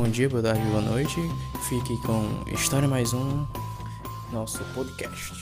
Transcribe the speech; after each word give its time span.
Bom 0.00 0.08
dia, 0.08 0.28
boa 0.28 0.40
tarde, 0.40 0.62
boa 0.70 0.80
noite. 0.80 1.16
Fique 1.68 2.00
com 2.06 2.48
História 2.54 2.86
Mais 2.86 3.12
Um, 3.12 3.44
nosso 4.32 4.58
podcast. 4.72 5.32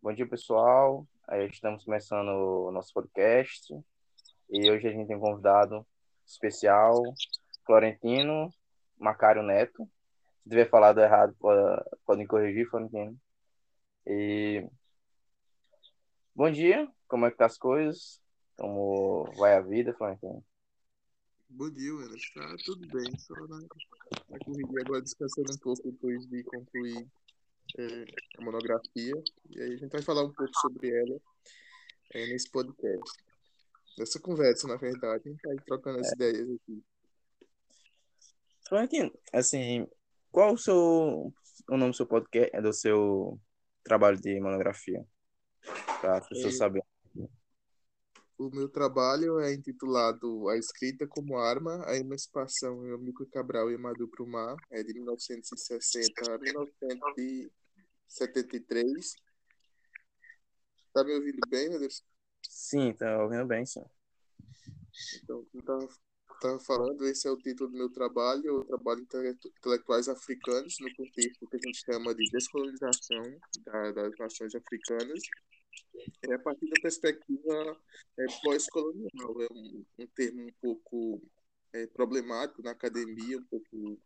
Bom 0.00 0.10
dia, 0.14 0.26
pessoal. 0.26 1.06
Estamos 1.52 1.84
começando 1.84 2.28
o 2.30 2.70
nosso 2.72 2.94
podcast 2.94 3.74
e 4.48 4.70
hoje 4.70 4.88
a 4.88 4.90
gente 4.90 5.06
tem 5.06 5.16
um 5.16 5.20
convidado 5.20 5.86
especial, 6.26 6.94
Florentino 7.66 8.50
Macário 8.98 9.42
Neto. 9.42 9.86
Se 10.44 10.48
tiver 10.48 10.70
falado 10.70 10.98
errado, 10.98 11.36
pode- 11.38 11.84
podem 12.06 12.26
corrigir, 12.26 12.66
Florentino. 12.70 13.14
E 14.06 14.66
bom 16.34 16.50
dia, 16.50 16.88
como 17.06 17.26
é 17.26 17.30
que 17.30 17.36
tá 17.36 17.44
as 17.44 17.58
coisas? 17.58 18.18
Como 18.56 19.30
vai 19.36 19.54
a 19.54 19.60
vida, 19.60 19.92
Florentino? 19.92 20.42
Bom 21.50 21.70
dia, 21.70 21.92
mano. 21.92 22.14
Tá 22.34 22.56
tudo 22.64 22.86
bem, 22.88 23.18
só 23.18 23.34
na, 23.34 23.58
na 24.28 24.38
correria 24.44 24.80
agora 24.84 25.02
descansando 25.02 25.52
um 25.52 25.58
pouco 25.58 25.82
depois 25.82 26.26
de 26.26 26.44
concluir 26.44 27.06
é, 27.78 28.04
a 28.38 28.44
monografia. 28.44 29.14
E 29.48 29.60
aí 29.60 29.72
a 29.72 29.76
gente 29.76 29.90
vai 29.90 30.02
falar 30.02 30.24
um 30.24 30.32
pouco 30.32 30.52
sobre 30.60 30.90
ela 30.90 31.20
é, 32.14 32.26
nesse 32.26 32.50
podcast. 32.50 33.24
Nessa 33.98 34.20
conversa, 34.20 34.68
na 34.68 34.76
verdade, 34.76 35.22
a 35.26 35.30
gente 35.30 35.42
vai 35.42 35.56
trocando 35.64 36.00
as 36.00 36.12
ideias 36.12 36.48
aqui. 36.50 36.84
Florentino, 38.68 39.12
assim, 39.32 39.86
qual 40.30 40.52
o 40.52 40.58
seu 40.58 41.32
o 41.70 41.76
nome 41.76 41.90
do 41.90 41.96
seu 41.96 42.06
podcast, 42.06 42.60
do 42.60 42.72
seu 42.72 43.40
trabalho 43.82 44.20
de 44.20 44.38
monografia? 44.40 45.04
Para 46.00 46.18
as 46.18 46.28
pessoas 46.28 46.54
É. 46.54 46.56
saberem. 46.56 46.87
O 48.38 48.48
meu 48.54 48.68
trabalho 48.68 49.40
é 49.40 49.52
intitulado 49.52 50.48
A 50.48 50.56
Escrita 50.56 51.08
como 51.08 51.36
Arma, 51.36 51.84
a 51.86 51.96
Emancipação 51.96 52.86
em 52.86 52.92
Amílcar 52.94 53.26
Cabral 53.26 53.68
e 53.68 53.74
Amadou 53.74 54.06
Prumar, 54.06 54.54
é 54.70 54.80
de 54.84 54.94
1960 54.94 56.34
a 56.34 56.38
1973. 56.38 59.16
Tá 60.94 61.02
me 61.02 61.14
ouvindo 61.14 61.40
bem, 61.48 61.68
meu 61.68 61.80
Deus? 61.80 62.00
Sim, 62.48 62.94
tá 62.94 63.24
ouvindo 63.24 63.44
bem, 63.44 63.66
sim. 63.66 63.84
Então, 65.22 65.44
como 65.50 65.60
estava 65.60 65.88
tava 66.40 66.60
falando, 66.60 67.04
esse 67.08 67.26
é 67.26 67.30
o 67.32 67.36
título 67.36 67.70
do 67.70 67.76
meu 67.76 67.90
trabalho, 67.90 68.46
eu 68.46 68.64
trabalho 68.64 69.00
intele- 69.00 69.36
intelectuais 69.58 70.08
africanos 70.08 70.76
no 70.78 70.94
contexto 70.94 71.44
que 71.48 71.56
a 71.56 71.60
gente 71.60 71.82
chama 71.84 72.14
de 72.14 72.30
descolonização 72.30 73.24
da- 73.64 73.90
das 73.90 74.16
nações 74.16 74.54
africanas, 74.54 75.20
é 76.22 76.34
a 76.34 76.38
partir 76.38 76.68
da 76.68 76.80
perspectiva 76.80 77.80
é, 78.18 78.26
pós-colonial. 78.42 79.42
É 79.42 79.48
um, 79.52 79.84
um 79.98 80.06
termo 80.08 80.42
um 80.42 80.52
pouco 80.60 81.22
é, 81.72 81.86
problemático 81.86 82.62
na 82.62 82.72
academia, 82.72 83.38
um 83.38 83.44
pouco 83.44 84.00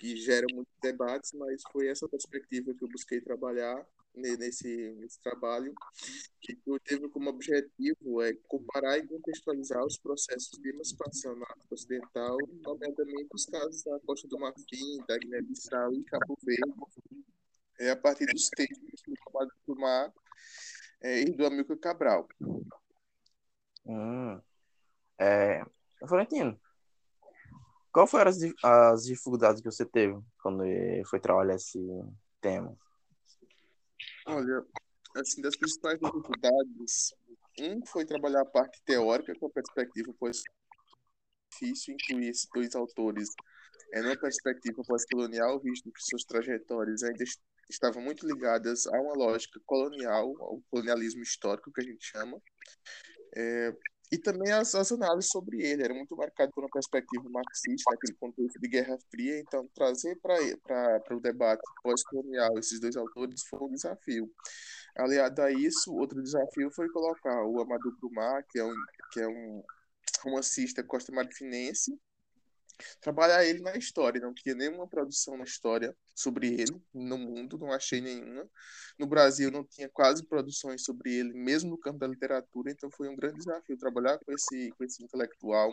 que 0.00 0.16
gera 0.16 0.46
muitos 0.52 0.74
debates, 0.82 1.32
mas 1.32 1.62
foi 1.70 1.88
essa 1.88 2.08
perspectiva 2.08 2.74
que 2.74 2.84
eu 2.84 2.88
busquei 2.88 3.20
trabalhar 3.20 3.86
ne- 4.16 4.36
nesse, 4.36 4.92
nesse 4.98 5.20
trabalho, 5.20 5.72
que 6.40 6.56
teve 6.84 7.08
como 7.08 7.30
objetivo 7.30 8.22
é 8.22 8.34
comparar 8.48 8.98
e 8.98 9.06
contextualizar 9.06 9.84
os 9.84 9.98
processos 9.98 10.58
de 10.58 10.70
emancipação 10.70 11.36
na 11.36 11.46
África 11.46 11.74
Ocidental, 11.74 12.36
nomeadamente 12.62 13.28
os 13.32 13.44
casos 13.46 13.82
da 13.84 14.00
Costa 14.00 14.26
do 14.26 14.38
Marfim, 14.38 14.98
da 15.06 15.18
Guiné-Bissau 15.18 15.92
e 15.94 16.04
Cabo 16.04 16.36
Verde, 16.42 17.24
é, 17.78 17.90
a 17.90 17.96
partir 17.96 18.26
dos 18.26 18.48
textos 18.48 19.02
do 19.06 19.14
Amado 19.28 19.52
Mar 19.80 20.12
é, 21.00 21.20
e 21.20 21.32
do 21.32 21.46
Amilcar 21.46 21.78
Cabral. 21.78 22.28
Hum. 23.84 24.40
É, 25.18 25.64
Florentino, 26.06 26.58
qual 27.92 28.06
foram 28.06 28.30
as, 28.30 28.38
as 28.62 29.04
dificuldades 29.06 29.62
que 29.62 29.70
você 29.70 29.86
teve 29.86 30.20
quando 30.42 30.64
foi 31.06 31.18
trabalhar 31.18 31.54
esse 31.54 31.78
tema? 32.40 32.76
Olha, 34.26 34.64
assim, 35.16 35.40
das 35.40 35.56
principais 35.56 35.98
dificuldades, 35.98 37.14
um 37.60 37.86
foi 37.86 38.04
trabalhar 38.04 38.42
a 38.42 38.46
parte 38.46 38.82
teórica 38.84 39.32
com 39.38 39.46
a 39.46 39.50
perspectiva 39.50 40.12
pois 40.18 40.42
difícil 41.50 41.94
incluir 41.94 42.28
esses 42.28 42.46
dois 42.52 42.74
autores 42.74 43.28
é, 43.94 44.02
numa 44.02 44.18
perspectiva 44.18 44.82
pós-colonial, 44.86 45.60
visto 45.60 45.90
que 45.90 46.02
suas 46.02 46.24
trajetórias 46.24 47.02
ainda 47.02 47.24
estavam 47.68 48.02
muito 48.02 48.26
ligadas 48.26 48.86
a 48.86 49.00
uma 49.00 49.14
lógica 49.14 49.60
colonial, 49.64 50.34
ao 50.40 50.60
colonialismo 50.70 51.22
histórico 51.22 51.72
que 51.72 51.80
a 51.80 51.84
gente 51.84 52.04
chama, 52.04 52.40
é, 53.36 53.72
e 54.12 54.18
também 54.18 54.52
as, 54.52 54.74
as 54.74 54.92
análises 54.92 55.30
sobre 55.30 55.62
ele, 55.64 55.82
era 55.82 55.92
muito 55.92 56.16
marcado 56.16 56.52
por 56.52 56.62
uma 56.62 56.70
perspectiva 56.70 57.28
marxista, 57.28 57.90
naquele 57.90 58.16
contexto 58.18 58.60
de 58.60 58.68
Guerra 58.68 58.96
Fria, 59.10 59.40
então 59.40 59.68
trazer 59.74 60.16
para 60.20 61.16
o 61.16 61.20
debate 61.20 61.62
pós-colonial 61.82 62.56
esses 62.58 62.78
dois 62.78 62.96
autores 62.96 63.42
foi 63.48 63.58
um 63.60 63.72
desafio. 63.72 64.30
Aliado 64.96 65.42
a 65.42 65.50
isso, 65.50 65.92
outro 65.92 66.22
desafio 66.22 66.70
foi 66.70 66.88
colocar 66.90 67.44
o 67.44 67.60
Amadou 67.60 67.92
Prumar, 67.98 68.44
que 68.48 68.58
é 68.60 68.64
um, 68.64 68.74
que 69.12 69.20
é 69.20 69.28
um 69.28 69.62
romancista 70.22 70.84
costa-marfinense, 70.84 71.98
trabalhar 73.00 73.44
ele 73.44 73.60
na 73.60 73.76
história. 73.76 74.20
Não 74.20 74.34
tinha 74.34 74.54
nenhuma 74.54 74.86
produção 74.86 75.36
na 75.36 75.44
história 75.44 75.94
sobre 76.14 76.48
ele 76.48 76.80
no 76.92 77.18
mundo, 77.18 77.58
não 77.58 77.72
achei 77.72 78.00
nenhuma. 78.00 78.48
No 78.98 79.06
Brasil 79.06 79.50
não 79.50 79.64
tinha 79.64 79.88
quase 79.88 80.26
produções 80.26 80.82
sobre 80.82 81.14
ele, 81.14 81.32
mesmo 81.34 81.70
no 81.70 81.78
campo 81.78 81.98
da 81.98 82.06
literatura, 82.06 82.70
então 82.70 82.90
foi 82.90 83.08
um 83.08 83.16
grande 83.16 83.38
desafio 83.38 83.76
trabalhar 83.76 84.18
com 84.18 84.32
esse, 84.32 84.72
com 84.76 84.84
esse 84.84 85.02
intelectual, 85.02 85.72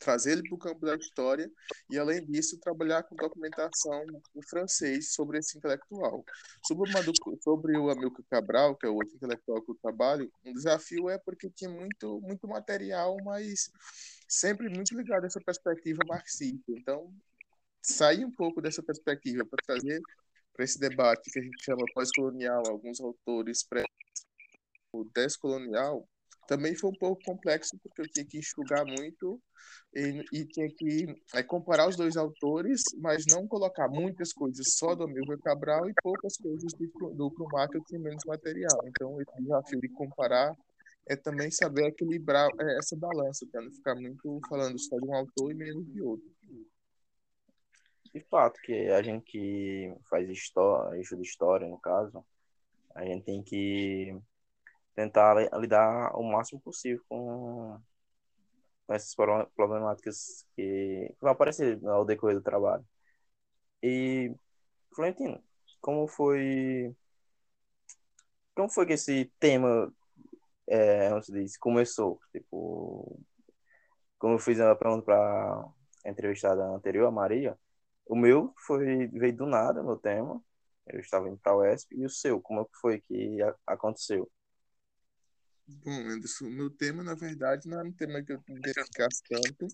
trazer 0.00 0.32
ele 0.32 0.42
para 0.42 0.54
o 0.54 0.58
campo 0.58 0.84
da 0.84 0.96
história 0.96 1.48
e, 1.90 1.98
além 1.98 2.24
disso, 2.24 2.58
trabalhar 2.58 3.02
com 3.04 3.14
documentação 3.14 4.02
em 4.34 4.42
francês 4.48 5.12
sobre 5.12 5.38
esse 5.38 5.58
intelectual. 5.58 6.24
Sobre 6.66 6.90
o, 6.90 6.92
Madu, 6.92 7.12
sobre 7.42 7.76
o 7.76 7.90
Amilcar 7.90 8.24
Cabral, 8.28 8.74
que 8.76 8.86
é 8.86 8.88
o 8.88 8.94
outro 8.94 9.14
intelectual 9.14 9.62
que 9.62 9.70
eu 9.70 9.78
trabalho, 9.80 10.32
um 10.44 10.52
desafio 10.52 11.08
é 11.08 11.18
porque 11.18 11.50
tinha 11.50 11.70
muito, 11.70 12.20
muito 12.22 12.48
material, 12.48 13.16
mas 13.22 13.70
sempre 14.26 14.68
muito 14.68 14.96
ligado 14.96 15.24
a 15.24 15.26
essa 15.26 15.40
perspectiva 15.40 16.00
marxista. 16.06 16.72
Então, 16.72 17.12
sair 17.82 18.24
um 18.24 18.32
pouco 18.32 18.60
dessa 18.60 18.82
perspectiva 18.82 19.44
para 19.44 19.62
trazer 19.64 20.00
para 20.52 20.64
esse 20.64 20.78
debate 20.78 21.30
que 21.30 21.38
a 21.38 21.42
gente 21.42 21.62
chama 21.62 21.84
pós-colonial, 21.94 22.62
alguns 22.66 23.00
autores 23.00 23.62
pré 23.62 23.84
o 24.92 25.04
descolonial, 25.14 26.08
também 26.50 26.74
foi 26.74 26.90
um 26.90 26.98
pouco 26.98 27.22
complexo, 27.24 27.78
porque 27.80 28.02
eu 28.02 28.08
tinha 28.08 28.26
que 28.26 28.38
enxugar 28.38 28.84
muito 28.84 29.40
e, 29.94 30.24
e 30.32 30.44
tinha 30.46 30.68
que 30.68 31.06
é, 31.32 31.44
comparar 31.44 31.88
os 31.88 31.96
dois 31.96 32.16
autores, 32.16 32.82
mas 32.98 33.24
não 33.30 33.46
colocar 33.46 33.88
muitas 33.88 34.32
coisas 34.32 34.66
só 34.70 34.96
do 34.96 35.04
Amilcar 35.04 35.38
Cabral 35.38 35.88
e 35.88 35.94
poucas 36.02 36.36
coisas 36.36 36.72
de, 36.72 36.88
do 36.88 37.30
Krumar, 37.30 37.68
que 37.68 37.76
eu 37.76 37.84
tinha 37.84 38.00
menos 38.00 38.24
material. 38.26 38.80
Então, 38.84 39.20
esse 39.20 39.42
desafio 39.42 39.80
de 39.80 39.88
comparar 39.90 40.56
é 41.06 41.14
também 41.14 41.52
saber 41.52 41.86
equilibrar 41.86 42.48
é, 42.60 42.78
essa 42.78 42.96
balança, 42.96 43.46
para 43.46 43.62
não 43.62 43.70
ficar 43.70 43.94
muito 43.94 44.40
falando 44.48 44.76
só 44.76 44.98
de 44.98 45.06
um 45.06 45.14
autor 45.14 45.52
e 45.52 45.54
menos 45.54 45.86
de 45.92 46.02
outro. 46.02 46.28
De 48.12 48.20
fato, 48.28 48.60
que 48.62 48.88
a 48.88 49.00
gente 49.02 49.24
que 49.24 49.94
faz 50.08 50.28
história, 50.28 51.00
estuda 51.00 51.22
história, 51.22 51.68
no 51.68 51.78
caso, 51.78 52.24
a 52.92 53.04
gente 53.04 53.24
tem 53.24 53.40
que 53.40 54.20
tentar 55.00 55.34
li- 55.36 55.48
lidar 55.60 56.14
o 56.16 56.22
máximo 56.22 56.60
possível 56.60 57.02
com, 57.08 57.78
com 58.86 58.94
essas 58.94 59.14
pro- 59.14 59.46
problemáticas 59.56 60.44
que 60.56 61.14
vão 61.20 61.30
aparecer 61.32 61.78
ao 61.86 62.04
decorrer 62.04 62.36
do 62.36 62.42
trabalho. 62.42 62.84
E, 63.82 64.34
Florentino, 64.94 65.42
como 65.80 66.08
foi 66.08 66.94
como 68.54 68.68
foi 68.70 68.86
que 68.86 68.92
esse 68.94 69.26
tema 69.38 69.92
é, 70.68 71.10
como 71.10 71.22
se 71.22 71.32
diz, 71.32 71.58
começou? 71.58 72.20
Tipo, 72.32 73.20
como 74.18 74.34
eu 74.34 74.38
fiz 74.38 74.60
a 74.60 74.74
pergunta 74.76 75.04
para 75.04 75.62
a 76.06 76.10
entrevistada 76.10 76.64
anterior, 76.66 77.06
a 77.06 77.10
Maria, 77.10 77.58
o 78.06 78.16
meu 78.16 78.54
foi 78.66 79.08
veio 79.08 79.36
do 79.36 79.46
nada, 79.46 79.82
meu 79.82 79.96
tema. 79.96 80.42
Eu 80.86 81.00
estava 81.00 81.28
indo 81.28 81.38
para 81.38 81.52
a 81.52 81.56
UESP. 81.58 81.96
E 81.96 82.04
o 82.06 82.10
seu, 82.10 82.40
como 82.40 82.62
é 82.62 82.66
foi 82.80 83.00
que 83.02 83.38
aconteceu? 83.66 84.30
Bom, 85.84 86.08
Anderson, 86.08 86.48
meu 86.48 86.68
tema, 86.68 87.02
na 87.02 87.14
verdade, 87.14 87.68
não 87.68 87.78
era 87.78 87.88
um 87.88 87.92
tema 87.92 88.22
que 88.22 88.32
eu 88.32 88.42
identificasse 88.48 89.22
tanto. 89.28 89.68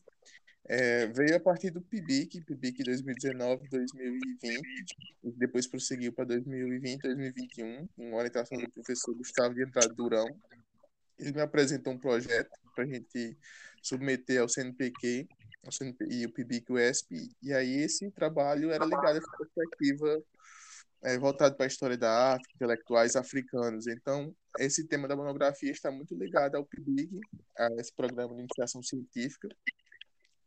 É, 0.69 1.07
veio 1.07 1.37
a 1.37 1.41
partir 1.41 1.71
do 1.71 1.81
PIBIC, 1.81 2.41
PIBIC 2.43 2.83
2019, 2.83 3.69
2020, 3.69 4.61
e 5.25 5.33
depois 5.33 5.67
prosseguiu 5.67 6.13
para 6.13 6.25
2020, 6.25 7.03
2021, 7.03 7.87
com 7.89 8.15
orientação 8.15 8.59
do 8.59 8.71
professor 8.71 9.15
Gustavo 9.15 9.55
de 9.55 9.63
Andrade 9.63 9.95
Durão. 9.95 10.27
Ele 11.19 11.33
me 11.33 11.41
apresentou 11.41 11.93
um 11.93 11.99
projeto 11.99 12.51
para 12.75 12.85
a 12.85 12.87
gente 12.87 13.39
submeter 13.81 14.41
ao 14.41 14.49
CNPq, 14.49 15.29
ao 15.65 15.73
CNP, 15.73 16.05
e 16.11 16.27
o 16.27 16.33
PIBIC 16.33 16.73
UESP, 16.73 17.31
e 17.43 17.53
aí 17.53 17.77
esse 17.83 18.11
trabalho 18.11 18.71
era 18.71 18.85
ligado 18.85 19.19
essa 19.19 19.37
perspectiva 19.39 20.23
é, 21.07 21.17
voltado 21.19 21.55
para 21.55 21.67
a 21.67 21.69
história 21.69 21.97
da 21.97 22.33
África, 22.33 22.51
intelectuais 22.57 23.15
africanos. 23.15 23.87
Então, 23.87 24.35
esse 24.59 24.89
tema 24.89 25.07
da 25.07 25.15
monografia 25.15 25.71
está 25.71 25.89
muito 25.89 26.17
ligado 26.17 26.57
ao 26.57 26.65
PIBIG, 26.65 27.21
a 27.57 27.69
esse 27.79 27.95
programa 27.95 28.35
de 28.35 28.41
iniciação 28.41 28.83
científica. 28.83 29.49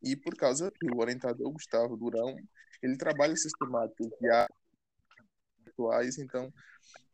E 0.04 0.18
por 0.18 0.36
causa 0.36 0.70
que 0.70 0.92
o 0.92 1.00
orientador 1.00 1.50
Gustavo 1.52 1.96
Durão, 1.96 2.36
ele 2.84 2.98
trabalha 2.98 3.36
sistemáticas 3.38 4.10
de 4.20 4.30
atuais, 5.70 6.18
então 6.18 6.52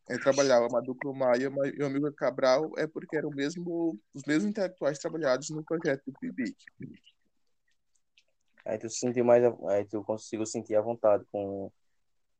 é, 0.08 0.18
trabalhava 0.18 0.68
Maduco 0.68 1.14
Maia 1.14 1.48
e 1.76 1.82
o 1.82 1.86
amigo 1.86 2.12
Cabral 2.14 2.72
é 2.76 2.86
porque 2.88 3.16
eram 3.16 3.30
mesmo, 3.30 3.96
os 4.12 4.24
mesmos 4.26 4.50
intelectuais 4.50 4.98
trabalhados 4.98 5.50
no 5.50 5.62
projeto 5.64 6.02
do 6.04 6.18
PIBIC. 6.18 6.56
Aí 8.64 8.76
tu 8.76 8.90
sentiu 8.90 9.24
mais, 9.24 9.44
aí 9.68 9.84
tu 9.84 10.02
conseguiu 10.02 10.46
sentir 10.46 10.74
a 10.74 10.80
vontade 10.80 11.24
com 11.30 11.70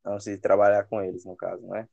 antes 0.07 0.25
de 0.25 0.39
trabalhar 0.39 0.85
com 0.85 1.01
eles, 1.03 1.25
no 1.25 1.37
caso, 1.37 1.67
né? 1.67 1.89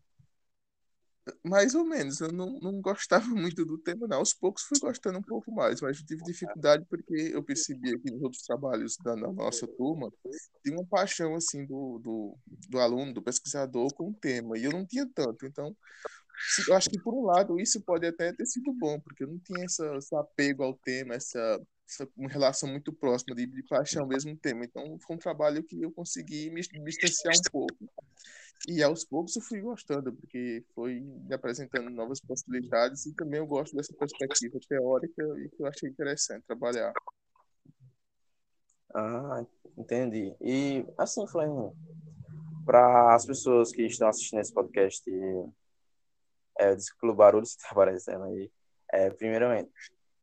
Mais 1.41 1.73
ou 1.73 1.85
menos, 1.85 2.19
eu 2.19 2.33
não, 2.33 2.59
não 2.59 2.81
gostava 2.81 3.25
muito 3.29 3.65
do 3.65 3.77
tema, 3.77 4.07
não. 4.07 4.17
Aos 4.17 4.33
poucos 4.33 4.63
fui 4.63 4.77
gostando 4.79 5.19
um 5.19 5.23
pouco 5.23 5.51
mais, 5.51 5.79
mas 5.81 5.99
eu 5.99 6.05
tive 6.05 6.23
dificuldade 6.23 6.85
porque 6.89 7.31
eu 7.33 7.41
percebi 7.41 7.95
aqui 7.95 8.11
nos 8.11 8.21
outros 8.21 8.43
trabalhos 8.43 8.97
da, 8.97 9.15
da 9.15 9.31
nossa 9.31 9.65
turma 9.65 10.11
tinha 10.61 10.77
uma 10.77 10.85
paixão, 10.85 11.35
assim, 11.35 11.65
do, 11.65 11.99
do, 11.99 12.37
do 12.69 12.79
aluno, 12.79 13.13
do 13.13 13.21
pesquisador 13.21 13.93
com 13.93 14.09
o 14.09 14.13
tema, 14.13 14.57
e 14.57 14.65
eu 14.65 14.71
não 14.71 14.85
tinha 14.85 15.07
tanto. 15.13 15.45
Então, 15.45 15.75
eu 16.67 16.75
acho 16.75 16.89
que, 16.89 16.99
por 16.99 17.13
um 17.13 17.25
lado, 17.25 17.59
isso 17.59 17.81
pode 17.81 18.05
até 18.05 18.33
ter 18.33 18.45
sido 18.45 18.73
bom, 18.73 18.99
porque 18.99 19.23
eu 19.23 19.27
não 19.27 19.39
tinha 19.39 19.63
essa, 19.63 19.95
esse 19.95 20.15
apego 20.15 20.63
ao 20.63 20.73
tema, 20.73 21.15
essa, 21.15 21.61
essa 21.87 22.07
uma 22.15 22.29
relação 22.29 22.69
muito 22.69 22.93
próxima 22.93 23.35
de, 23.35 23.45
de 23.45 23.63
paixão 23.63 24.07
mesmo 24.07 24.35
tema. 24.37 24.65
Então, 24.65 24.97
foi 24.99 25.15
um 25.15 25.19
trabalho 25.19 25.63
que 25.63 25.81
eu 25.81 25.91
consegui 25.91 26.49
me, 26.49 26.61
me 26.73 26.85
distanciar 26.85 27.35
um 27.35 27.51
pouco 27.51 27.89
e 28.67 28.81
aos 28.81 29.03
poucos 29.03 29.35
eu 29.35 29.41
fui 29.41 29.59
gostando, 29.59 30.13
porque 30.13 30.63
foi 30.73 31.01
me 31.01 31.33
apresentando 31.33 31.89
novas 31.89 32.21
possibilidades 32.21 33.05
e 33.05 33.13
também 33.13 33.39
eu 33.39 33.47
gosto 33.47 33.75
dessa 33.75 33.93
perspectiva 33.93 34.57
teórica 34.67 35.21
e 35.39 35.49
que 35.49 35.61
eu 35.61 35.67
achei 35.67 35.89
interessante 35.89 36.45
trabalhar. 36.45 36.93
Ah, 38.95 39.45
entendi. 39.77 40.33
E 40.39 40.85
assim, 40.97 41.27
Flamengo, 41.27 41.75
para 42.65 43.13
as 43.13 43.25
pessoas 43.25 43.73
que 43.73 43.83
estão 43.83 44.07
assistindo 44.07 44.39
esse 44.39 44.53
podcast, 44.53 45.03
é, 46.57 46.75
desculpa 46.75 47.13
o 47.13 47.17
barulho 47.17 47.43
que 47.43 47.49
está 47.49 47.67
aparecendo 47.71 48.23
aí, 48.23 48.49
é, 48.93 49.09
primeiramente, 49.09 49.71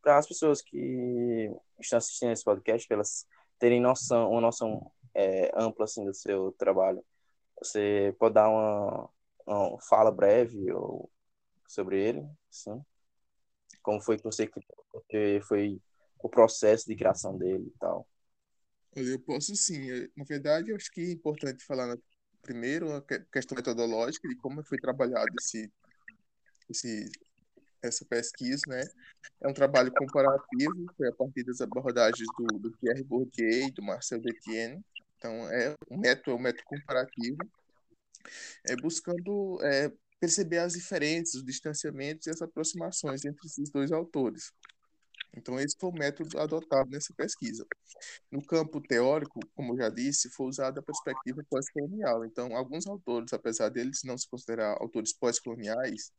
para 0.03 0.19
as 0.19 0.27
pessoas 0.27 0.63
que 0.63 1.51
estão 1.81 1.99
assistindo 1.99 2.33
esse 2.33 2.45
podcast, 2.45 2.87
elas 2.93 3.27
terem 3.59 3.81
noção, 3.81 4.31
uma 4.31 4.41
noção 4.41 4.91
é, 5.15 5.51
ampla 5.55 5.85
assim 5.85 6.05
do 6.05 6.15
seu 6.15 6.53
trabalho, 6.53 7.05
você 7.59 8.15
pode 8.19 8.35
dar 8.35 8.49
uma, 8.49 9.11
uma 9.47 9.81
fala 9.83 10.11
breve 10.11 10.73
ou, 10.73 11.11
sobre 11.69 12.03
ele, 12.03 12.27
sim? 12.51 12.83
Como 13.83 14.01
foi 14.01 14.17
que 14.17 14.25
você 14.25 14.51
que 15.09 15.41
foi 15.43 15.81
o 16.19 16.29
processo 16.29 16.87
de 16.87 16.97
criação 16.97 17.37
dele 17.39 17.67
e 17.67 17.79
tal? 17.79 18.07
Olha, 18.97 19.09
eu 19.09 19.21
posso 19.21 19.55
sim. 19.55 19.89
Na 20.17 20.25
verdade, 20.25 20.71
eu 20.71 20.77
acho 20.77 20.91
que 20.91 21.01
é 21.01 21.13
importante 21.13 21.65
falar 21.65 21.97
primeiro 22.43 22.93
a 22.93 23.03
questão 23.33 23.57
metodológica 23.57 24.29
de 24.29 24.37
como 24.37 24.65
foi 24.65 24.79
trabalhado 24.79 25.31
esse, 25.39 25.73
esse, 26.69 27.11
essa 27.83 28.05
pesquisa, 28.05 28.63
né? 28.69 28.83
É 29.41 29.49
um 29.49 29.55
trabalho 29.55 29.93
comparativo, 29.93 30.87
foi 30.97 31.09
a 31.09 31.13
partir 31.13 31.45
das 31.45 31.61
abordagens 31.61 32.29
do, 32.39 32.59
do 32.59 32.73
Pierre 32.79 33.05
Bourdieu 33.05 33.69
e 33.69 33.71
do 33.71 33.83
Marcel 33.83 34.21
Detienne, 34.21 34.83
então, 35.21 35.33
é 35.51 35.75
um 35.91 35.99
método, 35.99 36.31
é 36.31 36.35
um 36.35 36.39
método 36.39 36.65
comparativo, 36.65 37.37
é 38.67 38.75
buscando 38.77 39.59
é, 39.63 39.93
perceber 40.19 40.59
as 40.59 40.73
diferenças, 40.73 41.35
os 41.35 41.45
distanciamentos 41.45 42.27
e 42.27 42.31
as 42.31 42.41
aproximações 42.41 43.23
entre 43.27 43.47
esses 43.47 43.71
dois 43.71 43.93
autores. 43.93 44.51
Então, 45.37 45.61
esse 45.61 45.77
foi 45.79 45.91
o 45.91 45.93
método 45.93 46.41
adotado 46.41 46.91
nessa 46.91 47.13
pesquisa. 47.15 47.67
No 48.33 48.43
campo 48.45 48.81
teórico, 48.81 49.39
como 49.55 49.75
eu 49.75 49.77
já 49.77 49.91
disse, 49.91 50.31
foi 50.31 50.47
usada 50.47 50.81
a 50.81 50.83
perspectiva 50.83 51.45
pós-colonial. 51.49 52.25
Então, 52.25 52.57
alguns 52.57 52.87
autores, 52.87 53.33
apesar 53.35 53.69
deles 53.69 54.01
não 54.03 54.17
se 54.17 54.29
considerar 54.29 54.79
autores 54.81 55.13
pós-coloniais, 55.13 56.11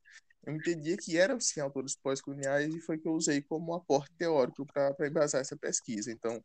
eu 0.46 0.54
entendia 0.54 0.98
que 0.98 1.18
eram 1.18 1.40
sim 1.40 1.60
autores 1.60 1.96
pós-coloniais 1.96 2.74
e 2.74 2.82
foi 2.82 2.98
que 2.98 3.08
eu 3.08 3.14
usei 3.14 3.42
como 3.42 3.74
aporte 3.74 4.12
teórico 4.18 4.66
para 4.66 5.08
embasar 5.08 5.42
essa 5.42 5.56
pesquisa. 5.56 6.12
Então, 6.12 6.44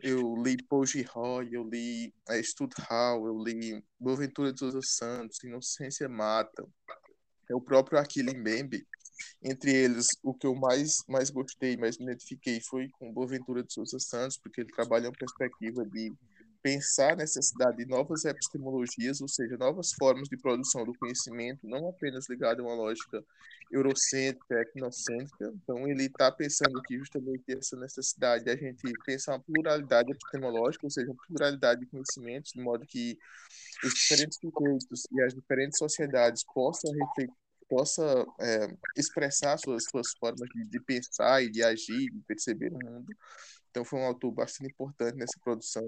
eu 0.00 0.36
li 0.42 0.56
Paul 0.62 0.86
Giroy, 0.86 1.48
eu 1.52 1.68
li 1.68 2.12
é, 2.28 2.40
Hall, 2.88 3.26
eu 3.26 3.42
li 3.42 3.82
Boaventura 3.98 4.52
de 4.52 4.58
Souza 4.58 4.80
Santos, 4.82 5.42
Inocência 5.42 6.08
Mata, 6.08 6.66
é 7.50 7.54
o 7.54 7.60
próprio 7.60 7.98
Aquile 7.98 8.36
Mbembe. 8.36 8.86
Entre 9.42 9.72
eles, 9.72 10.08
o 10.22 10.34
que 10.34 10.46
eu 10.46 10.54
mais, 10.54 11.02
mais 11.08 11.30
gostei, 11.30 11.76
mais 11.76 11.96
me 11.98 12.04
identifiquei 12.04 12.60
foi 12.60 12.88
com 12.98 13.12
Boaventura 13.12 13.62
de 13.62 13.72
Souza 13.72 13.98
Santos, 13.98 14.36
porque 14.36 14.60
ele 14.60 14.70
trabalha 14.70 15.08
uma 15.08 15.16
perspectiva 15.16 15.84
de 15.86 16.12
pensar 16.66 17.12
a 17.12 17.16
necessidade 17.16 17.76
de 17.76 17.86
novas 17.86 18.24
epistemologias, 18.24 19.20
ou 19.20 19.28
seja, 19.28 19.56
novas 19.56 19.92
formas 19.92 20.28
de 20.28 20.36
produção 20.36 20.84
do 20.84 20.92
conhecimento, 20.98 21.64
não 21.64 21.88
apenas 21.88 22.28
ligada 22.28 22.60
a 22.60 22.64
uma 22.64 22.74
lógica 22.74 23.24
eurocêntrica, 23.70 24.62
etnocêntrica. 24.62 25.54
Então, 25.62 25.86
ele 25.86 26.06
está 26.06 26.32
pensando 26.32 26.76
aqui 26.80 26.98
justamente 26.98 27.44
essa 27.56 27.76
necessidade 27.76 28.42
de 28.42 28.50
a 28.50 28.56
gente 28.56 28.82
pensar 29.04 29.34
uma 29.34 29.44
pluralidade 29.44 30.10
epistemológica, 30.10 30.84
ou 30.84 30.90
seja, 30.90 31.06
uma 31.06 31.22
pluralidade 31.28 31.82
de 31.82 31.86
conhecimentos, 31.86 32.50
de 32.50 32.60
modo 32.60 32.84
que 32.84 33.16
os 33.84 33.94
diferentes 33.94 34.36
sujeitos 34.40 35.06
e 35.12 35.22
as 35.22 35.32
diferentes 35.32 35.78
sociedades 35.78 36.42
possam 36.52 36.90
refletir 36.90 37.32
possa 37.68 38.24
é, 38.40 38.68
expressar 38.96 39.58
suas, 39.58 39.84
suas 39.90 40.12
formas 40.20 40.48
de, 40.54 40.68
de 40.68 40.80
pensar 40.80 41.42
e 41.42 41.50
de 41.50 41.62
agir, 41.62 42.10
de 42.10 42.20
perceber 42.26 42.72
o 42.72 42.78
mundo. 42.78 43.12
Então 43.76 43.84
foi 43.84 43.98
um 43.98 44.06
autor 44.06 44.32
bastante 44.32 44.70
importante 44.70 45.18
nessa 45.18 45.38
produção. 45.38 45.86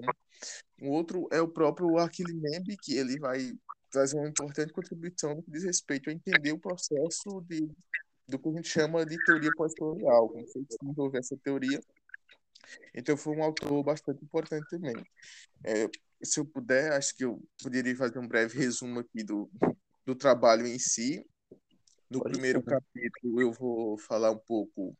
Um 0.79 0.91
outro 0.91 1.27
é 1.31 1.41
o 1.41 1.47
próprio 1.47 1.97
Achille 1.97 2.35
Mbembe, 2.35 2.77
que 2.77 2.95
ele 2.95 3.17
vai 3.17 3.51
trazer 3.89 4.15
uma 4.15 4.29
importante 4.29 4.71
contribuição 4.71 5.33
no 5.33 5.41
que 5.41 5.49
diz 5.49 5.63
respeito 5.63 6.07
a 6.07 6.13
entender 6.13 6.51
o 6.51 6.59
processo 6.59 7.41
de, 7.47 7.67
do 8.27 8.37
que 8.37 8.47
a 8.47 8.51
gente 8.51 8.69
chama 8.69 9.03
de 9.03 9.17
teoria 9.17 9.51
pós-colonial, 9.51 10.29
como 10.29 10.47
foi 10.49 10.63
desenvolver 10.65 11.17
essa 11.17 11.35
teoria. 11.37 11.81
Então 12.93 13.17
foi 13.17 13.35
um 13.35 13.41
autor 13.41 13.83
bastante 13.83 14.23
importante 14.23 14.69
também. 14.69 15.03
É, 15.63 15.89
se 16.21 16.39
eu 16.39 16.45
puder, 16.45 16.91
acho 16.91 17.17
que 17.17 17.25
eu 17.25 17.41
poderia 17.63 17.95
fazer 17.95 18.19
um 18.19 18.27
breve 18.27 18.55
resumo 18.55 18.99
aqui 18.99 19.23
do, 19.23 19.49
do 20.05 20.13
trabalho 20.13 20.67
em 20.67 20.77
si. 20.77 21.25
No 22.07 22.19
Pode 22.19 22.33
primeiro 22.33 22.59
ser. 22.59 22.69
capítulo 22.69 23.41
eu 23.41 23.51
vou 23.51 23.97
falar 23.97 24.29
um 24.29 24.37
pouco 24.37 24.95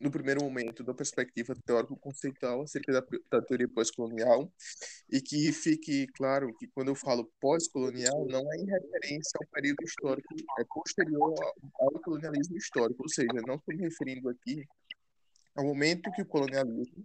no 0.00 0.10
primeiro 0.10 0.42
momento, 0.42 0.84
da 0.84 0.94
perspectiva 0.94 1.56
teórico-conceitual 1.66 2.62
acerca 2.62 2.92
da, 2.92 3.04
da 3.30 3.42
teoria 3.42 3.68
pós-colonial, 3.68 4.52
e 5.10 5.20
que 5.20 5.52
fique 5.52 6.06
claro 6.14 6.54
que 6.58 6.68
quando 6.68 6.88
eu 6.88 6.94
falo 6.94 7.30
pós-colonial, 7.40 8.26
não 8.26 8.40
é 8.52 8.56
em 8.56 8.66
referência 8.66 9.38
ao 9.40 9.48
período 9.48 9.82
histórico, 9.82 10.34
é 10.58 10.64
posterior 10.64 11.34
ao 11.80 12.00
colonialismo 12.00 12.56
histórico, 12.56 13.02
ou 13.02 13.08
seja, 13.08 13.28
não 13.46 13.56
estou 13.56 13.74
me 13.74 13.82
referindo 13.82 14.28
aqui 14.28 14.64
ao 15.56 15.64
momento 15.64 16.10
que 16.12 16.22
o 16.22 16.26
colonialismo 16.26 17.04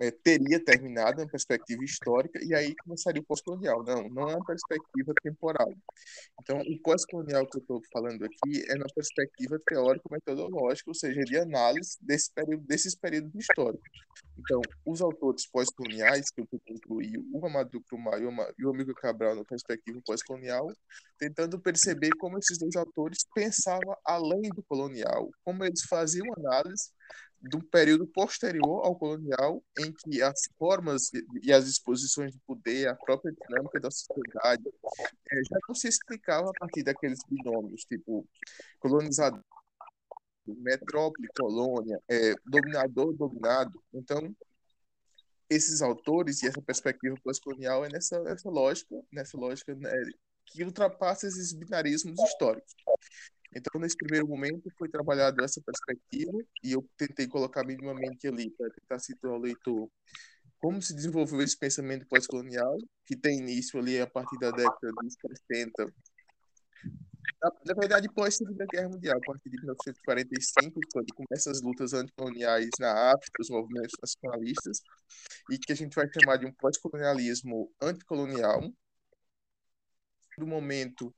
é, 0.00 0.10
teria 0.10 0.62
terminado 0.62 1.22
na 1.22 1.28
perspectiva 1.28 1.82
histórica 1.84 2.38
e 2.42 2.54
aí 2.54 2.74
começaria 2.76 3.20
o 3.20 3.24
pós-colonial. 3.24 3.82
Não, 3.84 4.08
não 4.08 4.30
é 4.30 4.36
uma 4.36 4.44
perspectiva 4.44 5.12
temporal. 5.22 5.72
Então, 6.40 6.60
o 6.60 6.82
pós-colonial 6.82 7.46
que 7.46 7.58
eu 7.58 7.60
estou 7.60 7.82
falando 7.92 8.24
aqui 8.24 8.64
é 8.68 8.74
na 8.76 8.86
perspectiva 8.94 9.58
teórico-metodológica, 9.66 10.90
ou 10.90 10.94
seja, 10.94 11.20
de 11.22 11.38
análise 11.38 11.96
desse 12.00 12.32
período, 12.32 12.66
desses 12.66 12.94
períodos 12.94 13.34
históricos. 13.34 13.90
Então, 14.38 14.60
os 14.84 15.00
autores 15.00 15.46
pós-coloniais, 15.50 16.30
que 16.30 16.42
eu 16.42 16.48
incluir 16.68 17.18
o 17.32 17.46
Amadou 17.46 17.82
Krumah 17.82 18.18
e 18.18 18.64
o 18.64 18.70
Amigo 18.70 18.94
Cabral 18.94 19.34
na 19.34 19.44
perspectiva 19.44 20.00
pós-colonial, 20.04 20.70
tentando 21.18 21.58
perceber 21.58 22.10
como 22.18 22.38
esses 22.38 22.58
dois 22.58 22.76
autores 22.76 23.26
pensavam 23.34 23.96
além 24.04 24.50
do 24.50 24.62
colonial, 24.64 25.30
como 25.44 25.64
eles 25.64 25.82
faziam 25.82 26.26
análise 26.36 26.90
do 27.50 27.62
período 27.62 28.06
posterior 28.06 28.84
ao 28.84 28.96
colonial, 28.96 29.62
em 29.78 29.92
que 29.92 30.22
as 30.22 30.42
formas 30.58 31.10
e 31.42 31.52
as 31.52 31.66
disposições 31.66 32.32
de 32.32 32.38
poder, 32.46 32.88
a 32.88 32.94
própria 32.94 33.32
dinâmica 33.32 33.80
da 33.80 33.90
sociedade, 33.90 34.64
é, 35.30 35.36
já 35.36 35.58
não 35.68 35.74
se 35.74 35.88
explicava 35.88 36.50
a 36.50 36.58
partir 36.58 36.82
daqueles 36.82 37.18
binômios, 37.28 37.84
tipo 37.84 38.26
colonizador, 38.78 39.42
metrópole, 40.46 41.28
colônia, 41.36 42.00
é, 42.08 42.34
dominador, 42.44 43.12
dominado. 43.14 43.82
Então, 43.92 44.34
esses 45.48 45.82
autores 45.82 46.42
e 46.42 46.48
essa 46.48 46.60
perspectiva 46.60 47.16
pós-colonial 47.22 47.84
é 47.84 47.88
nessa, 47.88 48.20
nessa 48.22 48.50
lógica, 48.50 48.94
nessa 49.12 49.36
lógica 49.36 49.74
né, 49.74 49.90
que 50.46 50.64
ultrapassa 50.64 51.26
esses 51.26 51.52
binarismos 51.52 52.18
históricos. 52.20 52.74
Então, 53.56 53.80
nesse 53.80 53.96
primeiro 53.96 54.28
momento, 54.28 54.70
foi 54.78 54.88
trabalhado 54.88 55.42
essa 55.42 55.60
perspectiva 55.62 56.38
e 56.62 56.72
eu 56.72 56.86
tentei 56.96 57.26
colocar 57.26 57.64
minimamente 57.64 58.28
ali 58.28 58.50
para 58.50 58.68
tentar 58.70 58.98
situar 58.98 59.34
o 59.34 59.38
leitor 59.38 59.90
como 60.58 60.80
se 60.82 60.94
desenvolveu 60.94 61.40
esse 61.40 61.56
pensamento 61.56 62.06
pós-colonial, 62.06 62.76
que 63.04 63.16
tem 63.16 63.38
início 63.38 63.78
ali 63.78 64.00
a 64.00 64.06
partir 64.06 64.38
da 64.38 64.50
década 64.50 64.92
de 65.02 65.12
60, 65.50 65.92
na, 67.42 67.50
na 67.66 67.74
verdade, 67.74 68.08
pós-Segunda 68.12 68.66
Guerra 68.66 68.88
Mundial, 68.88 69.16
a 69.16 69.26
partir 69.26 69.50
de 69.50 69.56
1945, 69.58 70.80
quando 70.92 71.14
começam 71.14 71.52
as 71.52 71.62
lutas 71.62 71.92
anticoloniais 71.92 72.70
na 72.80 73.12
África, 73.12 73.42
os 73.42 73.50
movimentos 73.50 73.94
nacionalistas, 74.00 74.80
e 75.50 75.58
que 75.58 75.72
a 75.72 75.76
gente 75.76 75.94
vai 75.94 76.06
chamar 76.12 76.38
de 76.38 76.46
um 76.46 76.52
pós-colonialismo 76.52 77.70
anticolonial. 77.80 78.60
No 80.38 80.46
momento 80.46 81.12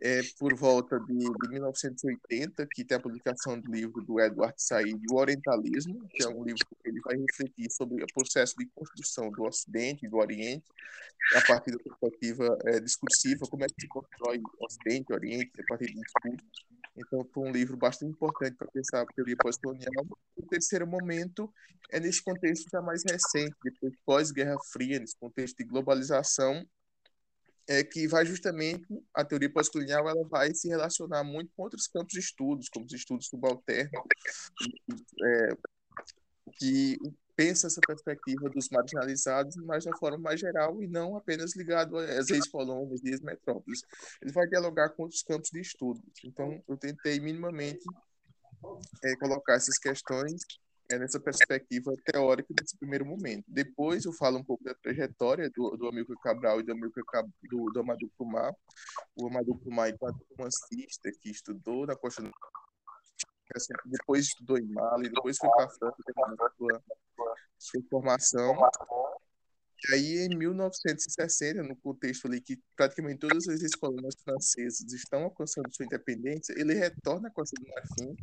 é, 0.00 0.20
por 0.38 0.54
volta 0.54 0.98
de, 1.00 1.18
de, 1.18 1.48
1980, 1.48 2.66
que 2.72 2.84
tem 2.84 2.96
a 2.96 3.00
publicação 3.00 3.60
do 3.60 3.70
livro 3.70 4.00
do 4.02 4.20
Edward 4.20 4.54
Said, 4.56 4.96
O 5.10 5.16
Orientalismo, 5.16 6.06
que 6.08 6.22
é 6.22 6.28
um 6.28 6.44
livro 6.44 6.64
que 6.66 6.88
ele 6.88 7.00
vai 7.00 7.16
refletir 7.16 7.70
sobre 7.70 8.02
o 8.02 8.06
processo 8.14 8.54
de 8.56 8.66
construção 8.66 9.30
do 9.30 9.44
Ocidente 9.44 10.06
e 10.06 10.08
do 10.08 10.16
Oriente, 10.16 10.64
a 11.34 11.40
partir 11.42 11.72
da 11.72 11.78
perspectiva 11.78 12.58
é, 12.66 12.80
discursiva, 12.80 13.46
como 13.50 13.64
é 13.64 13.66
que 13.66 13.80
se 13.80 13.88
constrói 13.88 14.40
Ocidente 14.60 15.06
e 15.10 15.14
Oriente, 15.14 15.52
a 15.60 15.64
partir 15.66 15.86
de 15.86 16.00
discurso. 16.00 16.46
Então, 16.96 17.24
foi 17.32 17.48
um 17.48 17.52
livro 17.52 17.76
bastante 17.76 18.12
importante 18.12 18.56
para 18.56 18.68
pensar 18.68 19.02
a 19.02 19.06
teoria 19.06 19.36
pós-colonial. 19.36 20.06
O 20.36 20.42
terceiro 20.46 20.86
momento 20.86 21.52
é 21.90 22.00
nesse 22.00 22.22
contexto 22.22 22.68
já 22.70 22.80
mais 22.82 23.02
recente, 23.04 23.54
depois 23.62 23.94
pós-Guerra 24.04 24.56
Fria, 24.72 24.98
nesse 24.98 25.16
contexto 25.16 25.56
de 25.58 25.64
globalização 25.64 26.66
é 27.68 27.84
que 27.84 28.08
vai 28.08 28.24
justamente 28.24 28.86
a 29.14 29.24
teoria 29.24 29.52
pós-colonial 29.52 30.08
ela 30.08 30.26
vai 30.28 30.54
se 30.54 30.68
relacionar 30.68 31.22
muito 31.22 31.52
com 31.54 31.64
outros 31.64 31.86
campos 31.86 32.14
de 32.14 32.20
estudos, 32.20 32.68
como 32.70 32.86
os 32.86 32.92
estudos 32.92 33.26
subalternos, 33.26 33.92
é, 35.22 35.48
que 36.54 36.96
pensa 37.36 37.68
essa 37.68 37.80
perspectiva 37.86 38.48
dos 38.48 38.68
marginalizados, 38.70 39.54
mas 39.64 39.84
de 39.84 39.90
uma 39.90 39.98
forma 39.98 40.18
mais 40.18 40.40
geral 40.40 40.82
e 40.82 40.88
não 40.88 41.16
apenas 41.16 41.54
ligado 41.54 41.96
às 41.98 42.30
ex-colônias 42.30 43.00
e 43.04 43.10
ex-metrópoles. 43.10 43.82
Ele 44.20 44.32
vai 44.32 44.48
dialogar 44.48 44.88
com 44.88 45.04
outros 45.04 45.22
campos 45.22 45.50
de 45.50 45.60
estudos. 45.60 46.02
Então, 46.24 46.60
eu 46.66 46.76
tentei 46.76 47.20
minimamente 47.20 47.84
é, 49.04 49.14
colocar 49.16 49.54
essas 49.54 49.78
questões 49.78 50.42
é 50.90 50.98
nessa 50.98 51.20
perspectiva 51.20 51.94
teórica 52.04 52.52
desse 52.54 52.76
primeiro 52.78 53.04
momento. 53.04 53.44
Depois 53.46 54.04
eu 54.04 54.12
falo 54.12 54.38
um 54.38 54.44
pouco 54.44 54.64
da 54.64 54.74
trajetória 54.74 55.50
do, 55.50 55.76
do 55.76 55.86
Amilcar 55.86 56.16
Cabral 56.18 56.60
e 56.60 56.62
do 56.62 56.72
Amilcar 56.72 57.04
Cab, 57.04 57.30
do, 57.50 57.70
do 57.70 57.80
Amadou 57.80 58.10
Kumar. 58.16 58.54
O 59.14 59.26
Amadou 59.26 59.58
Kumar, 59.58 59.90
enquanto 59.90 60.24
romancista 60.30 61.10
que 61.20 61.30
estudou 61.30 61.86
na 61.86 61.94
Costa 61.94 62.22
do 62.22 62.30
assim, 63.54 63.72
depois 63.86 64.26
estudou 64.26 64.58
em 64.58 64.66
Mali, 64.66 65.08
depois 65.08 65.36
foi 65.38 65.50
para 65.50 65.64
a 65.64 65.68
França, 65.70 65.96
sua, 66.56 66.82
sua 67.58 67.82
formação. 67.90 68.56
E 69.90 69.94
aí, 69.94 70.26
em 70.26 70.36
1960, 70.36 71.62
no 71.62 71.76
contexto 71.76 72.26
ali 72.26 72.40
que 72.40 72.60
praticamente 72.76 73.20
todas 73.20 73.46
as 73.48 73.60
escolas 73.60 74.14
francesas 74.22 74.92
estão 74.92 75.24
alcançando 75.24 75.72
sua 75.72 75.86
independência, 75.86 76.52
ele 76.58 76.74
retorna 76.74 77.28
à 77.28 77.30
Costa 77.30 77.54
do 77.60 77.68
Marfim 77.68 78.16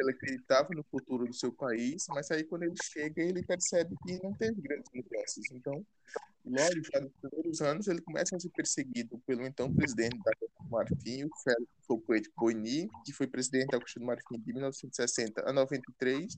ele 0.00 0.10
acreditava 0.10 0.68
no 0.74 0.84
futuro 0.84 1.26
do 1.26 1.34
seu 1.34 1.52
país, 1.52 2.04
mas 2.08 2.30
aí 2.30 2.44
quando 2.44 2.64
ele 2.64 2.74
chega, 2.82 3.22
ele 3.22 3.42
percebe 3.42 3.94
que 4.06 4.22
não 4.22 4.32
teve 4.34 4.60
grandes 4.60 4.90
mudanças. 4.92 5.44
Então, 5.52 5.84
logo 6.44 6.84
já 6.92 7.00
nos 7.00 7.12
primeiros 7.20 7.60
anos, 7.60 7.86
ele 7.86 8.00
começa 8.02 8.36
a 8.36 8.40
ser 8.40 8.50
perseguido 8.50 9.18
pelo 9.26 9.44
então 9.46 9.72
presidente 9.74 10.18
da 10.22 10.32
Costa 10.36 10.62
do 10.62 10.70
Marfim, 10.70 11.24
o 11.24 11.30
Félix 11.42 11.72
Foucault 11.86 12.30
Boigny, 12.36 12.88
que 13.04 13.12
foi 13.12 13.26
presidente 13.26 13.68
da 13.70 13.80
Costa 13.80 14.00
do 14.00 14.06
Marfim 14.06 14.38
de 14.38 14.52
1960 14.52 15.48
a 15.48 15.52
93. 15.52 16.36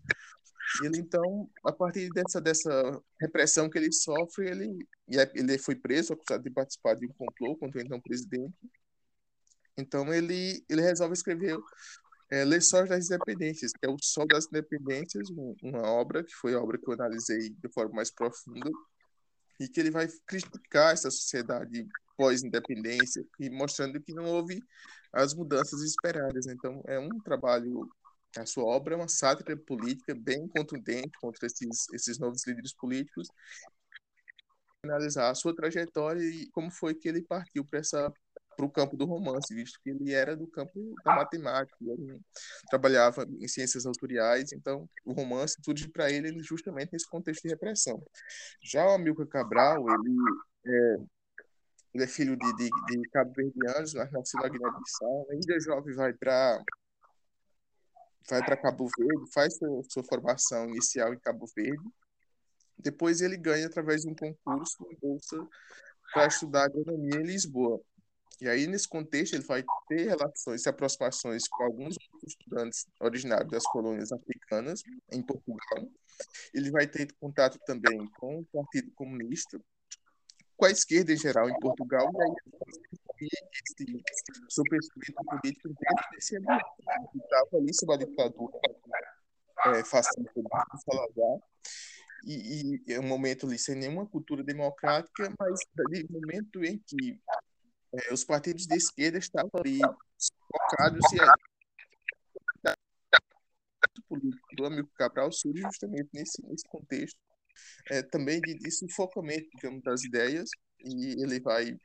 E 0.82 0.86
ele 0.86 0.98
então, 0.98 1.48
a 1.64 1.72
partir 1.72 2.08
dessa 2.10 2.40
dessa 2.40 3.02
repressão 3.20 3.70
que 3.70 3.78
ele 3.78 3.92
sofre, 3.92 4.50
ele 4.50 4.86
é, 5.10 5.30
ele 5.34 5.58
foi 5.58 5.76
preso, 5.76 6.12
acusado 6.12 6.42
de 6.42 6.50
participar 6.50 6.94
de 6.94 7.06
um 7.06 7.12
complô 7.12 7.56
contra 7.56 7.80
o 7.80 7.84
então 7.84 8.00
presidente. 8.00 8.54
Então 9.78 10.12
ele 10.12 10.64
ele 10.68 10.82
resolve 10.82 11.14
escrever 11.14 11.56
é, 12.30 12.44
Lençóis 12.44 12.88
das 12.88 13.06
Independências, 13.06 13.72
que 13.72 13.86
é 13.86 13.88
o 13.88 13.96
Sol 14.02 14.26
das 14.26 14.46
Independências, 14.46 15.28
uma 15.62 15.82
obra 15.82 16.24
que 16.24 16.34
foi 16.34 16.54
obra 16.54 16.78
que 16.78 16.88
eu 16.88 16.94
analisei 16.94 17.50
de 17.50 17.72
forma 17.72 17.94
mais 17.94 18.10
profunda, 18.10 18.70
e 19.60 19.68
que 19.68 19.80
ele 19.80 19.90
vai 19.90 20.08
criticar 20.26 20.92
essa 20.92 21.10
sociedade 21.10 21.86
pós-independência, 22.16 23.24
e 23.38 23.48
mostrando 23.50 24.00
que 24.00 24.12
não 24.12 24.24
houve 24.24 24.60
as 25.12 25.34
mudanças 25.34 25.80
esperadas. 25.82 26.46
Então, 26.46 26.82
é 26.86 26.98
um 26.98 27.20
trabalho, 27.20 27.88
a 28.36 28.44
sua 28.44 28.64
obra 28.64 28.94
é 28.94 28.96
uma 28.96 29.08
sátira 29.08 29.56
política 29.56 30.14
bem 30.14 30.48
contundente 30.48 31.12
contra 31.20 31.46
esses, 31.46 31.88
esses 31.92 32.18
novos 32.18 32.46
líderes 32.46 32.74
políticos, 32.74 33.28
analisar 34.84 35.30
a 35.30 35.34
sua 35.34 35.54
trajetória 35.54 36.22
e 36.22 36.48
como 36.50 36.70
foi 36.70 36.94
que 36.94 37.08
ele 37.08 37.22
partiu 37.22 37.64
para 37.64 37.80
essa 37.80 38.12
para 38.56 38.64
o 38.64 38.70
campo 38.70 38.96
do 38.96 39.04
romance, 39.04 39.54
visto 39.54 39.78
que 39.82 39.90
ele 39.90 40.12
era 40.12 40.34
do 40.34 40.46
campo 40.46 40.94
da 41.04 41.14
matemática, 41.14 41.76
ele 41.80 42.20
trabalhava 42.70 43.26
em 43.38 43.46
ciências 43.46 43.84
autoriais, 43.84 44.52
então 44.52 44.88
o 45.04 45.12
romance 45.12 45.56
surge 45.62 45.88
para 45.88 46.10
ele 46.10 46.42
justamente 46.42 46.92
nesse 46.92 47.08
contexto 47.08 47.42
de 47.42 47.48
repressão. 47.50 48.02
Já 48.62 48.86
o 48.86 48.94
Amilcar 48.94 49.26
Cabral, 49.26 49.84
ele 49.88 50.16
é, 50.66 50.96
ele 51.94 52.04
é 52.04 52.06
filho 52.06 52.36
de, 52.36 52.56
de, 52.56 52.70
de 52.86 53.08
cabo-verdianos, 53.10 53.94
mas 53.94 54.10
nasceu 54.10 54.40
na 54.40 54.48
Guiné-Bissau, 54.48 55.26
ainda 55.30 55.60
jovem 55.60 55.94
vai 55.94 56.12
para 56.14 56.62
vai 58.28 58.44
para 58.44 58.56
Cabo 58.56 58.88
Verde, 58.98 59.32
faz 59.32 59.56
sua, 59.56 59.82
sua 59.88 60.02
formação 60.02 60.68
inicial 60.68 61.14
em 61.14 61.18
Cabo 61.20 61.46
Verde, 61.54 61.84
depois 62.76 63.20
ele 63.20 63.36
ganha 63.36 63.66
através 63.66 64.02
de 64.02 64.08
um 64.08 64.14
concurso 64.14 64.76
uma 64.80 64.96
bolsa 65.00 65.48
para 66.12 66.26
estudar 66.26 66.64
agronomia 66.64 67.20
em 67.20 67.24
Lisboa. 67.24 67.80
E 68.40 68.48
aí, 68.48 68.66
nesse 68.66 68.86
contexto, 68.86 69.34
ele 69.34 69.44
vai 69.44 69.64
ter 69.88 70.08
relações 70.08 70.64
e 70.64 70.68
aproximações 70.68 71.48
com 71.48 71.64
alguns 71.64 71.96
estudantes 72.26 72.86
originários 73.00 73.50
das 73.50 73.64
colônias 73.64 74.12
africanas 74.12 74.82
em 75.10 75.22
Portugal. 75.22 75.88
Ele 76.52 76.70
vai 76.70 76.86
ter 76.86 77.12
contato 77.14 77.58
também 77.66 78.06
com 78.18 78.40
o 78.40 78.44
Partido 78.46 78.90
Comunista, 78.92 79.58
com 80.56 80.66
a 80.66 80.70
esquerda 80.70 81.12
em 81.12 81.16
geral 81.16 81.48
em 81.48 81.58
Portugal, 81.60 82.10
e 83.20 83.24
aí 83.24 83.32
esse 83.70 84.34
superação 84.50 85.24
político 85.24 85.68
dentro 85.68 86.10
desse 86.12 86.36
ambiente. 86.36 86.64
Ele 87.14 87.22
estava 87.22 87.56
ali 87.56 87.74
sob 87.74 87.94
a 87.94 87.96
ditadura 87.96 88.58
é, 89.66 89.84
fascista 89.84 90.32
do 90.34 90.48
Salazar, 90.84 91.40
e, 92.24 92.82
e 92.86 92.92
é 92.92 93.00
um 93.00 93.06
momento 93.06 93.46
ali 93.46 93.58
sem 93.58 93.76
nenhuma 93.76 94.06
cultura 94.06 94.42
democrática, 94.42 95.32
mas 95.38 95.60
no 96.10 96.20
momento 96.20 96.64
em 96.64 96.78
que 96.78 97.20
é, 97.92 98.12
os 98.12 98.24
partidos 98.24 98.66
de 98.66 98.76
esquerda 98.76 99.18
estavam 99.18 99.50
ali 99.54 99.78
focados 99.78 101.12
e 101.12 101.16
político 104.08 104.56
do 104.56 104.66
amigo 104.66 104.88
Cabral 104.96 105.32
surge 105.32 105.62
justamente 105.62 106.08
nesse, 106.12 106.42
nesse 106.46 106.64
contexto 106.68 107.18
é, 107.90 108.02
também 108.02 108.40
de, 108.40 108.54
de 108.58 108.70
sufocamento, 108.70 109.48
digamos, 109.54 109.82
das 109.82 110.04
ideias 110.04 110.50
e 110.84 111.22
ele 111.22 111.40
vai 111.40 111.76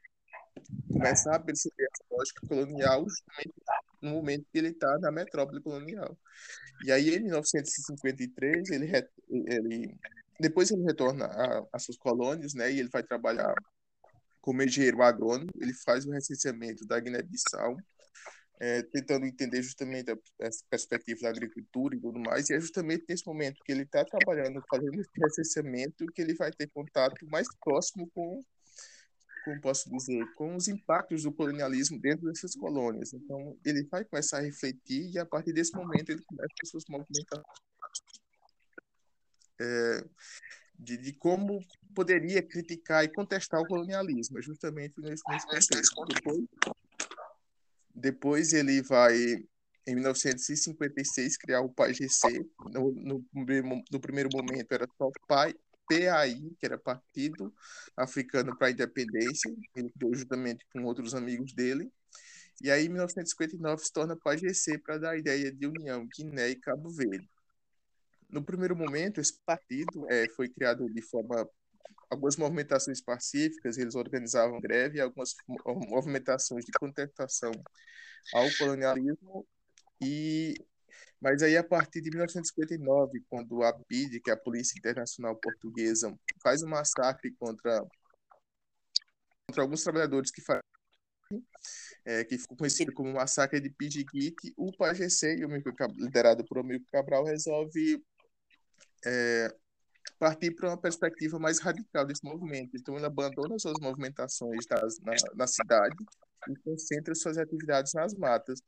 começar 0.92 1.36
a 1.36 1.40
perceber 1.40 1.86
a 1.86 2.16
lógica 2.16 2.46
colonial 2.48 3.06
justamente 3.08 3.54
no 4.02 4.12
momento 4.12 4.46
que 4.52 4.58
ele 4.58 4.70
está 4.70 4.98
na 5.00 5.12
metrópole 5.12 5.62
colonial. 5.62 6.18
E 6.86 6.92
aí, 6.92 7.16
em 7.16 7.20
1953, 7.22 8.70
ele, 8.72 8.92
ele 9.30 9.96
depois 10.40 10.72
ele 10.72 10.84
retorna 10.84 11.30
às 11.72 11.84
suas 11.84 11.98
colônias, 11.98 12.54
né, 12.54 12.72
e 12.72 12.80
ele 12.80 12.90
vai 12.90 13.04
trabalhar 13.04 13.54
como 14.42 14.64
engenheiro 14.64 15.02
agrônomo, 15.04 15.52
ele 15.56 15.74
faz 15.74 16.06
o 16.06 16.12
recenseamento 16.12 16.86
da 16.86 17.00
Guiné-Bissau, 17.00 17.78
é, 18.60 18.84
tentando 18.84 19.26
entender 19.26 19.62
justamente 19.64 20.12
essa 20.40 20.64
perspectiva 20.70 21.22
da 21.22 21.30
agricultura 21.30 21.96
e 21.96 22.00
tudo 22.00 22.20
mais, 22.20 22.50
e 22.50 22.54
é 22.54 22.60
justamente 22.60 23.06
nesse 23.08 23.26
momento 23.26 23.64
que 23.64 23.72
ele 23.72 23.84
está 23.84 24.06
trabalhando, 24.06 24.62
fazendo 24.70 25.00
esse 25.00 25.10
recenseamento, 25.16 26.06
que 26.14 26.22
ele 26.22 26.36
vai 26.36 26.52
ter 26.52 26.70
contato 26.70 27.26
mais 27.28 27.48
próximo 27.60 28.08
com, 28.14 28.40
como 29.46 29.62
posso 29.62 29.90
dizer, 29.90 30.24
com 30.36 30.56
os 30.56 30.68
impactos 30.68 31.24
do 31.24 31.34
colonialismo 31.34 32.00
dentro 32.00 32.26
dessas 32.28 32.56
colônias. 32.56 33.14
Então, 33.14 33.58
ele 33.66 33.84
vai 33.90 34.06
começar 34.06 34.38
a 34.38 34.42
refletir 34.42 35.10
e, 35.12 35.18
a 35.18 35.26
partir 35.26 35.54
desse 35.54 35.76
momento, 35.76 36.12
ele 36.12 36.22
começa 36.24 36.54
as 36.62 36.70
suas 36.70 36.84
movimentações. 36.88 37.46
É, 39.60 40.04
de, 40.82 40.98
de, 40.98 41.14
como 41.14 41.64
poderia 41.94 42.42
criticar 42.42 43.04
e 43.04 43.10
contestar 43.10 43.62
o 43.62 43.68
colonialismo, 43.68 44.40
é 44.40 44.42
justamente 44.42 45.00
nesse, 45.00 45.24
nesse 45.30 45.94
contexto. 45.94 46.06
Depois, 46.08 46.46
depois 47.94 48.54
ele 48.54 48.82
vai, 48.82 49.16
em 49.86 49.96
1956, 49.96 51.38
criar 51.38 51.62
o 51.62 51.70
PAIGC. 51.70 52.50
No, 52.72 52.92
no, 52.94 53.26
no 53.92 54.00
primeiro 54.00 54.30
momento 54.34 54.72
era 54.72 54.88
só 54.98 55.12
PAI, 55.28 55.54
PAI, 55.88 56.36
que 56.58 56.66
era 56.66 56.80
Partido 56.80 57.54
Africano 57.96 58.58
para 58.58 58.68
a 58.68 58.72
Independência, 58.72 59.54
ele 59.76 59.92
criou 59.92 60.16
juntamente 60.16 60.66
com 60.74 60.84
outros 60.84 61.14
amigos 61.14 61.54
dele. 61.54 61.92
E 62.64 62.72
aí, 62.72 62.86
em 62.86 62.90
1959, 62.90 63.84
se 63.84 63.92
torna 63.92 64.16
PAIGC 64.16 64.80
para 64.80 64.98
dar 64.98 65.12
a 65.12 65.18
ideia 65.18 65.52
de 65.52 65.68
união 65.68 66.08
Guiné 66.08 66.50
e 66.50 66.56
Cabo 66.56 66.90
Verde. 66.90 67.30
No 68.32 68.44
primeiro 68.44 68.76
momento, 68.76 69.20
esse 69.20 69.40
partido 69.46 70.10
é, 70.10 70.28
foi 70.30 70.50
criado 70.50 70.90
de 70.90 71.02
forma 71.02 71.48
algumas 72.10 72.36
movimentações 72.36 73.02
pacíficas, 73.02 73.78
eles 73.78 73.96
organizavam 73.96 74.60
greve 74.60 75.00
algumas 75.00 75.34
movimentações 75.90 76.66
de 76.66 76.72
contestação 76.74 77.52
ao 78.34 78.48
colonialismo 78.58 79.48
e 80.02 80.54
mas 81.22 81.44
aí, 81.44 81.56
a 81.56 81.64
partir 81.64 82.02
de 82.02 82.10
1959, 82.10 83.24
quando 83.30 83.62
a 83.62 83.72
PID, 83.72 84.20
que 84.22 84.32
é 84.32 84.34
a 84.34 84.38
Polícia 84.38 84.76
Internacional 84.78 85.36
Portuguesa, 85.36 86.12
faz 86.42 86.64
um 86.64 86.68
massacre 86.68 87.32
contra, 87.40 87.86
contra 89.46 89.62
alguns 89.62 89.84
trabalhadores 89.84 90.32
que 90.32 90.42
fazem 90.42 90.64
é, 92.06 92.24
que 92.24 92.38
ficou 92.38 92.58
conhecido 92.58 92.92
como 92.92 93.14
Massacre 93.14 93.60
de 93.60 93.70
Pidiguite, 93.70 94.54
o 94.58 94.72
PAGC, 94.76 95.36
liderado 95.96 96.44
por 96.46 96.58
Amigo 96.58 96.84
Cabral, 96.92 97.24
resolve 97.24 98.04
é, 99.06 99.54
partir 100.20 100.52
para 100.52 100.70
uma 100.70 100.78
perspectiva 100.78 101.40
mais 101.40 101.60
radical 101.60 102.06
desse 102.06 102.24
movimento. 102.24 102.76
Então, 102.76 102.96
ele 102.96 103.06
abandona 103.06 103.58
suas 103.60 103.80
movimentações 103.82 104.66
das, 104.66 105.00
na, 105.00 105.14
na 105.36 105.48
cidade 105.48 105.96
e 106.50 106.56
concentra 106.64 107.14
suas 107.16 107.38
atividades 107.38 107.94
nas 107.94 108.14
matas 108.14 108.62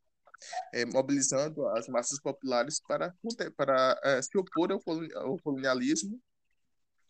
é, 0.72 0.84
mobilizando 0.84 1.66
as 1.68 1.88
massas 1.88 2.20
populares 2.20 2.80
para, 2.80 3.14
para 3.56 4.00
é, 4.02 4.22
se 4.22 4.36
opor 4.36 4.72
ao, 4.72 5.38
colonialismo 5.40 6.20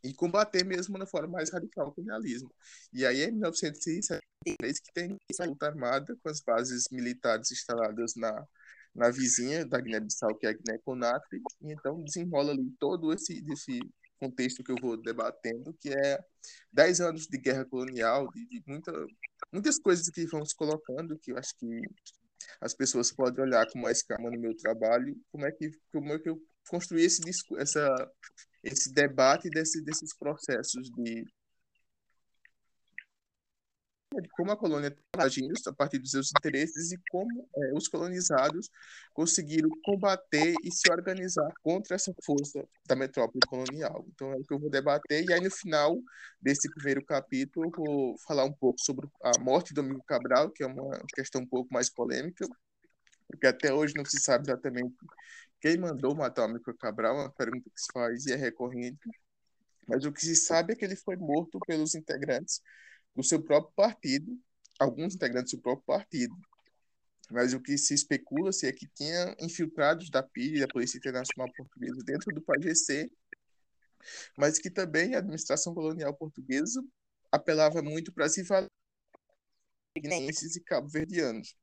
e 0.03 0.13
combater 0.13 0.65
mesmo 0.65 0.99
na 0.99 1.07
forma 1.07 1.29
mais 1.29 1.51
radical 1.51 1.89
o 1.89 1.93
colonialismo. 1.93 2.53
E 2.93 3.07
aí, 3.07 3.23
em 3.25 3.33
1973, 3.33 4.81
que 4.81 4.93
tem 4.93 5.17
essa 5.31 5.45
luta 5.47 5.67
armada 5.67 6.15
com 6.23 6.29
as 6.29 6.41
bases 6.41 6.85
militares 6.91 7.51
instaladas 7.51 8.15
na, 8.15 8.47
na 8.95 9.11
vizinha 9.11 9.67
da 9.67 9.81
Guiné-Bissau, 9.81 10.37
que 10.37 10.47
é 10.47 10.51
a 10.51 10.53
Guiné-Conakry, 10.53 11.43
e 11.63 11.73
então 11.73 12.03
desenrola 12.03 12.53
ali 12.53 12.71
todo 12.79 13.13
esse, 13.13 13.45
esse 13.53 13.81
contexto 14.19 14.63
que 14.63 14.73
eu 14.73 14.77
vou 14.81 14.97
debatendo, 14.97 15.75
que 15.81 15.91
é 15.91 16.19
10 16.73 17.01
anos 17.01 17.27
de 17.27 17.39
guerra 17.39 17.65
colonial, 17.65 18.29
de, 18.31 18.47
de 18.47 18.63
muita, 18.67 18.93
muitas 19.53 19.79
coisas 19.79 20.09
que 20.09 20.27
vão 20.27 20.45
se 20.45 20.55
colocando, 20.55 21.19
que 21.19 21.33
eu 21.33 21.39
acho 21.39 21.55
que 21.59 21.81
as 22.61 22.75
pessoas 22.75 23.13
podem 23.13 23.45
olhar 23.45 23.67
com 23.71 23.81
mais 23.81 24.03
calma 24.03 24.31
no 24.31 24.41
meu 24.41 24.57
trabalho, 24.57 25.17
como 25.31 25.47
é 25.47 25.53
que, 25.53 25.71
como 25.93 26.13
é 26.13 26.19
que 26.19 26.29
eu 26.29 26.41
construí 26.69 27.05
esse, 27.05 27.21
essa, 27.59 28.11
esse 28.63 28.93
debate 28.93 29.49
desse, 29.51 29.83
desses 29.83 30.17
processos 30.17 30.89
de, 30.91 31.25
de 34.21 34.29
como 34.31 34.51
a 34.53 34.57
colônia 34.57 34.89
está 34.89 35.25
agindo 35.25 35.53
a 35.67 35.73
partir 35.73 35.99
dos 35.99 36.11
seus 36.11 36.31
interesses 36.31 36.93
e 36.93 36.99
como 37.11 37.49
é, 37.57 37.73
os 37.75 37.89
colonizados 37.89 38.69
conseguiram 39.13 39.69
combater 39.85 40.55
e 40.63 40.71
se 40.73 40.91
organizar 40.91 41.51
contra 41.63 41.95
essa 41.97 42.13
força 42.25 42.67
da 42.87 42.97
metrópole 42.97 43.41
colonial. 43.47 44.05
Então 44.09 44.33
é 44.33 44.37
o 44.37 44.45
que 44.45 44.55
eu 44.55 44.59
vou 44.59 44.71
debater, 44.71 45.25
e 45.25 45.33
aí 45.33 45.41
no 45.41 45.51
final 45.51 45.97
desse 46.41 46.69
primeiro 46.75 47.05
capítulo 47.05 47.67
eu 47.67 47.71
vou 47.77 48.17
falar 48.27 48.45
um 48.45 48.53
pouco 48.53 48.81
sobre 48.81 49.09
a 49.23 49.39
morte 49.41 49.73
do 49.75 49.81
Amigo 49.81 50.03
Cabral, 50.07 50.51
que 50.51 50.63
é 50.63 50.67
uma 50.67 50.99
questão 51.15 51.43
um 51.43 51.47
pouco 51.47 51.73
mais 51.73 51.89
polêmica, 51.91 52.47
porque 53.29 53.47
até 53.47 53.73
hoje 53.73 53.95
não 53.97 54.05
se 54.05 54.19
sabe 54.21 54.45
exatamente 54.49 54.95
quem 55.61 55.79
mandou 55.79 56.15
matar 56.15 56.43
o 56.43 56.51
Amigo 56.51 56.75
Cabral, 56.79 57.17
uma 57.17 57.31
pergunta 57.31 57.71
que 57.71 57.81
se 57.81 57.87
faz 57.93 58.27
e 58.27 58.33
é 58.33 58.37
recorrente, 58.37 59.09
mas 59.89 60.05
o 60.05 60.13
que 60.13 60.21
se 60.21 60.37
sabe 60.37 60.73
é 60.73 60.77
que 60.77 60.85
ele 60.85 60.97
foi 60.97 61.17
morto 61.17 61.59
pelos 61.67 61.95
integrantes 61.95 62.61
do 63.15 63.23
seu 63.23 63.43
próprio 63.43 63.73
partido, 63.75 64.39
alguns 64.79 65.15
integrantes 65.15 65.53
do 65.53 65.57
seu 65.57 65.61
próprio 65.61 65.87
partido. 65.87 66.35
Mas 67.31 67.55
o 67.55 67.61
que 67.61 67.79
se 67.79 67.95
especula-se 67.95 68.67
é 68.67 68.73
que 68.73 68.87
tinha 68.89 69.35
infiltrados 69.41 70.11
da 70.11 70.23
PID, 70.23 70.61
da 70.61 70.69
Polícia 70.69 70.99
Internacional 70.99 71.51
Portuguesa, 71.57 72.03
dentro 72.05 72.35
do 72.35 72.43
PAGC, 72.43 73.11
mas 74.37 74.59
que 74.59 74.71
também 74.71 75.15
a 75.15 75.19
administração 75.19 75.73
colonial 75.75 76.15
portuguesa 76.15 76.85
apelava 77.33 77.83
muito 77.83 78.13
para 78.13 78.27
as 78.27 78.37
rivalidades 78.37 78.71
e 80.57 80.61
cabo-verdianos. 80.61 81.57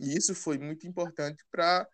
E 0.00 0.16
isso 0.16 0.34
foi 0.34 0.58
muito 0.58 0.86
importante 0.86 1.44
para 1.50 1.88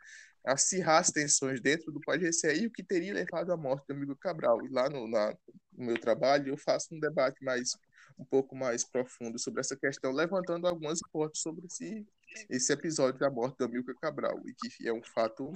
acirrar 0.45 1.00
as 1.00 1.11
tensões 1.11 1.61
dentro 1.61 1.93
do 1.93 2.00
PAGC 2.00 2.55
e 2.55 2.66
o 2.66 2.71
que 2.71 2.83
teria 2.83 3.12
levado 3.12 3.52
à 3.52 3.57
morte 3.57 3.87
do 3.88 3.95
amigo 3.95 4.16
Cabral. 4.16 4.64
E 4.64 4.69
lá 4.69 4.88
no, 4.88 5.09
na, 5.09 5.37
no 5.73 5.87
meu 5.87 6.00
trabalho 6.00 6.49
eu 6.49 6.57
faço 6.57 6.95
um 6.95 7.00
debate 7.00 7.45
mais 7.45 7.73
um 8.18 8.25
pouco 8.25 8.54
mais 8.56 8.84
profundo 8.84 9.38
sobre 9.38 9.60
essa 9.60 9.76
questão, 9.76 10.12
levantando 10.12 10.66
algumas 10.66 11.00
hipóteses 11.00 11.42
sobre 11.42 11.66
esse, 11.66 12.07
esse 12.48 12.72
episódio 12.72 13.18
da 13.18 13.31
morte 13.31 13.57
do 13.59 13.64
Amilcar 13.64 13.94
Cabral, 13.96 14.40
e 14.46 14.54
que 14.54 14.88
é 14.88 14.92
um 14.92 15.02
fato 15.02 15.52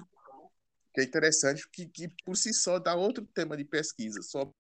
que 0.95 1.01
é 1.01 1.05
interessante, 1.05 1.69
que, 1.71 1.87
que 1.87 2.09
por 2.25 2.37
si 2.37 2.53
só 2.53 2.79
dá 2.79 2.95
outro 2.95 3.25
tema 3.35 3.57
de 3.57 3.65
pesquisa, 3.65 4.21
só 4.23 4.53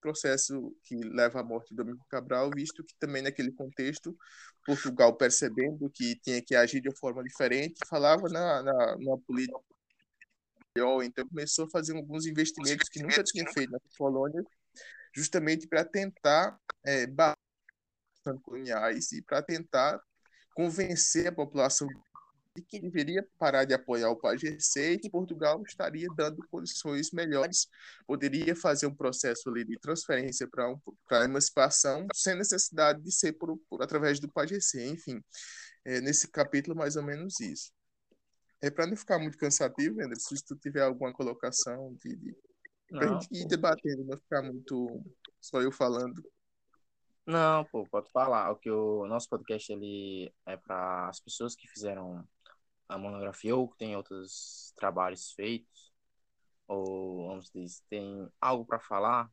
processo 0.00 0.76
que 0.84 0.94
leva 0.96 1.40
à 1.40 1.42
morte 1.42 1.74
do 1.74 1.82
Amilcar 1.82 2.06
Cabral, 2.08 2.50
visto 2.54 2.84
que 2.84 2.94
também 2.98 3.22
naquele 3.22 3.52
contexto, 3.52 4.16
Portugal 4.64 5.16
percebendo 5.16 5.90
que 5.90 6.16
tinha 6.20 6.40
que 6.42 6.54
agir 6.54 6.80
de 6.80 6.88
uma 6.88 6.96
forma 6.96 7.22
diferente, 7.22 7.78
falava 7.88 8.28
na, 8.28 8.62
na, 8.62 8.96
na 8.98 9.18
política 9.26 9.58
então 11.04 11.26
começou 11.28 11.64
a 11.64 11.70
fazer 11.70 11.96
alguns 11.96 12.26
investimentos 12.26 12.88
que 12.88 13.02
nunca 13.02 13.22
tinha 13.24 13.46
feito 13.52 13.70
na 13.70 13.78
colônia 13.96 14.44
justamente 15.14 15.66
para 15.66 15.84
tentar 15.84 16.58
é, 16.86 17.06
coloniais 18.42 19.12
e 19.12 19.22
para 19.22 19.42
tentar 19.42 20.00
convencer 20.54 21.28
a 21.28 21.32
população 21.32 21.86
de 22.56 22.62
que 22.62 22.80
deveria 22.80 23.26
parar 23.38 23.64
de 23.64 23.74
apoiar 23.74 24.10
o 24.10 24.16
PAGC 24.16 24.80
e 24.80 24.98
que 24.98 25.10
Portugal 25.10 25.62
estaria 25.62 26.08
dando 26.16 26.44
condições 26.48 27.10
melhores, 27.12 27.68
poderia 28.06 28.56
fazer 28.56 28.86
um 28.86 28.94
processo 28.94 29.50
ali 29.50 29.64
de 29.64 29.78
transferência 29.78 30.48
para 30.48 30.70
um, 30.70 30.80
a 31.10 31.24
emancipação 31.24 32.06
sem 32.14 32.34
necessidade 32.34 33.02
de 33.02 33.12
ser 33.12 33.34
por, 33.34 33.58
por 33.68 33.82
através 33.82 34.18
do 34.18 34.28
PAGC, 34.32 34.82
enfim. 34.86 35.22
É, 35.84 36.00
nesse 36.00 36.26
capítulo, 36.28 36.74
mais 36.74 36.96
ou 36.96 37.02
menos 37.02 37.38
isso. 37.38 37.70
É 38.60 38.70
para 38.70 38.86
não 38.86 38.96
ficar 38.96 39.18
muito 39.18 39.36
cansativo, 39.36 40.00
André, 40.00 40.16
se 40.18 40.42
tu 40.44 40.56
tiver 40.56 40.82
alguma 40.82 41.12
colocação 41.12 41.94
de, 42.02 42.16
de 42.16 42.36
Pra 42.88 43.08
gente 43.08 43.28
ir 43.32 43.46
debatendo, 43.48 44.04
não 44.04 44.16
ficar 44.16 44.42
muito 44.42 45.04
só 45.40 45.60
eu 45.60 45.72
falando. 45.72 46.22
Não, 47.26 47.64
pô, 47.64 47.86
pode 47.86 48.10
falar. 48.10 48.50
O 48.52 48.56
que 48.56 48.70
o 48.70 49.06
nosso 49.06 49.28
podcast 49.28 49.72
ele 49.72 50.32
é 50.46 50.56
para 50.56 51.08
as 51.08 51.20
pessoas 51.20 51.54
que 51.56 51.68
fizeram 51.68 52.26
a 52.88 52.96
monografia 52.96 53.54
ou 53.56 53.68
que 53.68 53.76
tem 53.76 53.96
outros 53.96 54.72
trabalhos 54.76 55.32
feitos 55.32 55.92
ou 56.68 57.28
vamos 57.28 57.50
dizer, 57.50 57.82
tem 57.88 58.28
algo 58.40 58.64
para 58.64 58.78
falar, 58.80 59.30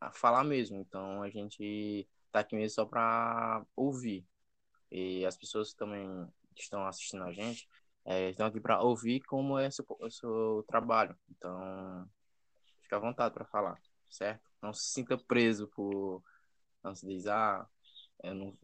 a 0.00 0.12
falar 0.12 0.44
mesmo. 0.44 0.76
Então 0.78 1.22
a 1.22 1.30
gente 1.30 2.08
tá 2.32 2.40
aqui 2.40 2.56
mesmo 2.56 2.74
só 2.74 2.84
para 2.86 3.64
ouvir. 3.76 4.26
E 4.90 5.24
as 5.26 5.36
pessoas 5.36 5.72
que 5.72 5.78
também 5.78 6.08
estão 6.56 6.86
assistindo 6.86 7.24
a 7.24 7.32
gente 7.32 7.68
é, 8.04 8.30
estão 8.30 8.46
aqui 8.46 8.60
para 8.60 8.80
ouvir 8.82 9.20
como 9.22 9.58
é 9.58 9.68
o 9.68 9.72
seu, 9.72 9.84
o 10.00 10.10
seu 10.10 10.64
trabalho. 10.68 11.16
Então 11.30 12.08
Fica 12.88 12.96
à 12.96 13.00
vontade 13.00 13.34
para 13.34 13.44
falar, 13.44 13.78
certo? 14.08 14.50
Não 14.62 14.72
se 14.72 14.86
sinta 14.86 15.18
preso 15.18 15.68
por. 15.68 16.22
Não 16.82 16.94
se 16.94 17.06
diz, 17.06 17.26
ah, 17.26 17.66
eu 18.22 18.34
não, 18.34 18.56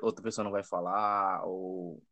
outra 0.00 0.22
pessoa 0.22 0.44
não 0.44 0.52
vai 0.52 0.62
falar, 0.62 1.44
ou 1.44 2.02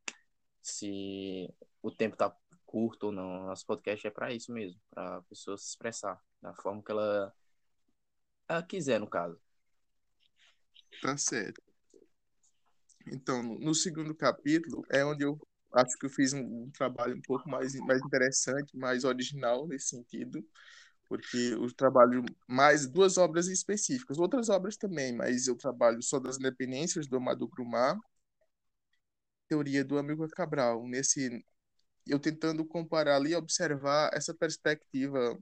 se 0.61 1.53
o 1.83 1.91
tempo 1.91 2.17
tá 2.17 2.35
curto 2.65 3.07
ou 3.07 3.13
não. 3.13 3.47
Nosso 3.47 3.67
podcast 3.67 4.07
é 4.07 4.11
para 4.11 4.33
isso 4.33 4.53
mesmo, 4.53 4.81
para 4.91 5.17
a 5.17 5.23
pessoa 5.23 5.57
se 5.59 5.69
expressar 5.69 6.21
da 6.41 6.55
forma 6.55 6.83
que 6.83 6.91
ela, 6.91 7.33
ela 8.49 8.63
quiser, 8.63 8.99
no 8.99 9.09
caso. 9.09 9.39
Tá 11.01 11.17
certo. 11.17 11.61
Então, 13.07 13.43
no 13.43 13.75
segundo 13.75 14.15
capítulo 14.15 14.85
é 14.91 15.05
onde 15.05 15.25
eu 15.25 15.39
acho 15.73 15.99
que 15.99 16.07
eu 16.07 16.11
fiz 16.11 16.33
um, 16.33 16.65
um 16.65 16.71
trabalho 16.71 17.17
um 17.17 17.23
pouco 17.23 17.49
mais, 17.49 17.75
mais 17.81 18.01
interessante, 18.03 18.77
mais 18.77 19.05
original 19.05 19.67
nesse 19.67 19.89
sentido, 19.89 20.45
porque 21.13 21.37
eu 21.53 21.71
trabalho 21.75 22.25
mais 22.49 22.87
duas 22.87 23.19
obras 23.19 23.47
específicas, 23.47 24.17
outras 24.17 24.49
obras 24.49 24.79
também, 24.79 25.15
mas 25.15 25.47
eu 25.47 25.55
trabalho 25.55 26.03
só 26.03 26.19
das 26.19 26.39
independências 26.39 27.07
do 27.07 27.19
Amadou 27.19 27.49
Grumar, 27.49 27.99
teoria 29.47 29.85
do 29.85 29.99
amigo 29.99 30.27
Cabral, 30.31 30.89
nesse 30.89 31.45
eu 32.07 32.19
tentando 32.19 32.65
comparar 32.65 33.17
ali, 33.17 33.35
observar 33.35 34.09
essa 34.15 34.33
perspectiva 34.33 35.39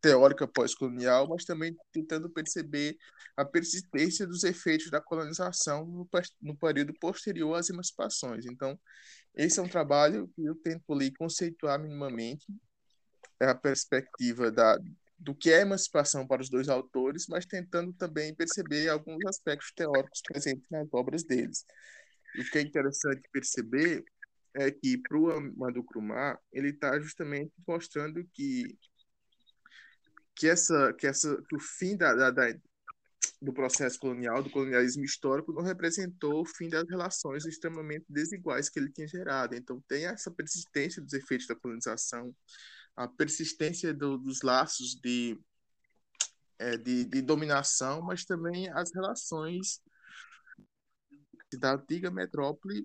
teórica 0.00 0.48
pós-colonial, 0.48 1.28
mas 1.28 1.44
também 1.44 1.76
tentando 1.92 2.30
perceber 2.30 2.96
a 3.36 3.44
persistência 3.44 4.26
dos 4.26 4.44
efeitos 4.44 4.90
da 4.90 4.98
colonização 4.98 5.84
no, 5.84 6.08
no 6.40 6.56
período 6.56 6.94
posterior 6.98 7.54
às 7.54 7.68
emancipações. 7.68 8.46
Então, 8.46 8.80
esse 9.34 9.60
é 9.60 9.62
um 9.62 9.68
trabalho 9.68 10.26
que 10.34 10.42
eu 10.42 10.54
tento 10.54 10.90
ali 10.90 11.12
conceituar 11.12 11.78
minimamente 11.78 12.46
a 13.40 13.54
perspectiva 13.54 14.50
da, 14.50 14.78
do 15.18 15.34
que 15.34 15.50
é 15.50 15.60
emancipação 15.60 16.26
para 16.26 16.42
os 16.42 16.48
dois 16.48 16.68
autores, 16.68 17.26
mas 17.28 17.46
tentando 17.46 17.92
também 17.92 18.34
perceber 18.34 18.88
alguns 18.88 19.24
aspectos 19.26 19.72
teóricos 19.72 20.22
presentes 20.22 20.68
nas 20.70 20.88
obras 20.92 21.24
deles. 21.24 21.64
O 22.38 22.44
que 22.50 22.58
é 22.58 22.62
interessante 22.62 23.22
perceber 23.32 24.04
é 24.54 24.70
que 24.70 24.98
para 24.98 25.18
o 25.18 25.40
Madu 25.56 25.82
Krumah, 25.84 26.38
ele 26.52 26.70
está 26.70 26.98
justamente 27.00 27.52
mostrando 27.66 28.24
que 28.32 28.76
que 30.34 30.48
essa 30.48 30.92
que 30.94 31.06
essa 31.06 31.36
que 31.48 31.56
o 31.56 31.60
fim 31.60 31.96
da, 31.96 32.14
da, 32.14 32.30
da, 32.30 32.54
do 33.42 33.52
processo 33.52 33.98
colonial, 33.98 34.42
do 34.42 34.50
colonialismo 34.50 35.04
histórico, 35.04 35.52
não 35.52 35.62
representou 35.62 36.42
o 36.42 36.46
fim 36.46 36.68
das 36.68 36.88
relações 36.88 37.44
extremamente 37.44 38.04
desiguais 38.08 38.68
que 38.68 38.78
ele 38.78 38.92
tinha 38.92 39.06
gerado. 39.06 39.54
Então, 39.54 39.80
tem 39.88 40.06
essa 40.06 40.30
persistência 40.30 41.02
dos 41.02 41.12
efeitos 41.12 41.46
da 41.46 41.56
colonização, 41.56 42.34
a 42.98 43.06
persistência 43.06 43.94
do, 43.94 44.18
dos 44.18 44.42
laços 44.42 44.96
de, 44.96 45.38
é, 46.58 46.76
de, 46.76 47.04
de, 47.04 47.22
dominação, 47.22 48.02
mas 48.02 48.24
também 48.24 48.68
as 48.70 48.92
relações 48.92 49.80
da 51.60 51.74
antiga 51.74 52.10
metrópole, 52.10 52.84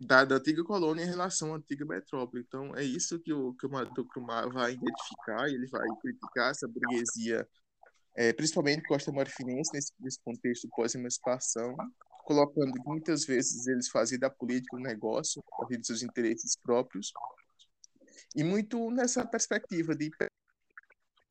da, 0.00 0.24
da 0.24 0.34
antiga 0.34 0.64
colônia 0.64 1.04
em 1.04 1.08
relação 1.08 1.54
à 1.54 1.58
antiga 1.58 1.84
metrópole. 1.84 2.42
Então, 2.42 2.74
é 2.74 2.82
isso 2.82 3.20
que 3.20 3.32
o, 3.32 3.54
que 3.54 3.66
o 3.66 3.70
Maduro 3.70 4.08
vai 4.52 4.72
identificar, 4.72 5.48
ele 5.48 5.68
vai 5.68 5.86
criticar 6.02 6.50
essa 6.50 6.66
burguesia 6.66 7.48
é, 8.16 8.32
principalmente 8.32 8.82
Costa 8.82 9.12
Marfinense, 9.12 9.72
nesse, 9.72 9.92
nesse 10.00 10.20
contexto 10.24 10.68
pós-emancipação, 10.70 11.76
colocando 12.24 12.72
que 12.72 12.88
muitas 12.88 13.24
vezes 13.24 13.66
eles 13.68 13.88
faziam 13.88 14.18
da 14.18 14.30
política 14.30 14.76
um 14.76 14.80
negócio, 14.80 15.42
de 15.68 15.86
seus 15.86 16.02
interesses 16.02 16.56
próprios, 16.56 17.12
e 18.34 18.42
muito 18.42 18.90
nessa 18.90 19.24
perspectiva 19.26 19.94
de 19.94 20.10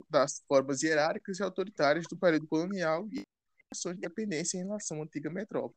das 0.08 0.42
formas 0.46 0.82
hierárquicas 0.82 1.38
e 1.38 1.42
autoritárias 1.42 2.06
do 2.08 2.16
período 2.16 2.46
colonial 2.46 3.08
e 3.10 3.22
ações 3.72 3.96
de 3.96 4.02
dependência 4.02 4.58
em 4.58 4.64
relação 4.64 5.00
à 5.00 5.04
antiga 5.04 5.30
metrópole. 5.30 5.74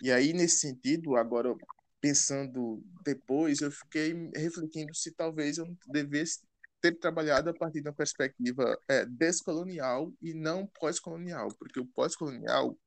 E 0.00 0.10
aí, 0.10 0.32
nesse 0.32 0.60
sentido, 0.60 1.16
agora 1.16 1.54
pensando 2.00 2.82
depois, 3.04 3.60
eu 3.60 3.70
fiquei 3.70 4.30
refletindo 4.34 4.94
se 4.94 5.12
talvez 5.12 5.58
eu 5.58 5.66
devesse 5.86 6.40
ter 6.80 6.92
trabalhado 6.92 7.50
a 7.50 7.54
partir 7.54 7.80
uma 7.80 7.92
perspectiva 7.92 8.78
é, 8.88 9.04
descolonial 9.04 10.12
e 10.22 10.32
não 10.32 10.66
pós-colonial, 10.80 11.48
porque 11.58 11.80
o 11.80 11.86
pós-colonial, 11.86 12.78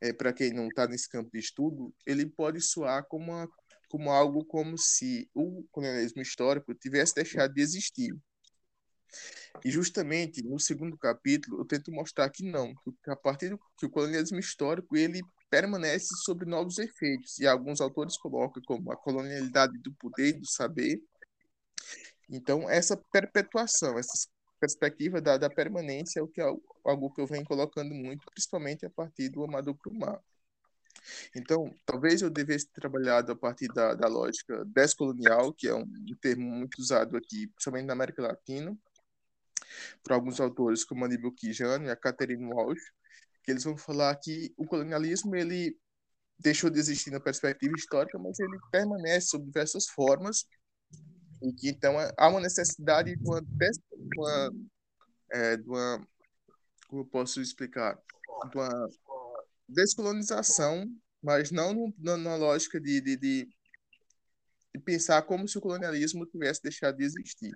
é, 0.00 0.12
para 0.12 0.32
quem 0.32 0.52
não 0.52 0.68
está 0.68 0.86
nesse 0.86 1.08
campo 1.08 1.30
de 1.32 1.38
estudo, 1.38 1.94
ele 2.06 2.26
pode 2.26 2.60
soar 2.62 3.04
como, 3.06 3.32
uma, 3.32 3.48
como 3.88 4.10
algo 4.10 4.44
como 4.44 4.76
se 4.78 5.28
o 5.34 5.64
colonialismo 5.70 6.22
histórico 6.22 6.74
tivesse 6.74 7.14
deixado 7.14 7.54
de 7.54 7.60
existir. 7.60 8.14
E 9.64 9.70
justamente 9.70 10.42
no 10.42 10.58
segundo 10.58 10.96
capítulo 10.96 11.60
eu 11.60 11.64
tento 11.64 11.90
mostrar 11.90 12.28
que 12.30 12.44
não, 12.44 12.74
que 13.02 13.10
a 13.10 13.16
partir 13.16 13.48
do 13.48 13.58
que 13.78 13.86
o 13.86 13.90
colonialismo 13.90 14.38
histórico 14.38 14.96
ele 14.96 15.22
permanece 15.48 16.08
sobre 16.24 16.44
novos 16.46 16.78
efeitos 16.78 17.38
e 17.38 17.46
alguns 17.46 17.80
autores 17.80 18.18
colocam 18.18 18.62
como 18.66 18.92
a 18.92 18.96
colonialidade 18.96 19.78
do 19.78 19.92
poder 19.94 20.28
e 20.28 20.40
do 20.40 20.46
saber 20.46 21.00
então, 22.30 22.68
essa 22.68 22.96
perpetuação, 23.10 23.98
essa 23.98 24.28
perspectiva 24.60 25.20
da, 25.20 25.38
da 25.38 25.48
permanência 25.48 26.20
é 26.20 26.22
o 26.22 26.28
que 26.28 26.40
é 26.40 26.44
algo 26.84 27.10
que 27.12 27.20
eu 27.20 27.26
venho 27.26 27.44
colocando 27.44 27.94
muito, 27.94 28.26
principalmente 28.30 28.84
a 28.84 28.90
partir 28.90 29.28
do 29.30 29.44
Amador 29.44 29.74
Krumah. 29.76 30.20
Então, 31.34 31.74
talvez 31.84 32.22
eu 32.22 32.30
devesse 32.30 32.66
ter 32.66 32.80
trabalhado 32.80 33.32
a 33.32 33.36
partir 33.36 33.68
da, 33.68 33.94
da 33.94 34.08
lógica 34.08 34.64
descolonial, 34.66 35.52
que 35.52 35.68
é 35.68 35.74
um, 35.74 35.86
termo 36.20 36.50
muito 36.50 36.78
usado 36.78 37.16
aqui, 37.16 37.46
principalmente 37.48 37.86
na 37.86 37.92
América 37.92 38.22
Latina, 38.22 38.76
por 40.02 40.12
alguns 40.12 40.40
autores 40.40 40.84
como 40.84 41.04
Aníbal 41.04 41.32
Quijano 41.32 41.86
e 41.86 41.90
a 41.90 41.96
Catherine 41.96 42.52
Walsh, 42.52 42.92
que 43.42 43.50
eles 43.50 43.64
vão 43.64 43.76
falar 43.76 44.14
que 44.16 44.52
o 44.56 44.66
colonialismo 44.66 45.34
ele 45.34 45.76
deixou 46.38 46.70
de 46.70 46.78
existir 46.78 47.10
na 47.10 47.20
perspectiva 47.20 47.74
histórica, 47.76 48.18
mas 48.18 48.38
ele 48.38 48.58
permanece 48.70 49.28
sob 49.28 49.44
diversas 49.44 49.86
formas 49.86 50.46
e 51.42 51.52
que 51.52 51.68
então 51.68 51.94
há 52.16 52.28
uma 52.28 52.40
necessidade 52.40 53.14
de 53.16 53.28
uma, 53.28 53.40
uma, 54.16 54.52
é, 55.32 55.56
de 55.56 55.68
uma 55.68 56.06
como 56.88 57.02
eu 57.02 57.06
posso 57.06 57.40
explicar, 57.40 57.98
de 58.50 58.56
uma 58.56 58.88
descolonização, 59.68 60.84
mas 61.22 61.50
não 61.50 61.92
na, 61.98 62.36
lógica 62.36 62.80
de, 62.80 63.00
de, 63.00 63.16
de, 63.16 63.48
de, 64.74 64.80
pensar 64.84 65.22
como 65.22 65.46
se 65.48 65.58
o 65.58 65.60
colonialismo 65.60 66.26
tivesse 66.26 66.62
deixado 66.62 66.96
de 66.96 67.04
existir. 67.04 67.52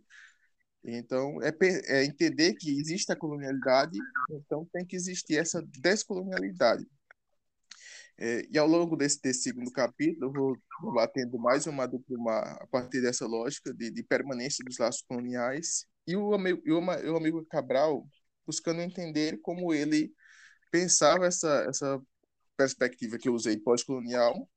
Então, 0.84 1.40
é, 1.42 1.52
é 1.86 2.04
entender 2.04 2.54
que 2.54 2.70
existe 2.78 3.12
a 3.12 3.16
colonialidade, 3.16 3.98
então 4.30 4.68
tem 4.72 4.84
que 4.84 4.96
existir 4.96 5.36
essa 5.36 5.62
descolonialidade. 5.80 6.84
É, 8.18 8.46
e 8.50 8.58
ao 8.58 8.66
longo 8.66 8.96
desse, 8.96 9.20
desse, 9.20 9.42
segundo 9.42 9.70
capítulo, 9.72 10.26
eu 10.26 10.32
vou 10.32 10.56
debatendo 10.84 11.38
mais 11.38 11.66
uma 11.66 11.86
dupla 11.86 12.16
uma, 12.16 12.38
a 12.38 12.66
partir 12.66 13.00
dessa 13.00 13.26
lógica 13.26 13.72
de, 13.72 13.90
de, 13.90 14.02
permanência 14.02 14.64
dos 14.64 14.78
laços 14.78 15.02
coloniais, 15.02 15.86
e 16.06 16.14
o, 16.16 16.32
e 16.64 16.72
o, 16.72 17.16
amigo 17.16 17.44
Cabral 17.46 18.06
buscando 18.46 18.80
entender 18.80 19.40
como 19.40 19.72
ele 19.72 20.12
pensava 20.72 21.26
essa, 21.26 21.66
essa 21.68 22.02
perspectiva 22.56 23.18
que 23.18 23.28
eu 23.28 23.34
usei 23.34 23.58
pós-colonial, 23.58 24.48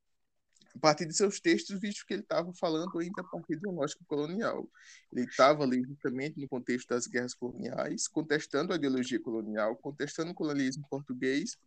a 0.73 0.79
partir 0.79 1.05
de 1.05 1.15
seus 1.15 1.39
textos, 1.39 1.79
visto 1.79 2.05
que 2.05 2.13
ele 2.13 2.23
estava 2.23 2.53
falando 2.53 2.97
ainda 2.99 3.21
a 3.21 3.23
partir 3.23 3.57
de 3.57 3.67
uma 3.67 3.81
lógica 3.81 4.03
colonial. 4.07 4.69
Ele 5.11 5.25
estava 5.25 5.63
ali 5.63 5.81
justamente 5.83 6.39
no 6.39 6.47
contexto 6.47 6.89
das 6.89 7.07
guerras 7.07 7.33
coloniais, 7.33 8.07
contestando 8.07 8.73
a 8.73 8.75
ideologia 8.75 9.21
colonial, 9.21 9.75
contestando 9.77 10.31
o 10.31 10.35
colonialismo 10.35 10.85
português, 10.89 11.57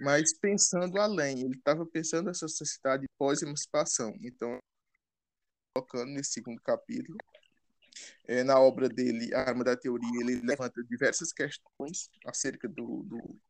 mas 0.00 0.36
pensando 0.38 1.00
além. 1.00 1.40
Ele 1.40 1.56
estava 1.56 1.84
pensando 1.86 2.30
essa 2.30 2.46
sociedade 2.46 3.06
pós-emancipação. 3.18 4.14
Então, 4.20 4.58
colocando 5.74 6.12
nesse 6.12 6.32
segundo 6.32 6.60
capítulo, 6.62 7.18
é, 8.28 8.44
na 8.44 8.60
obra 8.60 8.88
dele, 8.88 9.34
A 9.34 9.40
Arma 9.40 9.64
da 9.64 9.76
Teoria, 9.76 10.20
ele 10.20 10.40
levanta 10.42 10.84
diversas 10.84 11.32
questões 11.32 12.10
acerca 12.24 12.68
do, 12.68 13.02
do, 13.02 13.40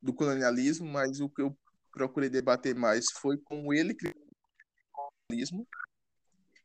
do 0.00 0.12
colonialismo, 0.12 0.86
mas 0.86 1.20
o 1.20 1.28
que 1.28 1.42
eu 1.42 1.56
procurei 1.92 2.28
debater 2.28 2.74
mais 2.74 3.06
foi 3.12 3.38
como 3.38 3.72
ele 3.72 3.94
criou 3.94 4.14
o 4.14 4.92
colonialismo, 4.92 5.66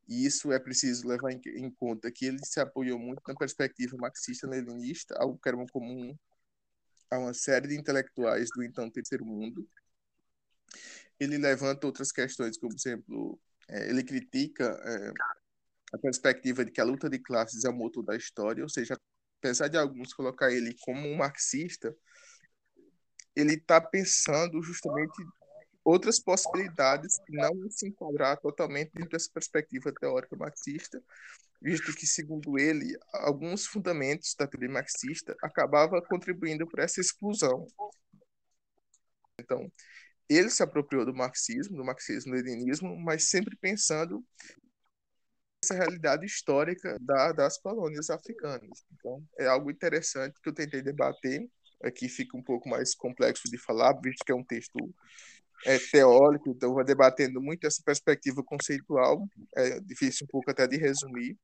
e 0.09 0.25
isso 0.25 0.51
é 0.51 0.59
preciso 0.59 1.07
levar 1.07 1.31
em, 1.31 1.39
em, 1.45 1.69
conta 1.69 2.11
que 2.11 2.25
ele 2.25 2.39
se 2.43 2.59
apoiou 2.59 2.97
muito 2.97 3.21
na 3.27 3.35
perspectiva 3.35 3.95
marxista-leninista, 3.95 5.15
algo 5.19 5.37
que 5.37 5.47
era 5.47 5.55
um 5.55 5.67
comum 5.67 6.17
a 7.11 7.19
uma 7.19 7.33
série 7.33 7.67
de 7.67 7.77
intelectuais 7.77 8.49
do 8.55 8.63
então 8.63 8.89
terceiro 8.89 9.23
mundo. 9.23 9.67
Ele 11.19 11.37
levanta 11.37 11.85
outras 11.85 12.11
questões, 12.11 12.57
como, 12.57 12.73
por 12.73 12.79
exemplo, 12.79 13.39
é, 13.67 13.89
ele 13.89 14.03
critica 14.03 14.65
é, 14.83 15.11
a 15.93 15.97
perspectiva 15.99 16.65
de 16.65 16.71
que 16.71 16.81
a 16.81 16.85
luta 16.85 17.07
de 17.07 17.19
classes 17.19 17.63
é 17.63 17.69
o 17.69 17.73
motor 17.73 18.03
da 18.03 18.15
história, 18.15 18.63
ou 18.63 18.69
seja, 18.69 18.97
apesar 19.39 19.67
de 19.67 19.77
alguns 19.77 20.13
colocar 20.13 20.51
ele 20.51 20.75
como 20.81 21.07
um 21.07 21.17
marxista, 21.17 21.95
ele 23.39 23.55
está 23.55 23.79
pensando 23.79 24.61
justamente 24.61 25.23
outras 25.83 26.19
possibilidades 26.19 27.17
que 27.25 27.33
não 27.33 27.69
se 27.69 27.87
enquadrar 27.87 28.37
totalmente 28.39 28.91
dentro 28.93 29.11
dessa 29.11 29.29
perspectiva 29.33 29.93
teórica 29.93 30.35
marxista, 30.35 31.01
visto 31.61 31.93
que, 31.93 32.05
segundo 32.05 32.59
ele, 32.59 32.97
alguns 33.13 33.65
fundamentos 33.65 34.35
da 34.37 34.47
teoria 34.47 34.69
marxista 34.69 35.35
acabavam 35.41 36.01
contribuindo 36.01 36.67
para 36.67 36.83
essa 36.83 37.01
exclusão. 37.01 37.65
Então, 39.39 39.71
ele 40.29 40.49
se 40.49 40.61
apropriou 40.61 41.05
do 41.05 41.13
marxismo, 41.13 41.75
do 41.75 41.83
marxismo-leninismo, 41.83 42.95
mas 42.97 43.29
sempre 43.29 43.55
pensando 43.55 44.23
essa 45.63 45.73
realidade 45.73 46.25
histórica 46.25 46.97
da, 47.01 47.31
das 47.33 47.57
colônias 47.57 48.09
africanas. 48.09 48.85
Então, 48.93 49.23
é 49.37 49.47
algo 49.47 49.69
interessante 49.69 50.39
que 50.41 50.49
eu 50.49 50.53
tentei 50.53 50.81
debater. 50.81 51.49
Aqui 51.83 52.09
fica 52.09 52.37
um 52.37 52.43
pouco 52.43 52.67
mais 52.67 52.93
complexo 52.93 53.49
de 53.49 53.57
falar, 53.57 53.93
visto 54.01 54.23
que 54.25 54.31
é 54.31 54.35
um 54.35 54.43
texto 54.43 54.93
é, 55.65 55.77
teórico, 55.77 56.49
então 56.49 56.73
vai 56.73 56.83
debatendo 56.83 57.41
muito 57.41 57.65
essa 57.65 57.81
perspectiva 57.83 58.43
conceitual, 58.43 59.27
é 59.55 59.79
difícil 59.79 60.25
um 60.25 60.31
pouco 60.31 60.49
até 60.51 60.67
de 60.67 60.77
resumir, 60.77 61.37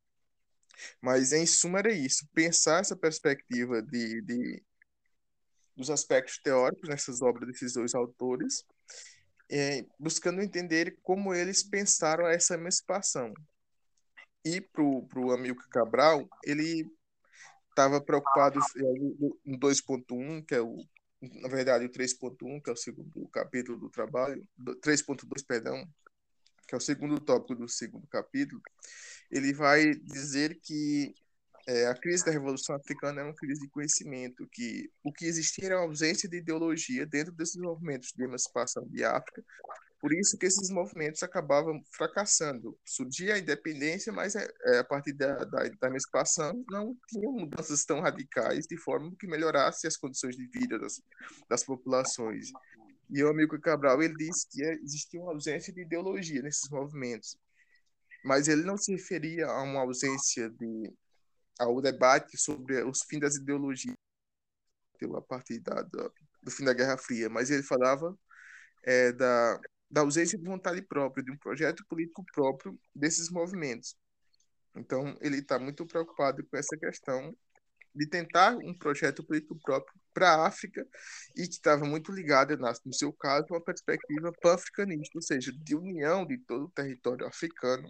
mas 1.02 1.32
em 1.32 1.45
suma 1.45 1.80
era 1.80 1.91
isso, 1.91 2.28
pensar 2.34 2.82
essa 2.82 2.95
perspectiva 2.95 3.82
de, 3.82 4.21
de 4.21 4.63
dos 5.76 5.89
aspectos 5.89 6.38
teóricos 6.38 6.88
nessas 6.88 7.21
obras 7.21 7.48
desses 7.48 7.74
dois 7.74 7.93
autores, 7.93 8.63
é, 9.52 9.86
buscando 10.00 10.41
entender 10.41 10.98
como 11.04 11.34
eles 11.34 11.62
pensaram 11.62 12.28
essa 12.28 12.54
emancipação. 12.56 13.34
E 14.43 14.62
para 14.62 14.82
o 14.84 15.32
Amilcar 15.32 15.67
Cabral, 15.69 16.28
ele 16.45 16.89
estava 17.75 17.99
preocupado 17.99 18.59
no 19.45 19.59
2.1, 19.59 20.45
que 20.45 20.55
é 20.55 20.61
o 20.61 20.77
na 21.41 21.47
verdade, 21.47 21.85
o 21.85 21.89
3.1, 21.89 22.61
que 22.61 22.69
é 22.69 22.73
o 22.73 22.75
segundo 22.75 23.27
capítulo 23.29 23.79
do 23.79 23.89
trabalho, 23.89 24.47
3.2, 24.81 25.43
perdão, 25.47 25.88
que 26.67 26.75
é 26.75 26.77
o 26.77 26.81
segundo 26.81 27.19
tópico 27.19 27.55
do 27.55 27.67
segundo 27.67 28.05
capítulo, 28.07 28.61
ele 29.31 29.53
vai 29.53 29.95
dizer 29.95 30.59
que 30.61 31.15
é, 31.67 31.88
a 31.88 31.95
crise 31.95 32.23
da 32.23 32.31
Revolução 32.31 32.75
Africana 32.75 33.21
era 33.21 33.29
uma 33.29 33.35
crise 33.35 33.61
de 33.61 33.69
conhecimento, 33.69 34.47
que 34.51 34.91
o 35.03 35.11
que 35.11 35.25
existia 35.25 35.65
era 35.65 35.77
a 35.77 35.81
ausência 35.81 36.29
de 36.29 36.38
ideologia 36.38 37.05
dentro 37.07 37.33
desses 37.33 37.55
movimentos 37.55 38.11
de 38.15 38.23
emancipação 38.23 38.85
de 38.88 39.03
África, 39.03 39.43
Por 40.05 40.13
isso 40.13 40.37
que 40.37 40.45
esses 40.45 40.69
movimentos 40.69 41.23
acabavam 41.23 41.83
fracassando. 41.91 42.77
Surgia 42.85 43.33
a 43.33 43.39
independência, 43.39 44.13
mas 44.13 44.35
é, 44.35 44.47
é, 44.65 44.77
a 44.77 44.83
partir 44.83 45.13
da, 45.13 45.33
da, 45.45 45.67
da 45.67 45.87
emancipação 45.87 46.63
não 46.69 46.95
tinham 47.09 47.31
mudanças 47.31 47.83
tão 47.85 48.01
radicais 48.01 48.67
de 48.67 48.77
forma 48.77 49.11
que 49.19 49.25
melhorasse 49.25 49.87
as 49.87 49.97
condições 49.97 50.35
de 50.35 50.45
vida 50.45 50.77
das, 50.77 51.01
das 51.49 51.63
populações. 51.63 52.51
E 53.09 53.23
o 53.23 53.29
amigo 53.29 53.59
Cabral 53.59 54.03
ele 54.03 54.13
disse 54.13 54.47
que 54.47 54.61
existia 54.83 55.19
uma 55.19 55.31
ausência 55.31 55.73
de 55.73 55.81
ideologia 55.81 56.43
nesses 56.43 56.69
movimentos, 56.69 57.35
mas 58.23 58.47
ele 58.47 58.61
não 58.61 58.77
se 58.77 58.91
referia 58.91 59.47
a 59.47 59.63
uma 59.63 59.81
ausência 59.81 60.51
de 60.51 60.93
ao 61.57 61.81
debate 61.81 62.37
sobre 62.37 62.83
os 62.83 62.99
fins 63.09 63.21
das 63.21 63.37
ideologias 63.37 63.95
a 65.17 65.21
partir 65.21 65.61
da, 65.61 65.81
da, 65.81 66.11
do 66.43 66.51
fim 66.51 66.63
da 66.63 66.73
Guerra 66.73 66.95
Fria, 66.95 67.27
mas 67.27 67.49
ele 67.49 67.63
falava 67.63 68.15
é, 68.83 69.11
da, 69.11 69.59
da 69.95 70.01
ausência 70.01 70.38
de 70.38 70.43
vontade 70.43 70.81
própria, 70.81 71.23
de 71.23 71.31
um 71.31 71.38
projeto 71.38 71.86
político 71.88 72.21
próprio 72.34 72.77
desses 72.93 73.29
movimentos. 73.31 73.95
Então, 74.75 75.17
ele 75.21 75.38
está 75.38 75.58
muito 75.58 75.86
preocupado 75.86 76.45
com 76.45 76.58
essa 76.58 76.75
questão 76.75 77.34
de 77.95 78.05
tentar 78.05 78.58
um 78.58 78.77
projeto 78.77 79.23
político 79.23 79.58
próprio 79.63 79.97
para 80.13 80.31
a 80.31 80.47
África 80.47 80.86
e 81.34 81.47
que 81.47 81.53
estava 81.53 81.86
muito 81.86 82.12
ligada, 82.12 82.58
no 82.58 82.93
seu 82.93 83.13
caso, 83.13 83.45
uma 83.51 83.63
perspectiva 83.63 84.34
pan-africanista, 84.41 85.17
ou 85.17 85.21
seja, 85.21 85.53
de 85.53 85.75
união 85.77 86.25
de 86.25 86.39
todo 86.39 86.65
o 86.65 86.71
território 86.71 87.25
africano 87.25 87.88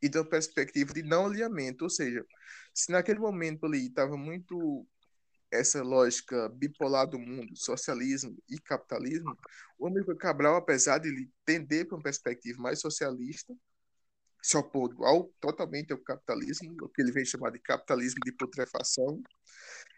e 0.00 0.08
da 0.08 0.24
perspectiva 0.24 0.94
de 0.94 1.02
não 1.02 1.26
alinhamento, 1.26 1.84
ou 1.84 1.90
seja, 1.90 2.24
se 2.72 2.90
naquele 2.90 3.18
momento 3.18 3.66
ali 3.66 3.88
estava 3.88 4.16
muito 4.16 4.86
essa 5.54 5.82
lógica 5.82 6.48
bipolar 6.48 7.08
do 7.08 7.18
mundo, 7.18 7.56
socialismo 7.56 8.36
e 8.48 8.58
capitalismo, 8.58 9.36
o 9.78 9.86
Amílcar 9.86 10.16
Cabral, 10.16 10.56
apesar 10.56 10.98
de 10.98 11.08
ele 11.08 11.30
tender 11.44 11.86
para 11.86 11.96
uma 11.96 12.02
perspectiva 12.02 12.60
mais 12.60 12.80
socialista, 12.80 13.54
se 14.42 14.56
opondo 14.56 15.04
ao, 15.04 15.24
totalmente 15.40 15.92
ao 15.92 15.98
capitalismo, 15.98 16.76
o 16.82 16.88
que 16.88 17.00
ele 17.00 17.12
vem 17.12 17.24
chamar 17.24 17.50
de 17.50 17.58
capitalismo 17.58 18.20
de 18.24 18.32
putrefação, 18.32 19.22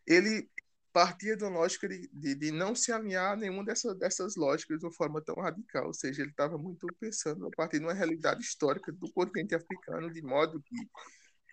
ele 0.07 0.49
partia 0.93 1.37
da 1.37 1.49
lógica 1.49 1.87
de, 1.89 2.09
de, 2.13 2.35
de, 2.35 2.51
não 2.51 2.75
se 2.75 2.91
alinhar 2.91 3.33
a 3.33 3.37
nenhuma 3.37 3.65
dessa, 3.65 3.95
dessas 3.95 4.35
lógicas 4.35 4.79
de 4.79 4.87
uma 4.87 4.93
forma 4.93 5.21
tão 5.21 5.35
radical, 5.35 5.89
ou 5.89 5.93
seja, 5.93 6.23
ele 6.23 6.31
estava 6.31 6.57
muito 6.57 6.87
pensando 6.99 7.47
a 7.47 7.51
partir 7.51 7.81
de 7.81 7.85
uma 7.85 7.93
realidade 7.93 8.41
histórica 8.41 8.91
do 8.93 9.13
continente 9.13 9.55
africano, 9.55 10.11
de 10.11 10.23
modo 10.23 10.63
que 10.63 10.77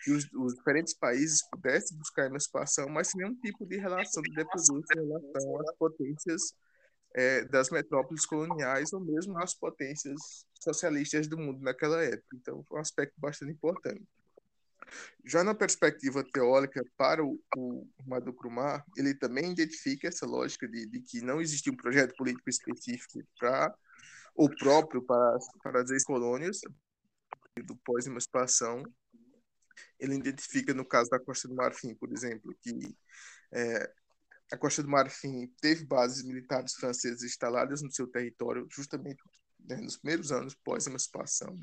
que 0.04 0.12
os, 0.12 0.28
os, 0.34 0.54
diferentes 0.56 0.94
países 0.94 1.48
pudessem 1.50 1.98
buscar 1.98 2.26
emancipação, 2.26 2.90
mas 2.90 3.08
sem 3.08 3.22
nenhum 3.22 3.36
tipo 3.36 3.66
de 3.66 3.78
relação 3.78 4.22
de 4.22 4.32
dependência 4.32 4.76
em 4.98 5.08
relação 5.08 5.62
às 5.62 5.76
potências 5.78 6.42
é, 7.16 7.46
das 7.46 7.70
metrópoles 7.70 8.26
coloniais 8.26 8.92
ou 8.92 9.00
mesmo 9.00 9.38
às 9.40 9.54
potências 9.54 10.46
socialistas 10.60 11.28
do 11.28 11.38
mundo 11.38 11.62
naquela 11.62 12.04
época. 12.04 12.36
Então, 12.36 12.64
foi 12.68 12.78
um 12.78 12.82
aspecto 12.82 13.14
bastante 13.18 13.54
importante. 13.54 14.04
Já 15.24 15.44
na 15.44 15.56
perspectiva 15.56 16.24
teórica 16.34 16.84
para 16.98 17.24
o, 17.24 17.40
o 17.56 17.88
Madhu 18.06 18.34
Krumar, 18.34 18.84
ele 18.98 19.16
também 19.16 19.52
identifica 19.52 20.10
essa 20.10 20.26
lógica 20.26 20.68
de, 20.68 20.86
de 20.86 21.00
que 21.02 21.22
não 21.22 21.40
existia 21.40 21.72
um 21.72 21.78
projeto 21.78 22.14
político 22.16 22.50
específico 22.50 23.24
para 23.40 23.74
o 24.36 24.50
próprio 24.50 25.02
para, 25.02 25.38
para 25.64 25.82
as 25.82 25.90
ex-colônias 25.92 26.60
do 27.66 27.76
pós-emancipação 27.78 28.84
ele 30.00 30.16
identifica 30.16 30.74
no 30.74 30.86
caso 30.86 31.10
da 31.10 31.20
Costa 31.20 31.48
do 31.48 31.56
Marfim, 31.56 31.96
por 31.96 32.12
exemplo, 32.12 32.56
que 32.62 32.96
é, 33.52 33.92
a 34.52 34.58
Costa 34.58 34.84
do 34.84 34.90
Marfim 34.90 35.48
teve 35.62 35.86
bases 35.86 36.24
militares 36.24 36.74
francesas 36.74 37.24
instaladas 37.24 37.82
no 37.82 37.92
seu 37.92 38.08
território 38.08 38.68
justamente 38.72 39.22
né, 39.68 39.78
nos 39.78 39.98
primeiros 39.98 40.32
anos 40.32 40.56
pós-emancipação. 40.56 41.58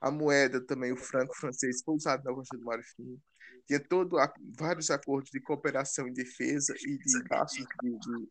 A 0.00 0.10
moeda 0.10 0.60
também, 0.60 0.92
o 0.92 0.96
franco 0.96 1.34
francês, 1.36 1.82
foi 1.84 1.94
usado 1.94 2.24
na 2.24 2.34
Costa 2.34 2.56
do 2.56 2.64
Marfim. 2.64 3.20
Tinha 3.66 3.80
todo, 3.80 4.16
vários 4.58 4.90
acordos 4.90 5.30
de 5.30 5.40
cooperação 5.40 6.06
em 6.08 6.12
defesa 6.12 6.74
e 6.80 6.98
de 6.98 7.04
de, 7.82 7.98
de, 7.98 8.28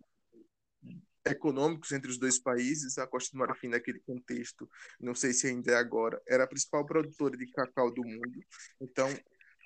econômicos 1.25 1.91
entre 1.91 2.09
os 2.09 2.17
dois 2.17 2.39
países. 2.39 2.97
A 2.97 3.07
Costa 3.07 3.31
do 3.31 3.39
Marfim, 3.39 3.67
naquele 3.69 3.99
contexto, 3.99 4.69
não 4.99 5.15
sei 5.15 5.33
se 5.33 5.47
ainda 5.47 5.71
é 5.71 5.75
agora, 5.75 6.21
era 6.27 6.43
a 6.43 6.47
principal 6.47 6.85
produtora 6.85 7.37
de 7.37 7.47
cacau 7.51 7.91
do 7.93 8.03
mundo. 8.03 8.39
Então, 8.81 9.09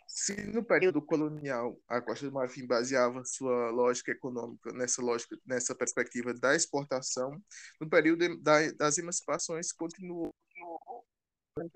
se 0.07 0.35
no 0.47 0.63
período 0.63 1.01
colonial 1.01 1.79
a 1.87 2.01
Costa 2.01 2.25
do 2.25 2.31
Marfim 2.31 2.65
baseava 2.65 3.23
sua 3.25 3.69
lógica 3.71 4.11
econômica 4.11 4.71
nessa 4.73 5.01
lógica, 5.01 5.37
nessa 5.45 5.75
perspectiva 5.75 6.33
da 6.33 6.55
exportação, 6.55 7.41
no 7.79 7.89
período 7.89 8.41
da, 8.41 8.71
das 8.71 8.97
emancipações 8.97 9.71
continuou 9.71 10.33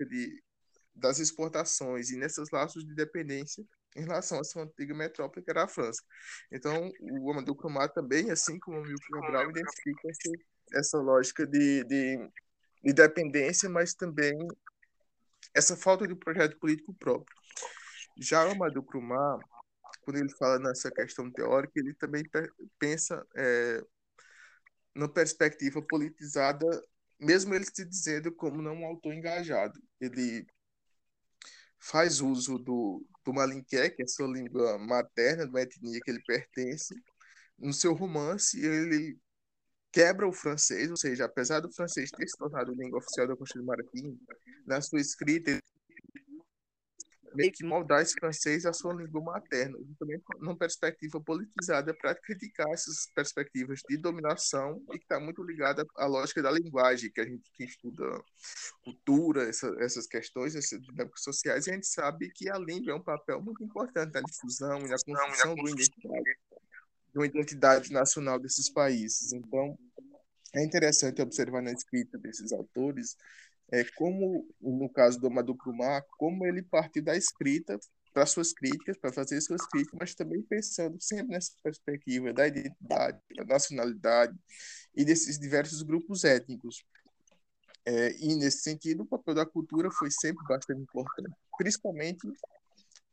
de, 0.08 0.42
das 0.94 1.18
exportações 1.18 2.10
e 2.10 2.16
nesses 2.16 2.50
laços 2.50 2.84
de 2.84 2.94
dependência 2.94 3.64
em 3.96 4.02
relação 4.02 4.40
à 4.40 4.44
sua 4.44 4.64
antiga 4.64 4.94
metrópole, 4.94 5.44
que 5.44 5.50
era 5.50 5.64
a 5.64 5.68
França. 5.68 6.02
Então, 6.50 6.90
o 7.00 7.30
Amadeu 7.30 7.54
Camargo 7.54 7.94
também, 7.94 8.30
assim 8.30 8.58
como 8.58 8.78
o 8.78 8.82
Milton 8.82 9.20
Cabral, 9.20 9.50
identifica 9.50 10.08
essa, 10.74 10.98
lógica 10.98 11.46
de, 11.46 11.84
de, 11.84 12.30
de 12.84 12.92
dependência, 12.92 13.68
mas 13.68 13.94
também 13.94 14.36
essa 15.54 15.76
falta 15.76 16.06
de 16.06 16.14
projeto 16.14 16.58
político 16.58 16.94
próprio. 16.94 17.36
Já 18.18 18.46
o 18.46 18.52
Amadou 18.52 18.82
Krumah, 18.82 19.38
quando 20.02 20.18
ele 20.18 20.30
fala 20.36 20.58
nessa 20.58 20.90
questão 20.90 21.30
teórica, 21.30 21.72
ele 21.76 21.94
também 21.94 22.22
pensa 22.78 23.24
é, 23.36 23.82
na 24.94 25.08
perspectiva 25.08 25.82
politizada, 25.82 26.66
mesmo 27.20 27.54
ele 27.54 27.64
se 27.64 27.84
dizendo 27.84 28.32
como 28.32 28.62
não 28.62 28.74
um 28.74 28.86
autor 28.86 29.12
engajado. 29.12 29.78
Ele 30.00 30.46
faz 31.82 32.20
uso 32.20 32.58
do, 32.58 33.04
do 33.24 33.34
malinqué, 33.34 33.90
que 33.90 34.02
é 34.02 34.06
sua 34.06 34.28
língua 34.28 34.78
materna, 34.78 35.44
uma 35.44 35.60
etnia 35.60 36.00
que 36.02 36.10
ele 36.10 36.22
pertence. 36.24 36.94
No 37.58 37.72
seu 37.72 37.92
romance, 37.92 38.58
ele 38.64 39.18
quebra 39.90 40.26
o 40.26 40.32
francês, 40.32 40.90
ou 40.90 40.96
seja, 40.96 41.24
apesar 41.24 41.60
do 41.60 41.72
francês 41.72 42.10
ter 42.10 42.26
se 42.26 42.36
tornado 42.38 42.72
língua 42.72 42.98
oficial 42.98 43.26
da 43.28 43.36
Constituição 43.36 43.66
Marfim, 43.66 44.18
na 44.66 44.80
sua 44.80 45.00
escrita 45.00 45.50
ele 45.50 45.60
meio 47.34 47.52
que 47.52 47.64
moldar 47.64 48.02
esse 48.02 48.14
francês 48.14 48.66
à 48.66 48.72
sua 48.72 48.94
língua 48.94 49.20
materna, 49.20 49.78
também 49.98 50.20
numa 50.40 50.56
perspectiva 50.56 51.20
politizada 51.20 51.94
para 51.94 52.14
criticar 52.14 52.68
essas 52.70 53.06
perspectivas 53.14 53.80
de 53.88 53.96
dominação 53.96 54.82
e 54.92 54.98
que 54.98 55.04
está 55.04 55.18
muito 55.18 55.42
ligada 55.42 55.84
à 55.96 56.06
lógica 56.06 56.42
da 56.42 56.50
linguagem, 56.50 57.10
que 57.10 57.20
a 57.20 57.24
gente 57.24 57.50
que 57.52 57.64
estuda 57.64 58.04
cultura, 58.82 59.48
essa, 59.48 59.74
essas 59.80 60.06
questões, 60.06 60.54
essas 60.54 60.80
dinâmicas 60.80 61.22
sociais, 61.22 61.66
e 61.66 61.70
a 61.70 61.74
gente 61.74 61.86
sabe 61.86 62.30
que 62.30 62.48
a 62.50 62.58
língua 62.58 62.92
é 62.92 62.94
um 62.94 63.02
papel 63.02 63.40
muito 63.40 63.62
importante 63.62 64.12
na 64.12 64.20
difusão 64.20 64.80
e 64.80 64.88
na 64.88 64.96
construção 64.96 65.54
do 65.54 65.68
identidade, 65.68 66.38
de 67.12 67.18
uma 67.18 67.26
identidade 67.26 67.92
nacional 67.92 68.38
desses 68.38 68.70
países. 68.70 69.32
Então, 69.32 69.78
é 70.54 70.62
interessante 70.62 71.22
observar 71.22 71.62
na 71.62 71.72
escrita 71.72 72.18
desses 72.18 72.52
autores 72.52 73.16
é, 73.72 73.84
como, 73.96 74.46
no 74.60 74.88
caso 74.90 75.18
do 75.18 75.28
Amadou 75.28 75.56
Krumah, 75.56 76.02
como 76.18 76.46
ele 76.46 76.62
partiu 76.62 77.02
da 77.02 77.16
escrita 77.16 77.78
para 78.12 78.26
suas 78.26 78.52
críticas, 78.52 78.98
para 78.98 79.10
fazer 79.10 79.40
suas 79.40 79.66
críticas, 79.66 79.98
mas 79.98 80.14
também 80.14 80.42
pensando 80.42 81.00
sempre 81.00 81.28
nessa 81.28 81.52
perspectiva 81.62 82.34
da 82.34 82.46
identidade, 82.46 83.18
da 83.34 83.44
nacionalidade 83.44 84.38
e 84.94 85.06
desses 85.06 85.38
diversos 85.38 85.80
grupos 85.82 86.22
étnicos. 86.22 86.84
É, 87.86 88.14
e, 88.20 88.36
nesse 88.36 88.58
sentido, 88.58 89.04
o 89.04 89.06
papel 89.06 89.34
da 89.34 89.46
cultura 89.46 89.90
foi 89.90 90.10
sempre 90.10 90.44
bastante 90.46 90.82
importante, 90.82 91.34
principalmente 91.56 92.28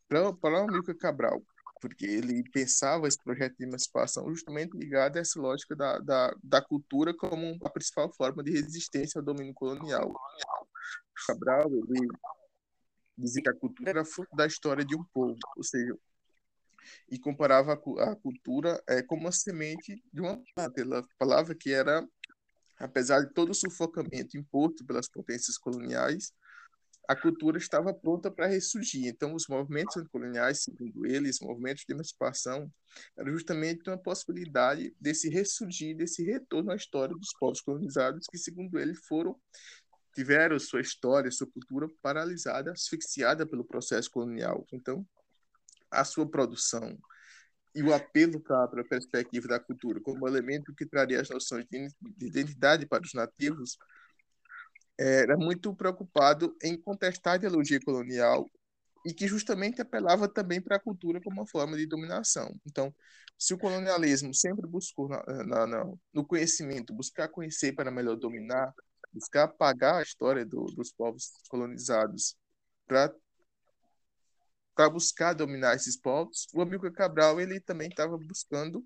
para 0.09 0.29
o 0.29 0.55
Amílcar 0.57 0.95
Cabral, 0.97 1.41
porque 1.79 2.05
ele 2.05 2.43
pensava 2.51 3.07
esse 3.07 3.21
projeto 3.23 3.57
de 3.57 3.63
emancipação 3.65 4.27
justamente 4.29 4.77
ligado 4.77 5.17
a 5.17 5.21
essa 5.21 5.39
lógica 5.39 5.75
da, 5.75 5.99
da, 5.99 6.35
da 6.43 6.61
cultura 6.61 7.13
como 7.13 7.57
a 7.63 7.69
principal 7.69 8.11
forma 8.13 8.43
de 8.43 8.51
resistência 8.51 9.19
ao 9.19 9.25
domínio 9.25 9.53
colonial. 9.53 10.13
Cabral, 11.25 11.69
ele 11.71 12.07
dizia 13.17 13.43
que 13.43 13.49
a 13.49 13.55
cultura 13.55 13.89
era 13.89 14.05
fruto 14.05 14.35
da 14.35 14.45
história 14.45 14.83
de 14.85 14.95
um 14.95 15.03
povo, 15.13 15.37
ou 15.55 15.63
seja, 15.63 15.97
e 17.09 17.19
comparava 17.19 17.73
a, 17.73 18.15
cultura 18.15 18.81
é, 18.87 19.01
como 19.01 19.21
uma 19.21 19.31
semente 19.31 20.01
de 20.11 20.21
uma 20.21 20.41
planta. 20.55 20.81
Ela 20.81 21.05
falava 21.17 21.53
que 21.53 21.71
era, 21.71 22.07
apesar 22.77 23.21
de 23.21 23.33
todo 23.33 23.51
o 23.51 23.55
sufocamento 23.55 24.37
imposto 24.37 24.85
pelas 24.85 25.09
potências 25.09 25.57
coloniais, 25.57 26.33
a 27.09 27.15
cultura 27.15 27.57
estava 27.57 27.91
pronta 27.91 28.29
para 28.29 28.45
ressurgir. 28.45 29.07
Então, 29.07 29.33
os 29.33 29.47
movimentos 29.47 29.97
anticoloniais, 29.97 30.61
segundo 30.61 31.07
eles, 31.07 31.39
movimentos 31.41 31.83
de 31.83 31.91
emancipação, 31.91 32.71
era 33.17 33.31
justamente 33.31 33.89
uma 33.89 33.97
possibilidade 33.97 34.95
desse 35.01 35.27
ressurgir, 35.27 35.97
desse 35.97 36.23
retorno 36.23 36.71
à 36.71 36.75
história 36.75 37.15
dos 37.15 37.33
povos 37.39 37.61
colonizados, 37.61 38.27
que, 38.29 38.37
segundo 38.37 38.77
ele, 38.77 38.93
foram 38.93 39.35
tiveram 40.13 40.59
sua 40.59 40.81
história, 40.81 41.31
sua 41.31 41.47
cultura 41.47 41.87
paralisada, 41.99 42.73
asfixiada 42.73 43.43
pelo 43.43 43.65
processo 43.65 44.11
colonial. 44.11 44.67
Então, 44.71 45.03
a 45.89 46.05
sua 46.05 46.29
produção 46.29 46.95
e 47.73 47.81
o 47.81 47.91
apelo 47.91 48.39
para 48.39 48.81
a 48.81 48.87
perspectiva 48.87 49.47
da 49.47 49.59
cultura 49.59 49.99
como 49.99 50.27
elemento 50.27 50.75
que 50.75 50.85
traria 50.85 51.21
as 51.21 51.29
noções 51.29 51.65
de 51.71 52.27
identidade 52.27 52.85
para 52.85 53.01
os 53.01 53.15
nativos 53.15 53.79
era 54.99 55.37
muito 55.37 55.73
preocupado 55.73 56.55
em 56.61 56.77
contestar 56.77 57.33
a 57.33 57.35
ideologia 57.37 57.79
colonial 57.79 58.45
e 59.05 59.13
que 59.13 59.27
justamente 59.27 59.81
apelava 59.81 60.27
também 60.27 60.61
para 60.61 60.75
a 60.75 60.79
cultura 60.79 61.21
como 61.21 61.39
uma 61.39 61.47
forma 61.47 61.77
de 61.77 61.85
dominação. 61.85 62.53
Então, 62.65 62.93
se 63.37 63.53
o 63.53 63.57
colonialismo 63.57 64.33
sempre 64.33 64.67
buscou 64.67 65.07
na, 65.07 65.23
na, 65.45 65.67
na, 65.67 65.93
no 66.13 66.25
conhecimento, 66.25 66.93
buscar 66.93 67.29
conhecer 67.29 67.73
para 67.73 67.89
melhor 67.89 68.17
dominar, 68.17 68.73
buscar 69.13 69.43
apagar 69.43 69.95
a 69.95 70.03
história 70.03 70.45
do, 70.45 70.65
dos 70.75 70.91
povos 70.91 71.31
colonizados 71.49 72.35
para 72.85 73.13
para 74.75 74.89
buscar 74.89 75.33
dominar 75.33 75.75
esses 75.75 75.97
povos, 75.97 76.47
o 76.53 76.61
Amílcar 76.61 76.93
Cabral 76.93 77.41
ele 77.41 77.59
também 77.59 77.89
estava 77.89 78.17
buscando 78.17 78.81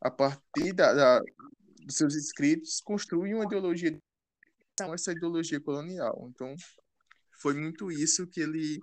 a 0.00 0.10
partir 0.10 0.72
da, 0.72 0.94
da, 0.94 1.20
dos 1.84 1.94
seus 1.94 2.14
escritos 2.14 2.80
construir 2.80 3.34
uma 3.34 3.44
ideologia 3.44 3.90
essa 4.84 5.12
ideologia 5.12 5.60
colonial. 5.60 6.28
Então, 6.30 6.54
foi 7.40 7.54
muito 7.54 7.90
isso 7.90 8.26
que 8.26 8.40
ele 8.40 8.80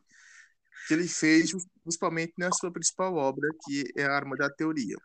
que 0.88 0.93
ele 0.93 1.08
fez 1.08 1.51
principalmente 1.82 2.34
na 2.38 2.51
sua 2.51 2.71
principal 2.71 3.15
obra, 3.15 3.47
que 3.63 3.86
é 3.95 4.03
a 4.03 4.13
Arma 4.13 4.36
da 4.36 4.49
Teoria. 4.49 4.97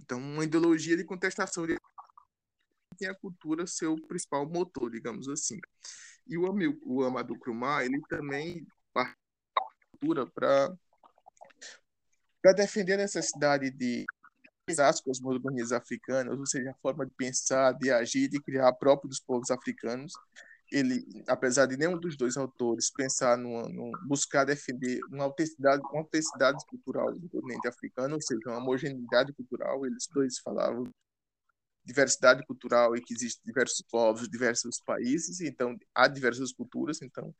Então, 0.00 0.18
uma 0.18 0.44
ideologia 0.44 0.96
de 0.96 1.04
contestação 1.04 1.66
de 1.66 1.76
tem 2.96 3.08
a 3.08 3.14
cultura 3.14 3.66
seu 3.66 3.94
principal 4.06 4.48
motor, 4.48 4.90
digamos 4.90 5.28
assim. 5.28 5.58
E 6.26 6.38
o, 6.38 6.46
Amil, 6.46 6.80
o 6.82 7.04
Amadou 7.04 7.38
Krumah, 7.38 7.84
ele 7.84 8.00
também 8.08 8.66
parte 8.92 9.16
da 9.54 9.62
cultura 9.90 10.26
para 10.26 10.74
para 12.42 12.52
defender 12.52 12.92
a 12.92 12.98
necessidade 12.98 13.70
de 13.70 14.04
as 14.78 15.00
cosmogonias 15.00 15.70
africanas, 15.70 16.38
ou 16.38 16.46
seja, 16.46 16.70
a 16.70 16.74
forma 16.82 17.06
de 17.06 17.12
pensar, 17.14 17.72
de 17.72 17.90
agir, 17.90 18.28
de 18.28 18.40
criar 18.40 18.72
próprio 18.72 19.08
dos 19.08 19.20
povos 19.20 19.50
africanos, 19.50 20.12
ele, 20.72 21.06
apesar 21.28 21.66
de 21.66 21.76
nenhum 21.76 21.96
dos 21.96 22.16
dois 22.16 22.36
autores 22.36 22.90
pensar 22.90 23.38
no 23.38 23.92
buscar 24.08 24.44
defender 24.44 24.98
uma 25.08 25.24
autenticidade, 25.24 25.80
uma 25.92 26.00
autenticidade 26.00 26.58
cultural 26.66 27.14
do 27.16 27.28
continente 27.28 27.68
africano, 27.68 28.16
ou 28.16 28.20
seja, 28.20 28.40
uma 28.46 28.58
homogeneidade 28.58 29.32
cultural, 29.34 29.86
eles 29.86 30.08
dois 30.12 30.38
falavam 30.40 30.90
diversidade 31.84 32.44
cultural 32.44 32.96
e 32.96 33.00
que 33.00 33.14
existem 33.14 33.44
diversos 33.46 33.80
povos, 33.88 34.28
diversos 34.28 34.80
países, 34.80 35.40
então 35.40 35.78
há 35.94 36.08
diversas 36.08 36.52
culturas, 36.52 37.00
então 37.00 37.32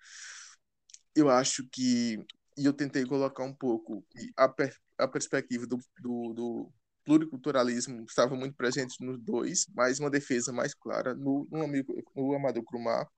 eu 1.17 1.29
acho 1.29 1.67
que 1.73 2.25
e 2.57 2.65
eu 2.65 2.73
tentei 2.73 3.05
colocar 3.05 3.45
um 3.45 3.53
pouco 3.53 4.07
a, 4.37 4.49
per, 4.49 4.75
a 4.97 5.07
perspectiva 5.07 5.67
do, 5.67 5.79
do, 6.01 6.33
do 6.33 6.73
pluriculturalismo 7.07 8.05
estava 8.05 8.35
muito 8.35 8.57
presente 8.57 9.03
nos 9.03 9.19
dois, 9.23 9.67
mas 9.73 10.01
uma 10.01 10.11
defesa 10.11 10.53
mais 10.53 10.75
clara 10.75 11.15
no, 11.15 11.47
no, 11.51 11.63
amigo, 11.63 11.95
no 12.15 12.35
Amador 12.35 12.65
Krumah, 12.65 13.09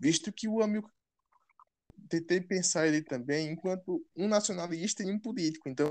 visto 0.00 0.32
que 0.32 0.48
o 0.48 0.62
amigo 0.62 0.90
tentei 2.08 2.40
pensar 2.40 2.88
ele 2.88 3.02
também 3.02 3.52
enquanto 3.52 4.04
um 4.16 4.26
nacionalista 4.26 5.02
e 5.02 5.12
um 5.12 5.20
político. 5.20 5.68
Então, 5.68 5.90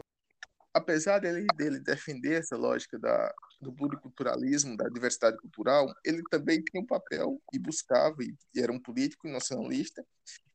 apesar 0.74 1.20
dele, 1.20 1.46
dele 1.56 1.80
defender 1.80 2.40
essa 2.40 2.58
lógica 2.58 2.98
da, 2.98 3.32
do 3.62 3.72
pluriculturalismo, 3.72 4.76
da 4.76 4.90
diversidade 4.90 5.38
cultural, 5.38 5.94
ele 6.04 6.24
também 6.32 6.64
tinha 6.64 6.82
um 6.82 6.86
papel 6.86 7.40
e 7.54 7.60
buscava, 7.60 8.24
e, 8.24 8.36
e 8.56 8.60
era 8.60 8.72
um 8.72 8.80
político 8.80 9.28
e 9.28 9.32
nacionalista, 9.32 10.04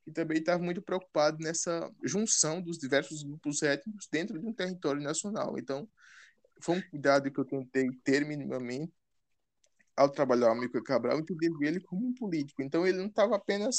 e 0.05 0.11
também 0.11 0.39
estava 0.39 0.63
muito 0.63 0.83
preocupado 0.83 1.39
nessa 1.39 1.89
junção 2.05 2.61
dos 2.61 2.79
diversos 2.79 3.23
grupos 3.23 3.63
étnicos 3.63 4.09
dentro 4.11 4.39
de 4.41 4.47
um 4.47 4.53
território 4.53 5.01
nacional. 5.01 5.57
Então, 5.59 5.89
foi 6.61 6.77
um 6.77 6.91
cuidado 6.91 7.31
que 7.31 7.39
eu 7.39 7.45
tentei 7.45 7.89
ter 8.05 8.27
minimamente 8.27 8.93
ao 9.97 10.11
trabalhar 10.11 10.49
o 10.49 10.53
Amílcar 10.53 10.83
Cabral, 10.83 11.19
entendendo 11.19 11.63
ele 11.63 11.81
como 11.81 12.07
um 12.07 12.15
político. 12.15 12.63
Então, 12.63 12.87
ele 12.87 12.99
não 12.99 13.07
estava 13.07 13.37
apenas 13.37 13.77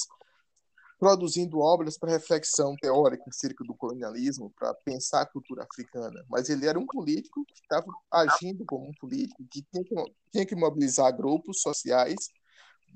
produzindo 1.00 1.60
obras 1.60 1.98
para 1.98 2.12
reflexão 2.12 2.76
teórica 2.76 3.24
acerca 3.28 3.64
do 3.64 3.76
colonialismo, 3.76 4.52
para 4.58 4.74
pensar 4.74 5.22
a 5.22 5.26
cultura 5.28 5.64
africana, 5.64 6.26
mas 6.28 6.50
ele 6.50 6.66
era 6.66 6.80
um 6.80 6.88
político 6.88 7.46
que 7.46 7.54
estava 7.54 7.86
agindo 8.12 8.66
como 8.66 8.90
um 8.90 8.94
político, 9.00 9.46
que 9.50 9.62
tinha 9.62 9.84
que, 9.84 9.96
tinha 10.32 10.46
que 10.46 10.56
mobilizar 10.56 11.16
grupos 11.16 11.62
sociais 11.62 12.32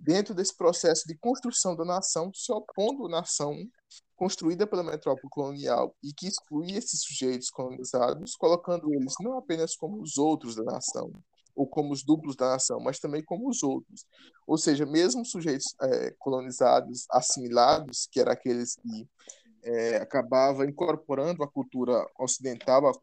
dentro 0.02 0.34
desse 0.34 0.56
processo 0.56 1.08
de 1.08 1.16
construção 1.16 1.76
da 1.76 1.86
nação, 1.86 2.32
se 2.34 2.52
opondo 2.52 3.06
à 3.06 3.10
nação 3.10 3.56
construída 4.16 4.68
pela 4.68 4.84
metrópole 4.84 5.30
colonial 5.30 5.96
e 6.04 6.14
que 6.14 6.28
excluía 6.28 6.78
esses 6.78 7.02
sujeitos 7.02 7.50
colonizados, 7.50 8.36
colocando 8.36 8.94
eles 8.94 9.14
não 9.20 9.38
apenas 9.38 9.76
como 9.76 10.02
os 10.02 10.18
outros 10.18 10.56
da 10.56 10.64
nação, 10.64 11.12
ou 11.56 11.68
como 11.68 11.92
os 11.92 12.04
duplos 12.04 12.36
da 12.36 12.52
nação, 12.52 12.80
mas 12.80 13.00
também 13.00 13.24
como 13.24 13.50
os 13.50 13.64
outros. 13.64 14.06
Ou 14.46 14.58
seja, 14.58 14.86
mesmo 14.86 15.26
sujeitos 15.26 15.74
é, 15.82 16.12
colonizados, 16.20 17.06
assimilados, 17.10 18.08
que 18.12 18.20
eram 18.20 18.32
aqueles 18.32 18.76
que 18.76 19.08
é, 19.64 19.98
acabavam 19.98 20.66
incorporando 20.66 21.44
a 21.44 21.52
cultura 21.52 22.06
ocidental, 22.20 22.88
a 22.88 22.94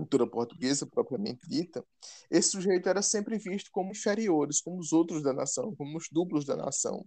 cultura 0.00 0.26
portuguesa 0.26 0.86
propriamente 0.86 1.46
dita, 1.46 1.84
esse 2.30 2.50
sujeito 2.50 2.88
era 2.88 3.02
sempre 3.02 3.38
visto 3.38 3.70
como 3.70 3.90
inferiores, 3.90 4.60
como 4.60 4.78
os 4.78 4.92
outros 4.92 5.22
da 5.22 5.32
nação, 5.32 5.74
como 5.76 5.98
os 5.98 6.08
duplos 6.10 6.46
da 6.46 6.56
nação. 6.56 7.04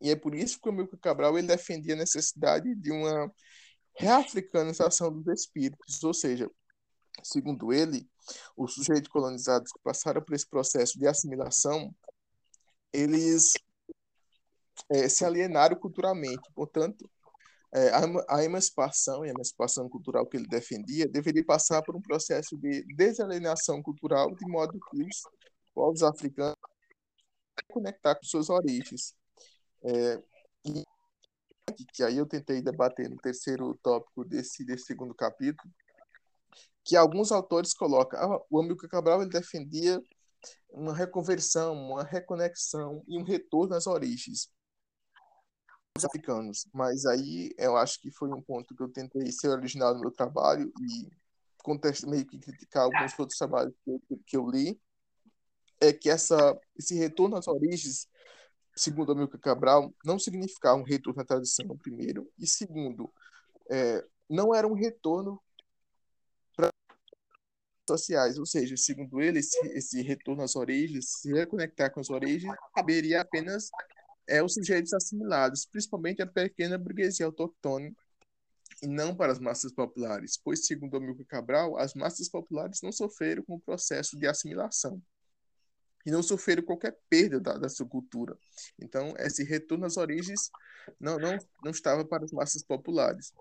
E 0.00 0.10
é 0.10 0.16
por 0.16 0.34
isso 0.34 0.58
que 0.60 0.68
o 0.68 0.72
Milton 0.72 0.96
Cabral 0.96 1.36
ele 1.36 1.46
defendia 1.46 1.94
a 1.94 1.98
necessidade 1.98 2.74
de 2.76 2.90
uma 2.90 3.30
reafricanização 3.94 5.12
dos 5.12 5.26
espíritos, 5.26 6.02
ou 6.02 6.14
seja, 6.14 6.50
segundo 7.22 7.72
ele, 7.72 8.08
os 8.56 8.74
sujeitos 8.74 9.10
colonizados 9.10 9.70
que 9.70 9.80
passaram 9.82 10.22
por 10.22 10.34
esse 10.34 10.48
processo 10.48 10.98
de 10.98 11.06
assimilação, 11.06 11.94
eles 12.92 13.52
é, 14.88 15.08
se 15.08 15.24
alienaram 15.24 15.76
culturalmente, 15.76 16.48
portanto, 16.54 17.10
é, 17.74 17.90
a, 17.90 18.36
a 18.36 18.44
emancipação 18.44 19.24
e 19.24 19.28
a 19.28 19.32
emancipação 19.32 19.88
cultural 19.88 20.26
que 20.26 20.36
ele 20.36 20.46
defendia 20.46 21.06
deveria 21.06 21.44
passar 21.44 21.82
por 21.82 21.94
um 21.94 22.00
processo 22.00 22.56
de 22.56 22.82
desalienação 22.94 23.82
cultural, 23.82 24.34
de 24.34 24.46
modo 24.46 24.78
que 24.90 25.02
os 25.02 25.22
povos 25.74 26.02
africanos 26.02 26.56
conectar 27.70 28.14
com 28.14 28.24
suas 28.24 28.48
origens. 28.48 29.14
É, 29.84 30.22
e 30.64 30.84
que 31.92 32.02
aí 32.02 32.16
eu 32.16 32.26
tentei 32.26 32.62
debater 32.62 33.08
no 33.08 33.16
terceiro 33.18 33.78
tópico 33.82 34.24
desse, 34.24 34.64
desse 34.64 34.86
segundo 34.86 35.14
capítulo, 35.14 35.70
que 36.84 36.96
alguns 36.96 37.30
autores 37.30 37.74
colocam. 37.74 38.18
Ah, 38.18 38.42
o 38.50 38.60
Amílcar 38.60 38.88
Cabral 38.88 39.20
ele 39.20 39.30
defendia 39.30 40.02
uma 40.70 40.94
reconversão, 40.94 41.74
uma 41.74 42.02
reconexão 42.02 43.04
e 43.06 43.18
um 43.18 43.24
retorno 43.24 43.74
às 43.74 43.86
origens 43.86 44.48
africanos. 46.04 46.66
Mas 46.72 47.04
aí 47.06 47.52
eu 47.58 47.76
acho 47.76 48.00
que 48.00 48.10
foi 48.10 48.28
um 48.32 48.42
ponto 48.42 48.74
que 48.74 48.82
eu 48.82 48.88
tentei 48.88 49.30
ser 49.32 49.48
original 49.48 49.94
no 49.94 50.00
meu 50.00 50.10
trabalho 50.10 50.72
e 50.80 51.08
contexto 51.62 52.08
meio 52.08 52.24
que 52.24 52.38
criticar 52.38 52.84
alguns 52.84 53.18
outros 53.18 53.38
trabalhos 53.38 53.74
que 53.84 53.90
eu, 53.90 54.00
que 54.26 54.36
eu 54.36 54.48
li 54.48 54.80
é 55.80 55.92
que 55.92 56.08
essa 56.08 56.58
esse 56.76 56.94
retorno 56.94 57.36
às 57.36 57.46
origens 57.46 58.08
segundo 58.74 59.12
Amilcar 59.12 59.40
Cabral 59.40 59.92
não 60.04 60.18
significava 60.18 60.78
um 60.78 60.84
retorno 60.84 61.20
à 61.20 61.24
tradição 61.24 61.66
primeiro 61.76 62.30
e 62.38 62.46
segundo 62.46 63.12
é, 63.70 64.04
não 64.28 64.54
era 64.54 64.66
um 64.66 64.74
retorno 64.74 65.42
para 66.56 66.70
sociais, 67.88 68.38
ou 68.38 68.46
seja, 68.46 68.76
segundo 68.76 69.20
ele, 69.20 69.38
esse, 69.40 69.58
esse 69.68 70.02
retorno 70.02 70.42
às 70.42 70.56
origens, 70.56 71.10
se 71.20 71.32
reconectar 71.32 71.92
com 71.92 72.00
as 72.00 72.10
origens, 72.10 72.54
caberia 72.74 73.20
apenas 73.20 73.70
é, 74.28 74.42
os 74.42 74.54
sujeitos 74.54 74.92
assimilados, 74.92 75.66
principalmente 75.66 76.22
a 76.22 76.26
pequena 76.26 76.78
burguesia 76.78 77.26
autóctone, 77.26 77.96
e 78.82 78.86
não 78.86 79.14
para 79.14 79.32
as 79.32 79.38
massas 79.38 79.72
populares, 79.72 80.38
pois, 80.42 80.66
segundo 80.66 80.96
Amilcar 80.96 81.26
Cabral, 81.26 81.76
as 81.78 81.94
massas 81.94 82.28
populares 82.28 82.80
não 82.82 82.92
sofreram 82.92 83.42
com 83.42 83.54
o 83.54 83.60
processo 83.60 84.16
de 84.16 84.26
assimilação 84.26 85.02
e 86.06 86.10
não 86.10 86.22
sofreram 86.22 86.62
qualquer 86.62 86.96
perda 87.08 87.40
da, 87.40 87.58
da 87.58 87.68
sua 87.68 87.86
cultura. 87.86 88.38
Então, 88.80 89.14
esse 89.18 89.42
retorno 89.42 89.84
às 89.84 89.96
origens 89.96 90.50
não, 91.00 91.18
não, 91.18 91.36
não 91.64 91.70
estava 91.70 92.04
para 92.04 92.24
as 92.24 92.30
massas 92.30 92.62
populares. 92.62 93.32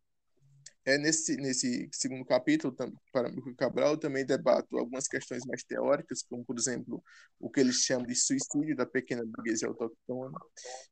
É 0.88 0.98
nesse, 0.98 1.36
nesse 1.36 1.90
segundo 1.92 2.24
capítulo, 2.24 2.74
para 3.12 3.28
o 3.28 3.56
Cabral, 3.58 3.92
eu 3.92 3.98
também 3.98 4.26
debato 4.26 4.78
algumas 4.78 5.06
questões 5.06 5.46
mais 5.46 5.62
teóricas, 5.62 6.24
como, 6.24 6.46
por 6.46 6.58
exemplo, 6.58 7.04
o 7.38 7.50
que 7.50 7.60
eles 7.60 7.82
chamam 7.82 8.06
de 8.06 8.16
suicídio 8.16 8.74
da 8.74 8.86
pequena 8.86 9.22
burguesia 9.26 9.68
autóctona. 9.68 10.40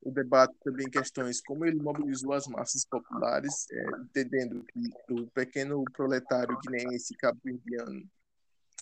Eu 0.04 0.12
debato 0.12 0.54
também 0.66 0.90
questões 0.90 1.40
como 1.40 1.66
ele 1.66 1.82
mobilizou 1.82 2.34
as 2.34 2.46
massas 2.46 2.84
populares, 2.84 3.68
é, 3.72 3.86
entendendo 4.02 4.66
que 4.66 5.14
o 5.14 5.28
pequeno 5.28 5.82
proletário 5.94 6.60
guineense 6.60 7.16
cabo-verdiano 7.16 8.06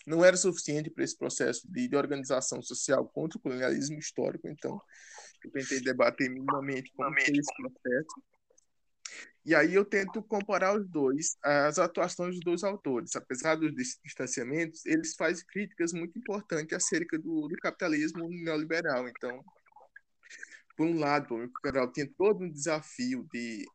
não 0.04 0.24
era 0.24 0.36
suficiente 0.36 0.90
para 0.90 1.04
esse 1.04 1.16
processo 1.16 1.70
de, 1.70 1.86
de, 1.86 1.96
organização 1.96 2.60
social 2.60 3.08
contra 3.14 3.38
o 3.38 3.40
colonialismo 3.40 4.00
histórico. 4.00 4.48
Então, 4.48 4.82
eu 5.44 5.50
tentei 5.52 5.80
debater 5.80 6.28
minimamente 6.28 6.90
como 6.96 7.12
foi 7.12 7.36
esse 7.36 7.54
processo 7.54 8.33
e 9.44 9.54
aí 9.54 9.74
eu 9.74 9.84
tento 9.84 10.22
comparar 10.22 10.74
os 10.74 10.88
dois, 10.88 11.36
as 11.42 11.78
atuações 11.78 12.36
dos 12.36 12.44
dois 12.44 12.64
autores. 12.64 13.14
Apesar 13.14 13.56
dos 13.56 13.72
distanciamentos, 14.02 14.86
eles 14.86 15.14
fazem 15.14 15.44
críticas 15.46 15.92
muito 15.92 16.18
importantes 16.18 16.74
acerca 16.74 17.18
do, 17.18 17.46
do 17.46 17.56
capitalismo 17.56 18.26
neoliberal. 18.28 19.06
Então, 19.06 19.44
por 20.76 20.86
um 20.86 20.98
lado, 20.98 21.34
o 21.36 21.52
Cabral 21.62 21.92
tinha 21.92 22.10
todo 22.16 22.42
um 22.42 22.50
desafio 22.50 23.26
de 23.32 23.66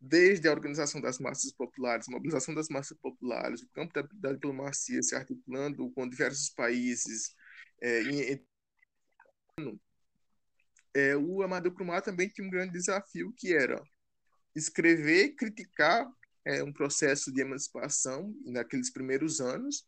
desde 0.00 0.46
a 0.48 0.52
organização 0.52 1.00
das 1.00 1.18
massas 1.18 1.50
populares, 1.52 2.06
mobilização 2.08 2.54
das 2.54 2.68
massas 2.68 2.96
populares, 2.98 3.62
o 3.62 3.68
campo 3.70 3.92
da, 3.94 4.06
da 4.12 4.32
diplomacia 4.34 5.02
se 5.02 5.16
articulando 5.16 5.90
com 5.92 6.08
diversos 6.08 6.50
países. 6.50 7.34
É, 7.80 8.02
em, 8.02 8.46
é, 10.94 11.16
o 11.16 11.42
Amadeu 11.42 11.72
Crumar 11.72 12.02
também 12.02 12.28
tinha 12.28 12.46
um 12.46 12.50
grande 12.50 12.72
desafio 12.72 13.32
que 13.36 13.54
era 13.54 13.82
escrever, 14.54 15.34
criticar 15.34 16.06
é, 16.44 16.62
um 16.62 16.72
processo 16.72 17.32
de 17.32 17.40
emancipação 17.40 18.34
naqueles 18.44 18.90
primeiros 18.90 19.40
anos, 19.40 19.86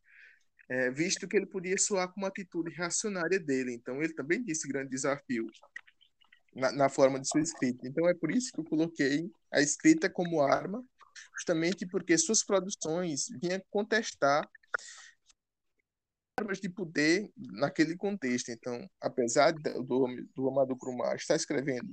é, 0.69 0.91
visto 0.91 1.29
que 1.29 1.37
ele 1.37 1.47
podia 1.47 1.79
soar 1.79 2.13
com 2.13 2.21
uma 2.21 2.29
atitude 2.29 2.75
reacionária 2.75 3.39
dele. 3.39 3.73
Então, 3.73 4.03
ele 4.03 4.15
também 4.15 4.45
esse 4.49 4.67
grande 4.67 4.91
desafio 4.91 5.47
na, 6.55 6.73
na, 6.73 6.89
forma 6.89 7.21
de 7.21 7.29
sua 7.29 7.41
escrita. 7.41 7.87
Então, 7.87 8.09
é 8.09 8.15
por 8.15 8.31
isso 8.31 8.51
que 8.53 8.61
eu 8.61 8.65
coloquei 8.65 9.31
a 9.53 9.61
escrita 9.61 10.11
como 10.11 10.41
arma, 10.41 10.85
justamente 11.37 11.87
porque 11.87 12.17
suas 12.19 12.45
produções 12.45 13.27
vinham 13.41 13.63
contestar 13.71 14.49
armas 16.39 16.61
de 16.61 16.69
poder 16.69 17.31
naquele 17.37 17.97
contexto. 17.97 18.51
Então, 18.51 18.89
apesar 19.01 19.53
do, 19.53 20.07
do 20.35 20.49
Amadou 20.49 20.77
Crumar 20.77 21.17
estar 21.17 21.37
escrevendo 21.37 21.93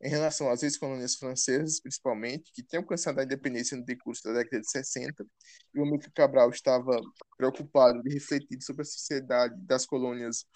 em 0.00 0.08
relação 0.08 0.48
às 0.50 0.62
ex-colônias 0.62 1.16
francesas, 1.16 1.80
principalmente, 1.80 2.52
que 2.52 2.62
tinham 2.62 2.82
alcançado 2.82 3.18
a 3.18 3.24
independência 3.24 3.76
no 3.76 3.84
decurso 3.84 4.22
da 4.24 4.32
década 4.32 4.60
de 4.60 4.70
60, 4.70 5.26
e 5.74 5.80
o 5.80 5.82
Amílcar 5.82 6.12
Cabral 6.14 6.50
estava 6.50 7.00
preocupado 7.36 8.02
de 8.02 8.14
refletir 8.14 8.62
sobre 8.62 8.82
a 8.82 8.84
sociedade 8.84 9.54
das 9.66 9.84
colônias 9.84 10.46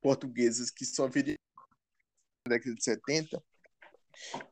portuguesas 0.00 0.70
que 0.70 0.84
só 0.84 1.08
viria 1.08 1.36
na 2.46 2.56
década 2.56 2.74
de 2.74 2.82
70, 2.82 3.42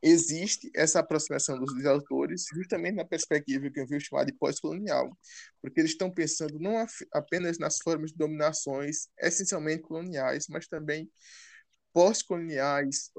existe 0.03 0.71
essa 0.75 1.01
aproximação 1.01 1.59
dos 1.59 1.85
autores 1.87 2.45
justamente 2.53 2.97
na 2.97 3.05
perspectiva 3.05 3.71
que 3.71 3.81
eu 3.81 3.87
vi 3.87 4.01
chamar 4.01 4.25
de 4.25 4.33
pós-colonial, 4.33 5.17
porque 5.61 5.81
eles 5.81 5.93
estão 5.93 6.11
pensando 6.11 6.59
não 6.59 6.85
apenas 7.12 7.59
nas 7.59 7.79
formas 7.79 8.11
de 8.11 8.17
dominações 8.17 9.09
essencialmente 9.19 9.83
coloniais, 9.83 10.47
mas 10.49 10.67
também 10.67 11.11
pós-coloniais 11.93 13.11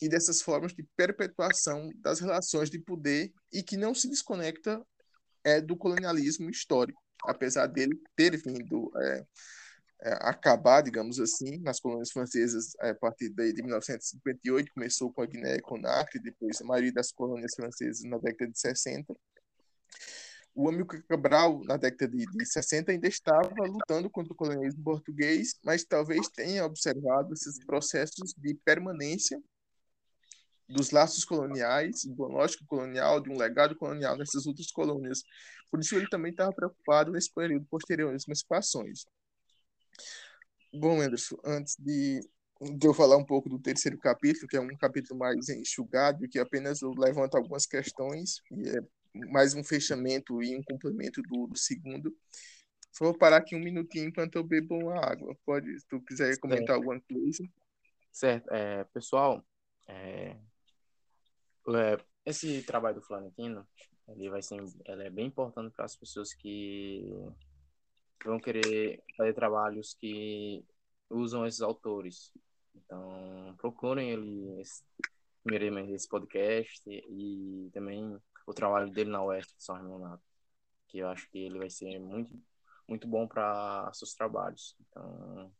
e 0.00 0.08
dessas 0.08 0.42
formas 0.42 0.72
de 0.74 0.82
perpetuação 0.96 1.90
das 1.96 2.20
relações 2.20 2.70
de 2.70 2.78
poder 2.78 3.32
e 3.52 3.62
que 3.62 3.76
não 3.76 3.94
se 3.94 4.08
desconecta 4.08 4.84
é, 5.44 5.60
do 5.60 5.76
colonialismo 5.76 6.50
histórico, 6.50 7.00
apesar 7.24 7.66
dele 7.66 7.98
ter 8.14 8.36
vindo 8.36 8.90
é, 8.96 9.26
é, 10.02 10.12
acabar, 10.20 10.82
digamos 10.82 11.18
assim, 11.18 11.58
nas 11.60 11.80
colônias 11.80 12.10
francesas 12.10 12.74
a 12.80 12.94
partir 12.94 13.30
de, 13.30 13.52
de 13.52 13.62
1958, 13.62 14.72
começou 14.74 15.12
com 15.12 15.22
a 15.22 15.26
Guiné 15.26 15.58
Conakry, 15.60 16.20
depois 16.20 16.60
a 16.60 16.64
maioria 16.64 16.92
das 16.92 17.12
colônias 17.12 17.54
francesas 17.54 18.02
na 18.04 18.18
década 18.18 18.50
de 18.50 18.58
60. 18.58 19.14
O 20.54 20.68
Amílcar 20.68 21.02
Cabral, 21.06 21.62
na 21.64 21.76
década 21.76 22.16
de, 22.16 22.24
de 22.24 22.46
60, 22.46 22.90
ainda 22.90 23.06
estava 23.06 23.54
lutando 23.66 24.10
contra 24.10 24.32
o 24.32 24.36
colonialismo 24.36 24.82
português, 24.82 25.54
mas 25.64 25.84
talvez 25.84 26.28
tenha 26.28 26.64
observado 26.64 27.32
esses 27.32 27.58
processos 27.64 28.34
de 28.36 28.54
permanência 28.64 29.40
dos 30.68 30.90
laços 30.90 31.24
coloniais, 31.24 32.04
do 32.04 32.24
lógico 32.24 32.64
colonial, 32.66 33.20
de 33.20 33.30
um 33.30 33.36
legado 33.36 33.76
colonial 33.76 34.16
nessas 34.16 34.46
outras 34.46 34.70
colônias. 34.70 35.22
Por 35.70 35.80
isso 35.80 35.94
ele 35.96 36.08
também 36.08 36.30
estava 36.30 36.52
preocupado 36.52 37.12
nesse 37.12 37.32
período 37.32 37.66
posterior 37.66 38.14
às 38.14 38.26
emancipações. 38.26 39.04
Bom, 40.74 41.00
Anderson, 41.00 41.36
antes 41.44 41.76
de, 41.78 42.20
de 42.60 42.86
eu 42.86 42.92
falar 42.92 43.16
um 43.16 43.24
pouco 43.24 43.48
do 43.48 43.58
terceiro 43.58 43.98
capítulo, 43.98 44.48
que 44.48 44.56
é 44.56 44.60
um 44.60 44.76
capítulo 44.76 45.18
mais 45.18 45.48
enxugado, 45.48 46.28
que 46.28 46.38
apenas 46.38 46.80
levanta 46.82 47.38
algumas 47.38 47.66
questões, 47.66 48.40
e 48.50 48.68
é 48.68 48.80
mais 49.30 49.54
um 49.54 49.64
fechamento 49.64 50.42
e 50.42 50.56
um 50.56 50.62
complemento 50.62 51.22
do, 51.22 51.46
do 51.46 51.56
segundo, 51.56 52.14
só 52.92 53.04
vou 53.04 53.18
parar 53.18 53.38
aqui 53.38 53.54
um 53.54 53.60
minutinho 53.60 54.08
enquanto 54.08 54.36
eu 54.36 54.44
bebo 54.44 54.74
uma 54.74 54.98
água. 54.98 55.36
Pode, 55.44 55.78
se 55.78 55.86
tu 55.86 56.00
quiser 56.00 56.34
comentar 56.38 56.68
certo. 56.68 56.78
alguma 56.78 57.00
coisa. 57.00 57.44
Certo. 58.10 58.48
É, 58.50 58.84
pessoal, 58.84 59.44
é, 59.86 60.34
esse 62.24 62.62
trabalho 62.62 62.96
do 62.96 63.02
Florentino, 63.02 63.66
ele 64.08 64.28
vai 64.28 64.42
ser, 64.42 64.62
ele 64.84 65.02
é 65.04 65.10
bem 65.10 65.26
importante 65.26 65.72
para 65.74 65.84
as 65.84 65.96
pessoas 65.96 66.32
que 66.32 67.04
vão 68.24 68.38
querer 68.38 69.02
fazer 69.16 69.34
trabalhos 69.34 69.94
que 69.94 70.64
usam 71.10 71.46
esses 71.46 71.60
autores. 71.60 72.32
Então, 72.74 73.54
procurem 73.58 74.10
ele, 74.10 74.62
primeiramente, 75.42 75.92
esse 75.92 76.08
podcast 76.08 76.82
e 76.88 77.70
também 77.72 78.20
o 78.46 78.54
trabalho 78.54 78.90
dele 78.90 79.10
na 79.10 79.24
UESP 79.24 79.56
de 79.56 79.64
São 79.64 79.76
Renato, 79.76 80.22
que 80.88 80.98
eu 80.98 81.08
acho 81.08 81.28
que 81.30 81.38
ele 81.38 81.58
vai 81.58 81.70
ser 81.70 81.98
muito, 81.98 82.30
muito 82.88 83.08
bom 83.08 83.26
para 83.26 83.90
seus 83.92 84.14
trabalhos. 84.14 84.76
Então, 84.80 85.52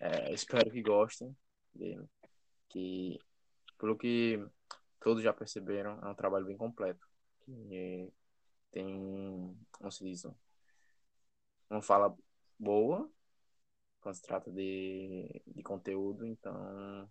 é, 0.00 0.32
espero 0.32 0.70
que 0.70 0.82
gostem 0.82 1.36
dele, 1.74 2.06
que, 2.68 3.18
pelo 3.78 3.96
que 3.96 4.42
todos 5.00 5.22
já 5.22 5.32
perceberam, 5.32 5.98
é 6.02 6.08
um 6.08 6.14
trabalho 6.14 6.46
bem 6.46 6.56
completo. 6.56 7.06
Que 7.44 8.12
tem, 8.72 9.56
como 9.72 9.90
se 9.90 10.04
diz, 10.04 10.24
uma 11.70 11.82
fala 11.82 12.16
boa 12.58 13.10
quando 14.00 14.14
se 14.14 14.22
trata 14.22 14.50
de, 14.52 15.42
de 15.46 15.62
conteúdo, 15.62 16.24
então 16.24 17.08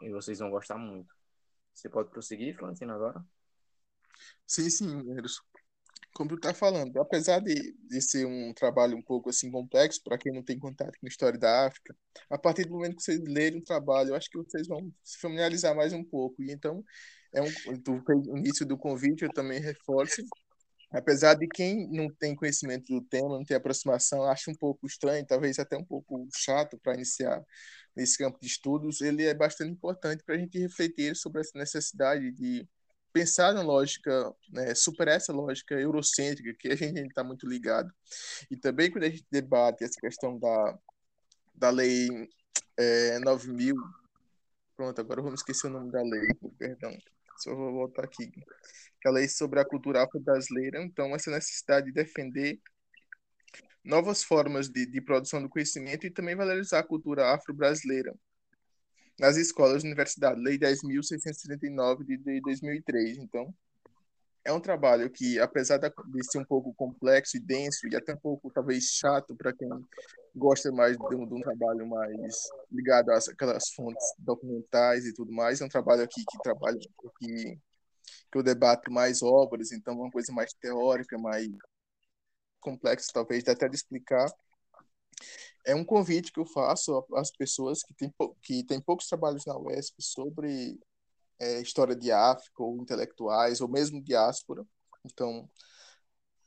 e 0.00 0.10
vocês 0.10 0.38
vão 0.38 0.50
gostar 0.50 0.78
muito. 0.78 1.14
Você 1.72 1.88
pode 1.88 2.10
prosseguir, 2.10 2.56
Florentino, 2.56 2.92
agora? 2.92 3.24
Sim, 4.46 4.68
sim, 4.68 5.00
Emerson 5.00 5.42
como 6.14 6.30
tu 6.30 6.38
tá 6.40 6.54
falando, 6.54 6.98
apesar 7.00 7.40
de, 7.40 7.74
de 7.88 8.00
ser 8.02 8.26
um 8.26 8.52
trabalho 8.54 8.96
um 8.96 9.02
pouco 9.02 9.30
assim 9.30 9.50
complexo 9.50 10.02
para 10.02 10.18
quem 10.18 10.32
não 10.32 10.42
tem 10.42 10.58
contato 10.58 10.98
com 10.98 11.06
a 11.06 11.08
história 11.08 11.38
da 11.38 11.66
África, 11.66 11.96
a 12.30 12.38
partir 12.38 12.64
do 12.64 12.72
momento 12.72 12.96
que 12.96 13.02
vocês 13.02 13.20
lerem 13.20 13.60
o 13.60 13.64
trabalho, 13.64 14.10
eu 14.10 14.14
acho 14.14 14.30
que 14.30 14.38
vocês 14.38 14.66
vão 14.66 14.92
se 15.02 15.18
familiarizar 15.18 15.74
mais 15.74 15.92
um 15.92 16.04
pouco. 16.04 16.42
E 16.42 16.52
então, 16.52 16.84
é 17.34 17.40
um, 17.42 17.50
tu 17.82 18.02
fez 18.06 18.26
o 18.28 18.36
início 18.36 18.66
do 18.66 18.76
convite, 18.76 19.24
eu 19.24 19.32
também 19.32 19.60
reforço. 19.60 20.22
Apesar 20.90 21.34
de 21.34 21.48
quem 21.48 21.88
não 21.90 22.10
tem 22.10 22.34
conhecimento 22.34 22.92
do 22.92 23.00
tema, 23.00 23.30
não 23.30 23.44
tem 23.44 23.56
aproximação, 23.56 24.24
acha 24.24 24.50
um 24.50 24.54
pouco 24.54 24.86
estranho, 24.86 25.24
talvez 25.26 25.58
até 25.58 25.74
um 25.76 25.84
pouco 25.84 26.28
chato 26.36 26.78
para 26.82 26.94
iniciar 26.94 27.42
nesse 27.96 28.18
campo 28.18 28.38
de 28.40 28.46
estudos, 28.46 29.00
ele 29.00 29.24
é 29.24 29.32
bastante 29.32 29.72
importante 29.72 30.22
para 30.22 30.34
a 30.34 30.38
gente 30.38 30.58
refletir 30.58 31.16
sobre 31.16 31.40
essa 31.40 31.58
necessidade 31.58 32.30
de 32.32 32.68
pensar 33.12 33.52
na 33.52 33.62
lógica, 33.62 34.34
né, 34.50 34.74
superar 34.74 35.16
essa 35.16 35.32
lógica 35.32 35.74
eurocêntrica 35.74 36.54
que 36.58 36.68
a 36.68 36.76
gente 36.76 37.00
está 37.08 37.22
muito 37.22 37.46
ligado. 37.46 37.92
E 38.50 38.56
também 38.56 38.90
quando 38.90 39.04
a 39.04 39.10
gente 39.10 39.26
debate 39.30 39.84
essa 39.84 40.00
questão 40.00 40.38
da, 40.38 40.78
da 41.54 41.70
lei 41.70 42.08
é, 42.76 43.18
9.000, 43.20 43.74
pronto, 44.76 45.00
agora 45.00 45.22
vamos 45.22 45.40
esquecer 45.40 45.66
o 45.66 45.70
nome 45.70 45.92
da 45.92 46.02
lei, 46.02 46.28
perdão, 46.58 46.96
só 47.38 47.54
vou 47.54 47.72
voltar 47.72 48.04
aqui, 48.04 48.30
que 48.30 49.08
a 49.08 49.10
lei 49.10 49.28
sobre 49.28 49.60
a 49.60 49.64
cultura 49.64 50.02
afro-brasileira, 50.02 50.82
então 50.82 51.14
essa 51.14 51.30
necessidade 51.30 51.86
de 51.86 51.92
defender 51.92 52.60
novas 53.84 54.22
formas 54.22 54.68
de, 54.68 54.86
de 54.86 55.00
produção 55.00 55.42
do 55.42 55.48
conhecimento 55.48 56.06
e 56.06 56.10
também 56.10 56.36
valorizar 56.36 56.78
a 56.78 56.86
cultura 56.86 57.34
afro-brasileira, 57.34 58.14
nas 59.22 59.36
escolas 59.36 59.84
da 59.84 59.88
universidade, 59.88 60.40
Lei 60.40 60.58
10.639 60.58 62.04
de 62.04 62.40
2003. 62.40 63.18
Então, 63.18 63.54
é 64.44 64.52
um 64.52 64.58
trabalho 64.58 65.08
que, 65.08 65.38
apesar 65.38 65.78
de 65.78 65.92
ser 66.24 66.38
um 66.38 66.44
pouco 66.44 66.74
complexo 66.74 67.36
e 67.36 67.40
denso, 67.40 67.86
e 67.86 67.94
até 67.94 68.14
um 68.14 68.18
pouco, 68.18 68.50
talvez, 68.50 68.82
chato 68.82 69.36
para 69.36 69.52
quem 69.52 69.68
gosta 70.34 70.72
mais 70.72 70.96
de 70.96 71.14
um, 71.14 71.24
de 71.24 71.34
um, 71.34 71.40
trabalho 71.40 71.86
mais 71.86 72.34
ligado 72.68 73.12
às 73.12 73.28
aquelas 73.28 73.70
fontes 73.76 74.04
documentais 74.18 75.06
e 75.06 75.14
tudo 75.14 75.30
mais, 75.30 75.60
é 75.60 75.64
um 75.64 75.68
trabalho 75.68 76.02
aqui 76.02 76.24
que 76.28 76.42
trabalha, 76.42 76.76
que, 77.20 77.58
que 78.32 78.38
eu 78.38 78.42
debato 78.42 78.90
mais 78.90 79.22
obras, 79.22 79.70
então 79.70 79.94
uma 79.94 80.10
coisa 80.10 80.32
mais 80.32 80.52
teórica, 80.54 81.16
mais 81.16 81.46
complexa, 82.60 83.06
talvez, 83.14 83.46
até 83.46 83.68
de 83.68 83.76
explicar, 83.76 84.26
é 85.64 85.74
um 85.74 85.84
convite 85.84 86.32
que 86.32 86.40
eu 86.40 86.46
faço 86.46 87.04
às 87.14 87.30
pessoas 87.30 87.82
que 87.82 87.94
têm, 87.94 88.12
que 88.42 88.64
têm 88.64 88.80
poucos 88.80 89.06
trabalhos 89.06 89.44
na 89.46 89.56
UESP 89.56 90.02
sobre 90.02 90.78
é, 91.38 91.60
história 91.60 91.94
de 91.94 92.10
África, 92.10 92.62
ou 92.62 92.76
intelectuais, 92.76 93.60
ou 93.60 93.68
mesmo 93.68 94.02
diáspora. 94.02 94.64
Então, 95.04 95.48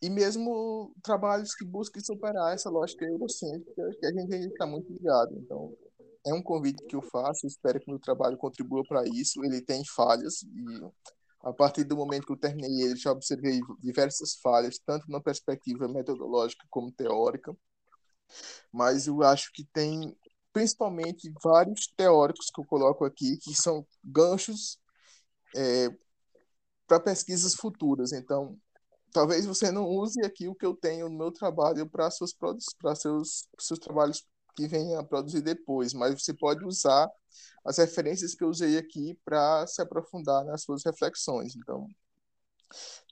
e 0.01 0.09
mesmo 0.09 0.93
trabalhos 1.01 1.55
que 1.55 1.65
busquem 1.65 2.03
superar 2.03 2.53
essa 2.53 2.69
lógica 2.69 3.05
eurocêntrica 3.05 3.89
que 3.99 4.05
a 4.05 4.11
gente 4.11 4.35
está 4.47 4.65
muito 4.65 4.91
ligado. 4.91 5.35
Então, 5.37 5.75
é 6.25 6.33
um 6.33 6.41
convite 6.41 6.83
que 6.85 6.95
eu 6.95 7.01
faço, 7.01 7.47
espero 7.47 7.79
que 7.79 7.89
meu 7.89 7.99
trabalho 7.99 8.37
contribua 8.37 8.83
para 8.87 9.03
isso. 9.07 9.43
Ele 9.43 9.61
tem 9.61 9.83
falhas 9.85 10.43
e 10.43 10.81
a 11.41 11.53
partir 11.53 11.83
do 11.83 11.95
momento 11.95 12.25
que 12.25 12.33
eu 12.33 12.39
terminei 12.39 12.81
ele, 12.81 12.95
já 12.95 13.11
observei 13.11 13.59
diversas 13.79 14.35
falhas, 14.41 14.79
tanto 14.79 15.09
na 15.09 15.21
perspectiva 15.21 15.87
metodológica 15.87 16.65
como 16.69 16.91
teórica 16.91 17.55
mas 18.71 19.07
eu 19.07 19.23
acho 19.23 19.51
que 19.53 19.63
tem 19.65 20.15
principalmente 20.53 21.31
vários 21.43 21.87
teóricos 21.97 22.49
que 22.53 22.61
eu 22.61 22.65
coloco 22.65 23.03
aqui, 23.03 23.37
que 23.37 23.53
são 23.53 23.85
ganchos 24.03 24.79
é, 25.55 25.89
para 26.87 26.99
pesquisas 26.99 27.55
futuras. 27.55 28.13
Então, 28.13 28.57
talvez 29.11 29.45
você 29.45 29.71
não 29.71 29.85
use 29.85 30.23
aqui 30.25 30.47
o 30.47 30.55
que 30.55 30.65
eu 30.65 30.75
tenho 30.75 31.09
no 31.09 31.17
meu 31.17 31.31
trabalho 31.31 31.89
para 31.89 32.09
seus 32.11 32.33
para 32.33 32.95
seus 32.95 33.47
seus 33.59 33.79
trabalhos 33.79 34.25
que 34.55 34.67
venha 34.67 34.99
a 34.99 35.03
produzir 35.03 35.41
depois, 35.41 35.93
mas 35.93 36.21
você 36.21 36.33
pode 36.33 36.65
usar 36.65 37.09
as 37.65 37.77
referências 37.77 38.33
que 38.33 38.43
eu 38.43 38.49
usei 38.49 38.77
aqui 38.77 39.19
para 39.25 39.67
se 39.67 39.81
aprofundar 39.81 40.45
nas 40.45 40.63
suas 40.63 40.83
reflexões. 40.85 41.55
Então, 41.55 41.87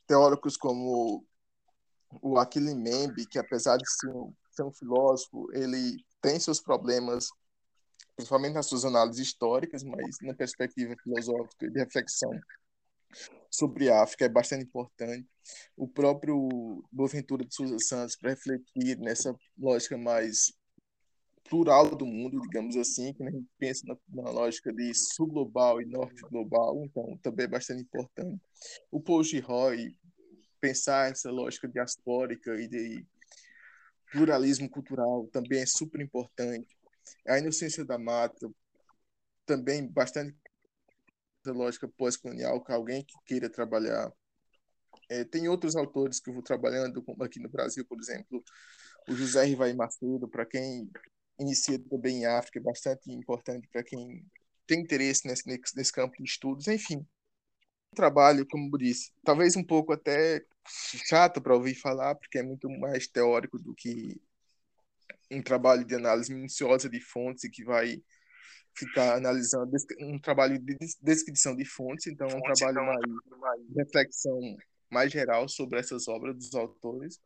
teóricos 0.07 0.55
como 0.55 1.25
o 2.21 2.37
Achille 2.37 2.73
Mbembe, 2.73 3.25
que 3.25 3.39
apesar 3.39 3.77
de 3.77 3.89
ser 3.89 4.09
um, 4.09 4.33
ser 4.55 4.63
um 4.63 4.71
filósofo, 4.71 5.47
ele 5.53 6.03
tem 6.21 6.39
seus 6.39 6.61
problemas, 6.61 7.27
principalmente 8.15 8.53
nas 8.53 8.67
suas 8.67 8.85
análises 8.85 9.27
históricas, 9.27 9.83
mas 9.83 10.17
na 10.21 10.33
perspectiva 10.33 10.95
filosófica 11.03 11.65
e 11.65 11.71
de 11.71 11.79
reflexão 11.79 12.31
sobre 13.49 13.89
a 13.89 14.01
África 14.01 14.25
é 14.25 14.29
bastante 14.29 14.63
importante. 14.63 15.27
O 15.77 15.87
próprio 15.87 16.83
Boaventura 16.91 17.45
de 17.45 17.53
Souza 17.53 17.77
Santos, 17.79 18.15
para 18.15 18.31
refletir 18.31 18.97
nessa 18.97 19.35
lógica 19.57 19.97
mais 19.97 20.53
plural 21.49 21.95
do 21.95 22.05
mundo, 22.05 22.41
digamos 22.41 22.75
assim, 22.77 23.13
que 23.13 23.23
a 23.23 23.29
gente 23.29 23.47
pensa 23.59 23.85
na, 23.85 24.23
na 24.23 24.31
lógica 24.31 24.71
de 24.73 24.93
sul 24.93 25.27
global 25.27 25.81
e 25.81 25.85
norte 25.85 26.21
global, 26.29 26.83
então 26.85 27.17
também 27.21 27.45
é 27.45 27.49
bastante 27.49 27.83
importante. 27.83 28.41
O 28.89 28.99
Paul 28.99 29.23
Giroy, 29.23 29.93
pensar 30.59 31.11
essa 31.11 31.29
lógica 31.29 31.67
diaspórica 31.67 32.55
e 32.59 32.67
de 32.67 33.05
pluralismo 34.13 34.69
cultural 34.69 35.27
também 35.33 35.61
é 35.61 35.65
super 35.65 35.99
importante. 35.99 36.77
A 37.27 37.39
inocência 37.39 37.83
da 37.83 37.97
mata 37.97 38.49
também 39.45 39.85
bastante 39.87 40.37
lógica 41.45 41.87
pós-colonial, 41.97 42.63
que 42.63 42.71
alguém 42.71 43.03
que 43.03 43.15
queira 43.25 43.49
trabalhar. 43.49 44.13
É, 45.09 45.25
tem 45.25 45.49
outros 45.49 45.75
autores 45.75 46.19
que 46.19 46.29
eu 46.29 46.33
vou 46.35 46.43
trabalhando, 46.43 47.03
aqui 47.21 47.39
no 47.39 47.49
Brasil, 47.49 47.85
por 47.85 47.99
exemplo, 47.99 48.41
o 49.09 49.15
José 49.15 49.43
Rivaí 49.43 49.73
Macedo, 49.73 50.29
para 50.29 50.45
quem 50.45 50.89
inicia 51.37 51.77
também 51.89 52.19
em 52.19 52.25
África, 52.25 52.59
é 52.59 52.61
bastante 52.61 53.11
importante 53.11 53.67
para 53.67 53.83
quem 53.83 54.25
tem 54.65 54.79
interesse 54.79 55.27
nesse, 55.27 55.43
nesse 55.75 55.91
campo 55.91 56.15
de 56.17 56.23
estudos. 56.23 56.67
Enfim, 56.67 57.05
trabalho, 57.93 58.47
como 58.47 58.69
eu 58.73 58.77
disse, 58.77 59.11
talvez 59.23 59.57
um 59.57 59.63
pouco 59.63 59.91
até 59.91 60.45
chato 60.65 61.41
para 61.41 61.55
ouvir 61.55 61.75
falar, 61.75 62.15
porque 62.15 62.39
é 62.39 62.43
muito 62.43 62.69
mais 62.69 63.07
teórico 63.07 63.59
do 63.59 63.73
que 63.73 64.21
um 65.31 65.41
trabalho 65.41 65.83
de 65.83 65.95
análise 65.95 66.33
minuciosa 66.33 66.89
de 66.89 66.99
fontes 66.99 67.43
e 67.43 67.49
que 67.49 67.63
vai 67.63 68.01
ficar 68.75 69.15
analisando 69.15 69.71
um 70.01 70.19
trabalho 70.19 70.57
de 70.59 70.77
descrição 71.01 71.55
de 71.55 71.65
fontes, 71.65 72.07
então 72.07 72.27
é 72.27 72.35
um 72.35 72.41
trabalho 72.41 72.79
então, 72.81 73.39
mais, 73.39 73.61
de 73.61 73.73
reflexão 73.75 74.57
mais 74.89 75.11
geral 75.11 75.47
sobre 75.47 75.79
essas 75.79 76.07
obras 76.07 76.35
dos 76.35 76.53
autores, 76.55 77.19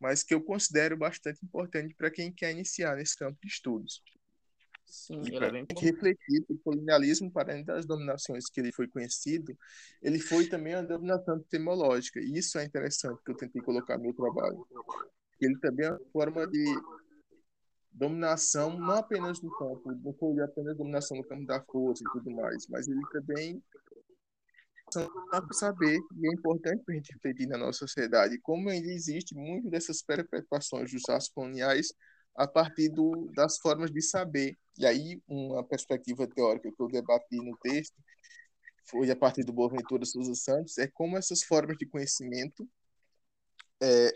mas 0.00 0.22
que 0.22 0.34
eu 0.34 0.42
considero 0.42 0.96
bastante 0.96 1.44
importante 1.44 1.94
para 1.94 2.10
quem 2.10 2.32
quer 2.32 2.52
iniciar 2.52 2.96
nesse 2.96 3.16
campo 3.16 3.38
de 3.42 3.48
estudos. 3.48 4.02
Sim, 4.86 5.22
e 5.24 5.32
para 5.32 5.58
é 5.58 5.64
refletir 5.80 6.44
o 6.48 6.58
colonialismo, 6.58 7.30
para 7.30 7.52
além 7.52 7.64
das 7.64 7.84
dominações 7.84 8.44
que 8.48 8.60
ele 8.60 8.72
foi 8.72 8.86
conhecido, 8.86 9.56
ele 10.02 10.18
foi 10.18 10.46
também 10.46 10.74
uma 10.74 10.82
dominação 10.82 11.36
epistemológica, 11.36 12.20
e 12.20 12.38
isso 12.38 12.58
é 12.58 12.64
interessante 12.64 13.20
que 13.24 13.30
eu 13.30 13.36
tentei 13.36 13.60
colocar 13.62 13.96
no 13.96 14.04
meu 14.04 14.14
trabalho. 14.14 14.66
Ele 15.40 15.58
também 15.58 15.86
é 15.86 15.90
uma 15.90 16.00
forma 16.12 16.46
de 16.46 16.64
dominação, 17.90 18.78
não 18.78 18.94
apenas 18.94 19.40
no 19.40 19.50
campo, 19.56 19.92
não 20.02 20.12
foi 20.14 20.40
apenas 20.40 20.76
dominação 20.76 21.16
no 21.16 21.24
campo 21.24 21.46
da 21.46 21.62
força 21.62 22.02
e 22.02 22.12
tudo 22.12 22.30
mais, 22.30 22.66
mas 22.68 22.86
ele 22.88 23.02
também 23.12 23.62
para 25.30 25.52
saber, 25.52 25.98
e 26.16 26.28
é 26.28 26.32
importante 26.32 26.84
para 26.84 26.94
a 26.94 26.96
gente 26.96 27.12
refletir 27.12 27.48
na 27.48 27.58
nossa 27.58 27.80
sociedade, 27.80 28.38
como 28.40 28.68
ainda 28.68 28.88
existe 28.88 29.34
muito 29.34 29.68
dessas 29.68 30.02
perpetuações 30.02 30.92
dos 30.92 31.08
atos 31.08 31.28
coloniais 31.28 31.92
a 32.36 32.46
partir 32.46 32.88
do, 32.88 33.30
das 33.34 33.58
formas 33.58 33.90
de 33.90 34.02
saber. 34.02 34.56
E 34.78 34.86
aí, 34.86 35.22
uma 35.28 35.64
perspectiva 35.64 36.26
teórica 36.26 36.70
que 36.70 36.82
eu 36.82 36.88
debati 36.88 37.36
no 37.36 37.56
texto, 37.58 37.94
foi 38.90 39.10
a 39.10 39.16
partir 39.16 39.44
do 39.44 39.52
Boaventura 39.52 40.04
Souza 40.04 40.34
Santos, 40.34 40.78
é 40.78 40.86
como 40.88 41.16
essas 41.16 41.42
formas 41.42 41.76
de 41.78 41.86
conhecimento 41.86 42.68
é, 43.82 44.12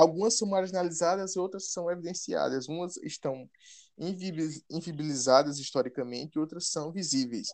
Algumas 0.00 0.38
são 0.38 0.48
marginalizadas, 0.48 1.36
outras 1.36 1.70
são 1.72 1.90
evidenciadas. 1.90 2.68
Umas 2.68 2.96
estão 2.98 3.48
invibilizadas 3.98 5.58
historicamente, 5.58 6.38
outras 6.38 6.68
são 6.70 6.90
visíveis. 6.90 7.48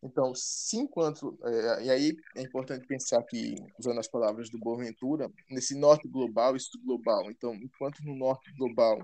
Então, 0.00 0.32
se 0.34 0.76
enquanto. 0.76 1.36
É, 1.44 1.84
e 1.86 1.90
aí 1.90 2.16
é 2.36 2.42
importante 2.42 2.86
pensar 2.86 3.22
que, 3.24 3.56
usando 3.80 3.98
as 3.98 4.06
palavras 4.06 4.48
do 4.48 4.58
Boaventura, 4.60 5.28
nesse 5.50 5.74
norte 5.74 6.06
global 6.06 6.56
sul 6.60 6.80
global. 6.84 7.30
Então, 7.30 7.52
enquanto 7.54 7.98
no 8.04 8.14
norte 8.14 8.52
global 8.56 8.98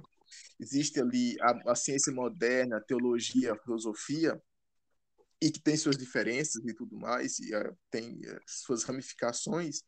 existe 0.61 1.01
ali 1.01 1.37
a, 1.41 1.73
a 1.73 1.75
ciência 1.75 2.13
moderna, 2.13 2.77
a 2.77 2.81
teologia, 2.81 3.53
a 3.53 3.59
filosofia, 3.59 4.41
e 5.41 5.51
que 5.51 5.61
tem 5.61 5.77
suas 5.77 5.97
diferenças 5.97 6.65
e 6.65 6.75
tudo 6.75 6.97
mais, 6.99 7.39
e 7.39 7.55
uh, 7.55 7.77
tem 7.91 8.21
uh, 8.21 8.41
suas 8.47 8.85
ramificações, 8.85 9.83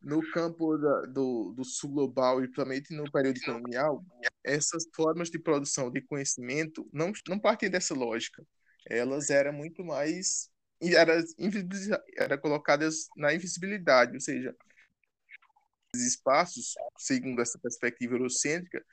no 0.00 0.20
campo 0.30 0.76
da, 0.78 1.00
do, 1.06 1.52
do 1.52 1.64
sul 1.64 1.90
global 1.90 2.38
e 2.38 2.44
principalmente 2.44 2.94
no 2.94 3.10
período 3.10 3.40
colonial, 3.40 4.04
essas 4.44 4.84
formas 4.94 5.30
de 5.30 5.38
produção 5.38 5.90
de 5.90 6.00
conhecimento 6.00 6.88
não, 6.92 7.12
não 7.28 7.38
partem 7.38 7.70
dessa 7.70 7.94
lógica. 7.94 8.44
Elas 8.88 9.30
eram 9.30 9.52
muito 9.52 9.84
mais. 9.84 10.48
Eram 10.80 11.24
era 12.16 12.38
colocadas 12.38 13.06
na 13.16 13.34
invisibilidade, 13.34 14.12
ou 14.12 14.20
seja, 14.20 14.54
os 15.94 16.02
espaços, 16.02 16.74
segundo 16.98 17.40
essa 17.40 17.58
perspectiva 17.58 18.14
eurocêntrica, 18.14 18.84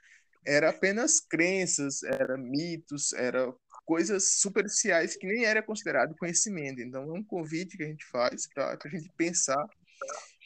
era 0.45 0.69
apenas 0.69 1.19
crenças, 1.19 2.03
era 2.03 2.37
mitos, 2.37 3.13
era 3.13 3.53
coisas 3.85 4.39
superficiais 4.39 5.15
que 5.15 5.27
nem 5.27 5.45
era 5.45 5.61
considerado 5.61 6.15
conhecimento. 6.17 6.81
Então, 6.81 7.03
é 7.03 7.19
um 7.19 7.23
convite 7.23 7.77
que 7.77 7.83
a 7.83 7.87
gente 7.87 8.05
faz 8.05 8.47
para 8.53 8.77
a 8.83 8.89
gente 8.89 9.11
pensar 9.17 9.63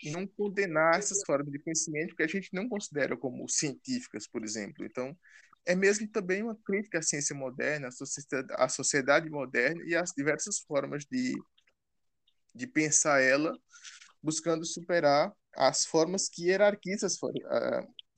e 0.03 0.11
não 0.11 0.27
condenar 0.27 0.97
essas 0.97 1.23
formas 1.25 1.51
de 1.51 1.59
conhecimento 1.59 2.15
que 2.15 2.23
a 2.23 2.27
gente 2.27 2.49
não 2.53 2.67
considera 2.67 3.17
como 3.17 3.47
científicas, 3.49 4.27
por 4.27 4.43
exemplo. 4.43 4.85
Então, 4.85 5.15
é 5.65 5.75
mesmo 5.75 6.07
também 6.07 6.43
uma 6.43 6.57
crítica 6.63 6.99
à 6.99 7.01
ciência 7.01 7.35
moderna, 7.35 7.89
à 8.57 8.69
sociedade, 8.69 9.29
moderna 9.29 9.83
e 9.85 9.95
às 9.95 10.11
diversas 10.11 10.59
formas 10.59 11.03
de, 11.11 11.35
de 12.55 12.67
pensar 12.67 13.21
ela, 13.21 13.53
buscando 14.21 14.65
superar 14.65 15.31
as 15.55 15.85
formas 15.85 16.29
que 16.29 16.45
hierarquizam 16.45 17.09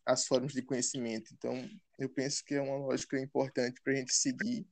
as, 0.10 0.22
as 0.22 0.28
formas 0.28 0.54
de 0.54 0.62
conhecimento. 0.62 1.34
Então, 1.34 1.70
eu 1.98 2.10
penso 2.10 2.44
que 2.44 2.56
é 2.56 2.62
uma 2.62 2.78
lógica 2.78 3.20
importante 3.20 3.82
para 3.82 3.94
a 3.94 3.96
gente 3.96 4.14
seguir, 4.14 4.68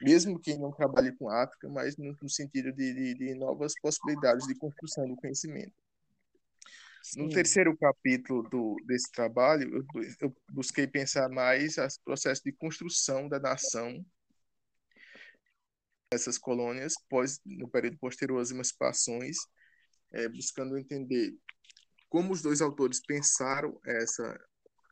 mesmo 0.00 0.38
quem 0.38 0.58
não 0.58 0.72
trabalhe 0.72 1.12
com 1.16 1.30
África, 1.30 1.68
mas 1.68 1.96
no, 1.96 2.16
no 2.20 2.28
sentido 2.28 2.72
de, 2.72 2.92
de, 2.94 3.14
de 3.14 3.34
novas 3.34 3.72
possibilidades 3.80 4.46
de 4.46 4.54
construção 4.54 5.08
do 5.08 5.16
conhecimento. 5.16 5.72
No 7.16 7.28
terceiro 7.28 7.76
capítulo 7.76 8.48
do, 8.48 8.76
desse 8.86 9.10
trabalho, 9.10 9.84
eu, 9.94 10.02
eu 10.20 10.36
busquei 10.52 10.86
pensar 10.86 11.28
mais 11.28 11.76
o 11.76 12.04
processo 12.04 12.42
de 12.44 12.52
construção 12.52 13.28
da 13.28 13.40
nação 13.40 14.04
essas 16.12 16.38
colônias 16.38 16.94
pós 17.08 17.40
no 17.44 17.68
período 17.68 17.98
posterior 17.98 18.40
às 18.40 18.50
emancipações, 18.50 19.38
é, 20.12 20.28
buscando 20.28 20.76
entender 20.76 21.34
como 22.08 22.32
os 22.32 22.42
dois 22.42 22.60
autores 22.60 23.00
pensaram 23.00 23.80
essa 23.84 24.38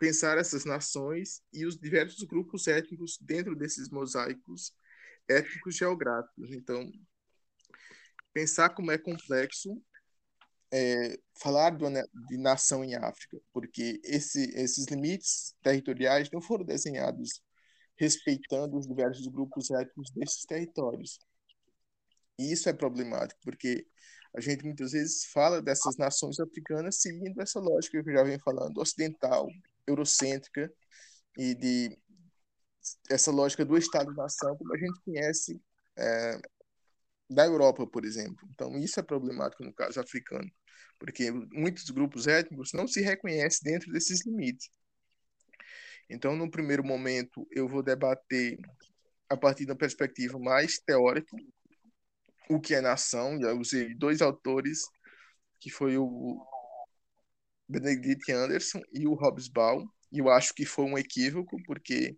pensar 0.01 0.38
essas 0.38 0.64
nações 0.64 1.42
e 1.53 1.66
os 1.66 1.78
diversos 1.78 2.24
grupos 2.24 2.66
étnicos 2.66 3.18
dentro 3.20 3.55
desses 3.55 3.90
mosaicos 3.90 4.72
étnicos 5.28 5.76
geográficos. 5.76 6.51
Então, 6.51 6.90
pensar 8.32 8.70
como 8.70 8.90
é 8.90 8.96
complexo 8.96 9.80
é, 10.72 11.18
falar 11.38 11.70
do, 11.76 11.86
de 12.28 12.38
nação 12.38 12.82
em 12.82 12.94
África, 12.96 13.38
porque 13.53 14.01
esse, 14.03 14.51
esses 14.57 14.86
limites 14.86 15.55
territoriais 15.62 16.30
não 16.30 16.40
foram 16.40 16.64
desenhados 16.64 17.42
respeitando 17.96 18.78
os 18.78 18.86
diversos 18.86 19.26
grupos 19.26 19.70
étnicos 19.70 20.11
desses 20.12 20.46
territórios. 20.46 21.18
E 22.38 22.51
isso 22.51 22.70
é 22.70 22.72
problemático, 22.72 23.38
porque 23.42 23.86
a 24.34 24.40
gente 24.40 24.64
muitas 24.64 24.92
vezes 24.92 25.26
fala 25.26 25.61
dessas 25.61 25.98
nações 25.98 26.40
africanas 26.40 27.03
seguindo 27.03 27.38
essa 27.42 27.61
lógica 27.61 28.03
que 28.03 28.09
eu 28.09 28.14
já 28.14 28.22
venho 28.22 28.40
falando, 28.40 28.78
ocidental, 28.78 29.46
eurocêntrica, 29.91 30.72
e 31.36 31.55
de 31.55 31.99
essa 33.11 33.30
lógica 33.30 33.64
do 33.64 33.76
Estado-nação, 33.76 34.57
como 34.57 34.74
a 34.74 34.78
gente 34.78 35.01
conhece 35.05 35.61
é, 35.97 36.41
da 37.28 37.47
Europa, 37.47 37.86
por 37.86 38.05
exemplo. 38.05 38.49
Então, 38.51 38.76
isso 38.78 38.99
é 38.99 39.03
problemático 39.03 39.64
no 39.64 39.72
caso 39.72 40.01
africano, 40.01 40.51
porque 40.99 41.30
muitos 41.30 41.88
grupos 41.91 42.26
étnicos 42.26 42.72
não 42.72 42.86
se 42.86 43.01
reconhecem 43.01 43.72
dentro 43.72 43.93
desses 43.93 44.24
limites. 44.26 44.68
Então, 46.09 46.36
no 46.36 46.51
primeiro 46.51 46.84
momento, 46.84 47.47
eu 47.53 47.68
vou 47.68 47.82
debater 47.82 48.59
a 49.28 49.36
partir 49.36 49.64
da 49.64 49.76
perspectiva 49.76 50.38
mais 50.38 50.80
teórica, 50.80 51.36
o 52.49 52.61
que 52.61 52.74
é 52.74 52.80
nação, 52.80 53.41
eu 53.41 53.61
usei 53.61 53.95
dois 53.95 54.20
autores, 54.20 54.80
que 55.61 55.70
foi 55.70 55.97
o 55.97 56.45
Benedict 57.70 58.30
Anderson 58.32 58.80
e 58.92 59.06
o 59.06 59.14
Hobsbawm, 59.14 59.86
e 60.12 60.18
eu 60.18 60.28
acho 60.28 60.52
que 60.52 60.66
foi 60.66 60.84
um 60.84 60.98
equívoco, 60.98 61.56
porque 61.64 62.16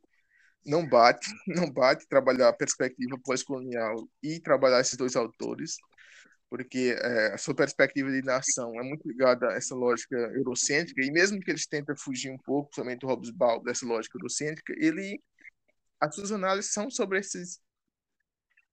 não 0.64 0.88
bate, 0.88 1.28
não 1.46 1.70
bate 1.70 2.06
trabalhar 2.08 2.48
a 2.48 2.52
perspectiva 2.52 3.18
pós-colonial 3.22 4.08
e 4.22 4.40
trabalhar 4.40 4.80
esses 4.80 4.96
dois 4.96 5.14
autores, 5.14 5.76
porque 6.48 6.96
é, 6.98 7.34
a 7.34 7.38
sua 7.38 7.54
perspectiva 7.54 8.10
de 8.10 8.22
nação 8.22 8.78
é 8.78 8.82
muito 8.82 9.06
ligada 9.06 9.48
a 9.48 9.54
essa 9.54 9.74
lógica 9.74 10.16
eurocêntrica, 10.34 11.04
e 11.04 11.10
mesmo 11.10 11.40
que 11.40 11.50
eles 11.50 11.66
tentem 11.66 11.94
fugir 11.96 12.30
um 12.30 12.38
pouco, 12.38 12.74
somente 12.74 13.04
o 13.04 13.08
Hobsbawm, 13.08 13.62
dessa 13.62 13.86
lógica 13.86 14.16
eurocêntrica, 14.18 14.72
ele, 14.78 15.20
as 16.00 16.14
suas 16.14 16.32
análises 16.32 16.72
são 16.72 16.90
sobre 16.90 17.18
esses 17.18 17.60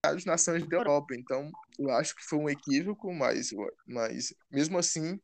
as 0.02 0.24
nações 0.24 0.66
da 0.66 0.78
Europa, 0.78 1.14
então 1.14 1.50
eu 1.78 1.90
acho 1.90 2.16
que 2.16 2.24
foi 2.24 2.38
um 2.38 2.48
equívoco, 2.48 3.12
mas, 3.12 3.50
mas 3.86 4.32
mesmo 4.50 4.78
assim 4.78 5.20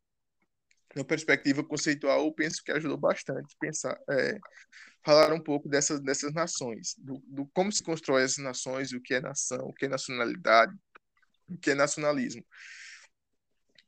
na 0.95 1.03
perspectiva 1.03 1.63
conceitual, 1.63 2.25
eu 2.25 2.33
penso 2.33 2.63
que 2.63 2.71
ajudou 2.71 2.97
bastante 2.97 3.55
pensar, 3.59 3.99
é, 4.09 4.39
falar 5.05 5.33
um 5.33 5.41
pouco 5.41 5.69
dessas, 5.69 5.99
dessas 6.01 6.33
nações, 6.33 6.95
do, 6.97 7.21
do, 7.27 7.45
como 7.53 7.71
se 7.71 7.83
constrói 7.83 8.23
essas 8.23 8.43
nações, 8.43 8.91
o 8.93 9.01
que 9.01 9.13
é 9.13 9.21
nação, 9.21 9.65
o 9.67 9.73
que 9.73 9.85
é 9.85 9.89
nacionalidade, 9.89 10.75
o 11.49 11.57
que 11.57 11.71
é 11.71 11.75
nacionalismo. 11.75 12.43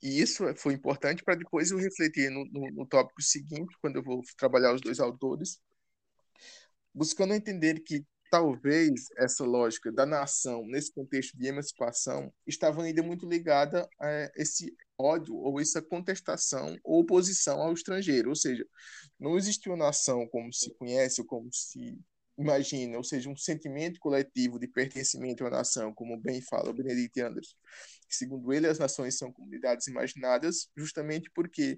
E 0.02 0.22
isso 0.22 0.46
foi 0.56 0.74
importante 0.74 1.24
para 1.24 1.36
depois 1.36 1.72
eu 1.72 1.78
refletir 1.78 2.30
no, 2.30 2.46
no, 2.46 2.72
no 2.72 2.86
tópico 2.86 3.22
seguinte, 3.22 3.76
quando 3.82 3.98
eu 3.98 4.04
vou 4.04 4.22
trabalhar 4.38 4.74
os 4.74 4.82
dois 4.82 5.00
autores, 5.00 5.60
buscando 6.94 7.34
entender 7.34 7.82
que 7.82 8.06
talvez 8.32 9.08
essa 9.18 9.44
lógica 9.44 9.92
da 9.92 10.06
nação, 10.06 10.66
nesse 10.68 10.94
contexto 10.94 11.38
de 11.38 11.48
emancipação, 11.48 12.32
estava 12.48 12.84
ainda 12.84 13.04
muito 13.04 13.28
ligada 13.28 13.90
a 14.00 14.32
esse 14.36 14.74
ódio 15.00 15.36
ou 15.36 15.60
essa 15.60 15.82
contestação 15.82 16.78
ou 16.84 17.02
oposição 17.02 17.62
ao 17.62 17.74
estrangeiro. 17.74 18.30
Ou 18.30 18.36
seja, 18.36 18.66
não 19.20 19.38
existiu 19.38 19.76
nação 19.78 20.28
como 20.28 20.52
se 20.54 20.74
conhece 20.76 21.22
ou 21.22 21.28
como 21.28 21.50
se 21.52 21.98
imagina, 22.38 22.98
ou 22.98 23.04
seja, 23.04 23.30
um 23.30 23.36
sentimento 23.36 24.00
coletivo 24.00 24.58
de 24.58 24.68
pertencimento 24.68 25.46
à 25.46 25.50
nação, 25.50 25.94
como 25.94 26.18
bem 26.18 26.42
fala 26.42 26.70
o 26.70 26.74
Benedict 26.74 27.20
Anderson. 27.20 27.56
Segundo 28.10 28.54
ele, 28.54 28.68
as 28.68 28.80
nações 28.80 29.18
são 29.18 29.32
comunidades 29.32 29.88
imaginadas 29.88 30.70
justamente 30.76 31.30
porque 31.36 31.78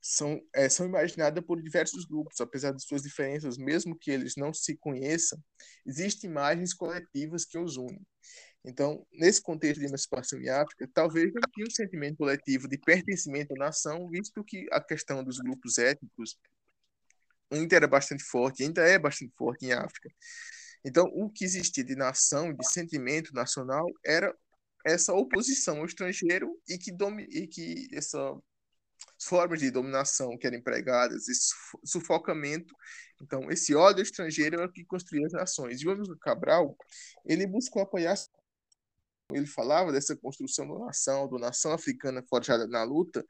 são, 0.00 0.40
é, 0.54 0.68
são 0.68 0.86
imaginadas 0.86 1.44
por 1.44 1.60
diversos 1.60 2.04
grupos, 2.06 2.40
apesar 2.40 2.72
de 2.72 2.82
suas 2.82 3.02
diferenças, 3.02 3.58
mesmo 3.58 3.98
que 3.98 4.10
eles 4.10 4.34
não 4.36 4.54
se 4.54 4.76
conheçam, 4.76 5.38
existem 5.84 6.30
imagens 6.30 6.72
coletivas 6.72 7.44
que 7.44 7.58
os 7.58 7.76
unem. 7.76 8.06
Então, 8.66 9.06
nesse 9.12 9.40
contexto 9.40 9.78
de 9.78 9.86
emancipação 9.86 10.40
em 10.40 10.48
África, 10.48 10.90
talvez 10.92 11.32
não 11.32 11.40
tinha 11.54 11.66
um 11.66 11.70
sentimento 11.70 12.16
coletivo 12.16 12.66
de 12.66 12.76
pertencimento 12.76 13.54
à 13.54 13.56
nação, 13.56 14.08
visto 14.08 14.42
que 14.42 14.66
a 14.72 14.80
questão 14.80 15.22
dos 15.22 15.38
grupos 15.38 15.78
étnicos 15.78 16.36
ainda 17.48 17.76
era 17.76 17.86
bastante 17.86 18.24
forte, 18.24 18.64
ainda 18.64 18.82
é 18.82 18.98
bastante 18.98 19.32
forte 19.36 19.66
em 19.66 19.72
África. 19.72 20.10
Então, 20.84 21.04
o 21.14 21.30
que 21.30 21.44
existia 21.44 21.84
de 21.84 21.94
nação, 21.94 22.52
de 22.52 22.66
sentimento 22.68 23.32
nacional, 23.32 23.86
era 24.04 24.34
essa 24.84 25.12
oposição 25.12 25.78
ao 25.78 25.86
estrangeiro 25.86 26.48
e 26.68 26.76
que, 26.76 26.90
e 27.30 27.46
que 27.46 27.88
essa 27.92 28.18
formas 29.22 29.60
de 29.60 29.70
dominação 29.70 30.36
que 30.36 30.46
eram 30.46 30.58
empregadas, 30.58 31.28
esse 31.28 31.50
sufocamento. 31.84 32.74
Então, 33.22 33.50
esse 33.50 33.74
ódio 33.74 34.02
estrangeiro 34.02 34.60
é 34.60 34.64
o 34.64 34.72
que 34.72 34.84
construía 34.84 35.26
as 35.26 35.32
nações. 35.32 35.80
E 35.80 35.88
o 35.88 36.18
Cabral, 36.18 36.76
ele 37.24 37.46
buscou 37.46 37.82
apoiar 37.82 38.14
ele 39.32 39.46
falava 39.46 39.92
dessa 39.92 40.16
construção 40.16 40.66
da 40.66 40.86
nação, 40.86 41.28
da 41.28 41.38
nação 41.38 41.72
africana 41.72 42.24
forjada 42.28 42.66
na 42.66 42.82
luta, 42.84 43.24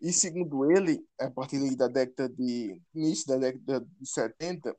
e 0.00 0.12
segundo 0.12 0.70
ele, 0.70 1.02
a 1.18 1.30
partir 1.30 1.58
da 1.76 1.88
década 1.88 2.28
de 2.28 2.78
início 2.94 3.26
da 3.26 3.38
década 3.38 3.80
de 3.80 4.08
70, 4.08 4.76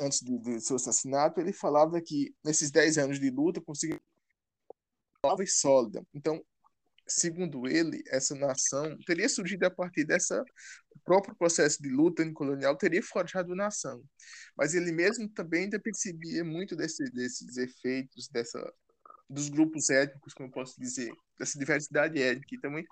antes 0.00 0.20
de, 0.20 0.38
de 0.38 0.60
seu 0.60 0.76
assassinato, 0.76 1.40
ele 1.40 1.52
falava 1.52 2.00
que 2.00 2.34
nesses 2.44 2.70
10 2.70 2.98
anos 2.98 3.20
de 3.20 3.30
luta 3.30 3.60
conseguiu 3.60 3.98
nova 5.24 5.42
e 5.42 5.46
sólida. 5.46 6.06
Então, 6.14 6.44
segundo 7.06 7.66
ele, 7.66 8.02
essa 8.08 8.34
nação 8.34 8.96
teria 9.06 9.28
surgido 9.28 9.64
a 9.66 9.70
partir 9.70 10.04
dessa 10.04 10.44
próprio 11.06 11.36
processo 11.36 11.80
de 11.80 11.88
luta 11.88 12.28
colonial 12.32 12.76
teria 12.76 13.02
forjado 13.02 13.52
a 13.52 13.56
nação. 13.56 14.02
Mas 14.56 14.74
ele 14.74 14.90
mesmo 14.90 15.28
também 15.28 15.64
ainda 15.64 15.78
percebia 15.78 16.44
muito 16.44 16.74
desse, 16.74 17.04
desses 17.12 17.56
efeitos 17.56 18.28
dessa 18.28 18.60
dos 19.28 19.48
grupos 19.48 19.90
étnicos, 19.90 20.32
como 20.32 20.48
eu 20.48 20.52
posso 20.52 20.80
dizer, 20.80 21.12
dessa 21.38 21.58
diversidade 21.58 22.20
étnica. 22.20 22.54
E 22.54 22.60
também 22.60 22.84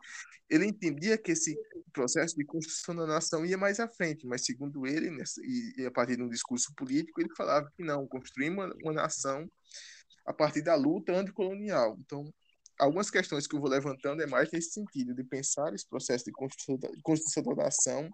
ele 0.50 0.66
entendia 0.66 1.16
que 1.16 1.32
esse 1.32 1.56
processo 1.92 2.36
de 2.36 2.44
construção 2.44 2.94
da 2.94 3.06
nação 3.06 3.46
ia 3.46 3.56
mais 3.56 3.78
à 3.80 3.88
frente, 3.88 4.26
mas 4.26 4.44
segundo 4.44 4.86
ele, 4.86 5.10
nessa, 5.10 5.40
e, 5.42 5.82
e, 5.82 5.86
a 5.86 5.90
partir 5.90 6.16
de 6.16 6.22
um 6.22 6.28
discurso 6.28 6.74
político, 6.74 7.20
ele 7.20 7.34
falava 7.36 7.70
que 7.76 7.84
não, 7.84 8.06
construir 8.06 8.50
uma, 8.50 8.72
uma 8.82 8.92
nação 8.92 9.48
a 10.26 10.32
partir 10.32 10.62
da 10.62 10.74
luta 10.74 11.12
anticolonial. 11.12 11.96
Então, 12.00 12.24
algumas 12.78 13.10
questões 13.10 13.46
que 13.46 13.54
eu 13.54 13.60
vou 13.60 13.70
levantando 13.70 14.22
é 14.22 14.26
mais 14.26 14.50
nesse 14.50 14.72
sentido, 14.72 15.14
de 15.14 15.22
pensar 15.24 15.72
esse 15.72 15.88
processo 15.88 16.24
de 16.24 16.32
construção 16.32 16.78
da, 16.78 16.88
construção 17.02 17.42
da 17.42 17.64
nação 17.64 18.10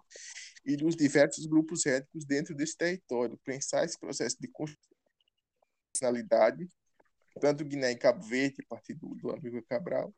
e 0.63 0.75
dos 0.75 0.95
diversos 0.95 1.45
grupos 1.47 1.85
étnicos 1.85 2.25
dentro 2.25 2.55
desse 2.55 2.77
território, 2.77 3.39
pensar 3.43 3.83
esse 3.83 3.99
processo 3.99 4.37
de 4.39 4.47
construção 4.47 4.91
da 4.91 6.09
nacionalidade 6.09 6.69
tanto 7.39 7.65
Guiné 7.65 7.91
e 7.91 7.95
Cabo 7.95 8.21
Verde, 8.23 8.57
a 8.65 8.75
partir 8.75 8.93
do, 8.95 9.31
amigo 9.31 9.63
Cabral, 9.63 10.13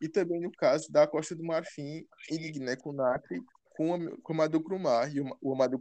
e 0.00 0.08
também 0.08 0.40
no 0.40 0.50
caso 0.52 0.90
da 0.90 1.06
Costa 1.06 1.34
do 1.34 1.44
Marfim 1.44 2.06
e 2.30 2.38
de 2.38 2.50
Guiné-Conakry 2.50 3.40
com, 3.70 4.16
com 4.22 4.32
o 4.32 4.36
Amadou 4.36 4.62
Crumar. 4.62 5.14
E 5.14 5.20
o, 5.20 5.36
o 5.40 5.52
Amadou 5.52 5.80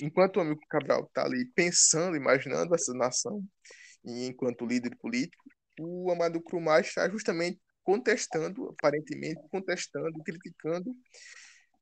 enquanto 0.00 0.36
o 0.36 0.40
amigo 0.40 0.60
Cabral 0.68 1.04
está 1.04 1.24
ali 1.24 1.46
pensando, 1.54 2.16
imaginando 2.16 2.74
essa 2.74 2.92
nação, 2.94 3.42
e 4.04 4.26
enquanto 4.26 4.66
líder 4.66 4.96
político, 4.96 5.44
o 5.80 6.10
Amadou 6.10 6.42
Crumar 6.42 6.80
está 6.80 7.08
justamente 7.08 7.60
contestando, 7.82 8.68
aparentemente 8.78 9.40
contestando, 9.50 10.22
criticando 10.22 10.94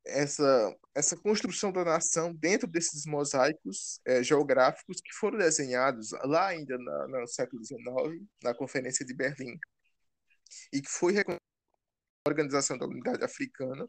essa, 0.07 0.77
essa 0.95 1.17
construção 1.17 1.73
da 1.73 1.85
nação 1.85 2.33
dentro 2.35 2.67
desses 2.67 3.05
mosaicos 3.07 4.01
é, 4.07 4.23
geográficos 4.23 5.01
que 5.01 5.13
foram 5.15 5.39
desenhados 5.39 6.11
lá 6.25 6.49
ainda 6.49 6.79
na, 6.79 7.09
no 7.09 7.27
século 7.27 7.65
XIX, 7.65 7.81
na 8.43 8.55
Conferência 8.55 9.05
de 9.05 9.15
Berlim, 9.15 9.59
e 10.73 10.81
que 10.81 10.91
foi 10.91 11.13
reconhecida 11.13 11.43
a 12.25 12.31
Organização 12.31 12.79
da 12.79 12.87
Unidade 12.87 13.25
Africana 13.25 13.89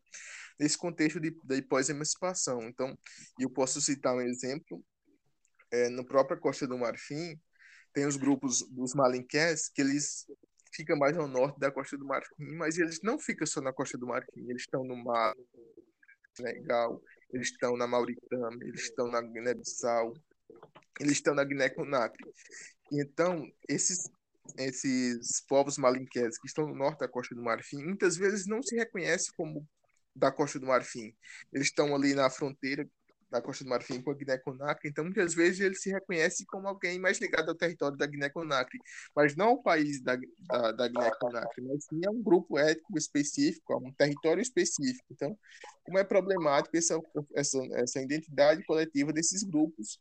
nesse 0.60 0.78
contexto 0.78 1.20
de, 1.20 1.32
de 1.44 1.62
pós-emancipação. 1.62 2.64
Então, 2.64 2.98
eu 3.40 3.50
posso 3.50 3.80
citar 3.80 4.16
um 4.16 4.22
exemplo, 4.22 4.84
é, 5.72 5.90
na 5.90 6.04
própria 6.04 6.38
Costa 6.38 6.68
do 6.68 6.78
Marfim, 6.78 7.40
tem 7.94 8.06
os 8.06 8.16
grupos 8.16 8.68
dos 8.70 8.94
Malinqués, 8.94 9.70
que 9.70 9.82
eles 9.82 10.26
ficam 10.74 10.98
mais 10.98 11.18
ao 11.18 11.28
norte 11.28 11.60
da 11.60 11.72
Costa 11.72 11.98
do 11.98 12.06
Marfim, 12.06 12.56
mas 12.58 12.78
eles 12.78 13.00
não 13.02 13.18
ficam 13.18 13.48
só 13.48 13.62
na 13.62 13.74
Costa 13.74 13.98
do 13.98 14.08
Marfim, 14.08 14.50
eles 14.50 14.62
estão 14.62 14.84
no 14.84 14.96
mar, 14.96 15.34
Senegal, 16.38 17.02
eles 17.34 17.50
estão 17.50 17.76
na 17.76 17.88
Mauritânia, 17.88 18.66
eles 18.66 18.84
estão 18.84 19.08
na 19.08 19.22
Guiné-Bissau, 19.22 20.14
eles 21.00 21.14
estão 21.14 21.36
na 21.36 21.44
Guiné-Conakry. 21.44 22.32
Então, 22.92 23.46
esses 23.68 24.10
esses 24.58 25.42
povos 25.42 25.78
malinqueses 25.78 26.40
que 26.40 26.48
estão 26.48 26.68
no 26.68 26.76
norte 26.76 27.00
da 27.00 27.08
Costa 27.08 27.36
do 27.36 27.44
Marfim, 27.44 27.84
muitas 27.84 28.16
vezes 28.16 28.46
não 28.48 28.64
se 28.64 28.76
reconhecem 28.76 29.34
como 29.36 29.68
da 30.16 30.32
Costa 30.32 30.60
do 30.60 30.68
Marfim. 30.68 31.14
Eles 31.52 31.68
estão 31.68 31.94
ali 31.94 32.14
na 32.14 32.30
fronteira 32.30 32.90
da 33.30 33.42
Costa 33.42 33.64
do 33.64 33.70
Marfim 33.70 34.02
com 34.02 34.12
a 34.12 34.14
Guiné-Conakry, 34.14 34.90
então 34.90 35.04
muitas 35.04 35.34
vezes 35.34 35.60
ele 35.60 35.76
se 35.76 35.90
reconhece 35.90 36.46
como 36.46 36.68
alguém 36.68 37.00
mais 37.00 37.20
ligado 37.20 37.50
ao 37.50 37.56
território 37.56 37.98
da 37.98 38.06
Guiné-Conakry, 38.06 38.80
mas 39.16 39.36
não 39.36 39.50
ao 39.50 39.62
país 39.62 40.02
da, 40.02 40.18
da, 40.48 40.72
da 40.72 40.88
Guiné-Conakry, 40.88 41.62
mas 41.64 41.86
sim 41.86 42.02
a 42.06 42.12
um 42.12 42.22
grupo 42.22 42.58
étnico 42.58 42.98
específico, 42.98 43.74
a 43.74 43.78
um 43.78 43.92
território 43.94 44.42
específico. 44.42 45.06
Então, 45.12 45.38
como 45.84 45.98
é 45.98 46.04
problemático 46.04 46.78
essa, 46.78 47.00
essa, 47.36 47.60
essa 47.74 48.02
identidade 48.02 48.64
coletiva 48.66 49.12
desses 49.12 49.44
grupos, 49.44 50.00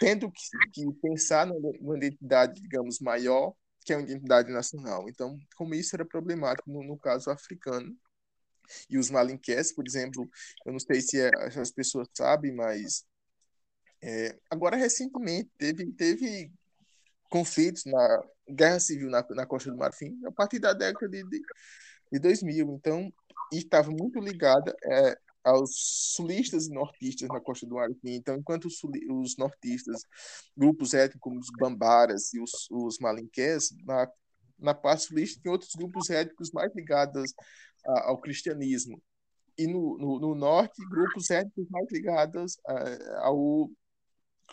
tendo 0.00 0.30
que, 0.30 0.42
que 0.72 0.92
pensar 1.00 1.46
numa 1.46 1.96
identidade, 1.96 2.60
digamos, 2.60 3.00
maior, 3.00 3.54
que 3.84 3.92
é 3.92 3.96
uma 3.96 4.02
identidade 4.02 4.50
nacional. 4.50 5.08
Então, 5.08 5.38
como 5.56 5.74
isso 5.74 5.94
era 5.94 6.04
problemático 6.04 6.70
no, 6.70 6.82
no 6.82 6.98
caso 6.98 7.30
africano, 7.30 7.96
e 8.88 8.98
os 8.98 9.10
malinqués, 9.10 9.72
por 9.72 9.86
exemplo, 9.86 10.28
eu 10.64 10.72
não 10.72 10.78
sei 10.78 11.00
se 11.00 11.20
é, 11.20 11.30
as 11.58 11.70
pessoas 11.70 12.08
sabem, 12.14 12.54
mas 12.54 13.04
é, 14.02 14.38
agora 14.50 14.76
recentemente 14.76 15.50
teve, 15.58 15.92
teve 15.92 16.52
conflitos 17.30 17.84
na 17.84 18.22
guerra 18.48 18.80
civil 18.80 19.10
na, 19.10 19.24
na 19.30 19.46
Costa 19.46 19.70
do 19.70 19.76
Marfim 19.76 20.18
a 20.26 20.32
partir 20.32 20.58
da 20.58 20.72
década 20.72 21.08
de, 21.08 21.22
de, 21.24 21.40
de 22.12 22.18
2000. 22.18 22.74
Então, 22.74 23.12
estava 23.52 23.90
muito 23.90 24.20
ligada 24.20 24.74
é, 24.84 25.18
aos 25.46 25.70
sulistas 26.14 26.66
e 26.66 26.72
nortistas 26.72 27.28
na 27.28 27.40
costa 27.40 27.66
do 27.66 27.76
Marfim. 27.76 28.14
Então, 28.14 28.36
enquanto 28.36 28.66
os, 28.66 28.82
os 29.08 29.36
nortistas, 29.36 30.02
grupos 30.56 30.92
étnicos 30.92 31.20
como 31.20 31.38
os 31.38 31.50
bambaras 31.58 32.34
e 32.34 32.40
os, 32.40 32.68
os 32.70 32.98
malinqués, 32.98 33.70
na, 33.84 34.10
na 34.58 34.74
parte 34.74 35.04
sulista 35.04 35.40
tem 35.40 35.52
outros 35.52 35.72
grupos 35.74 36.10
étnicos 36.10 36.50
mais 36.50 36.74
ligados 36.74 37.32
ao 37.86 38.18
cristianismo. 38.18 39.00
E 39.58 39.66
no, 39.66 39.96
no, 39.98 40.20
no, 40.20 40.34
norte, 40.34 40.84
grupos 40.88 41.30
étnicos 41.30 41.66
mais 41.70 41.86
ligados 41.90 42.58
a, 42.66 43.26
ao, 43.26 43.70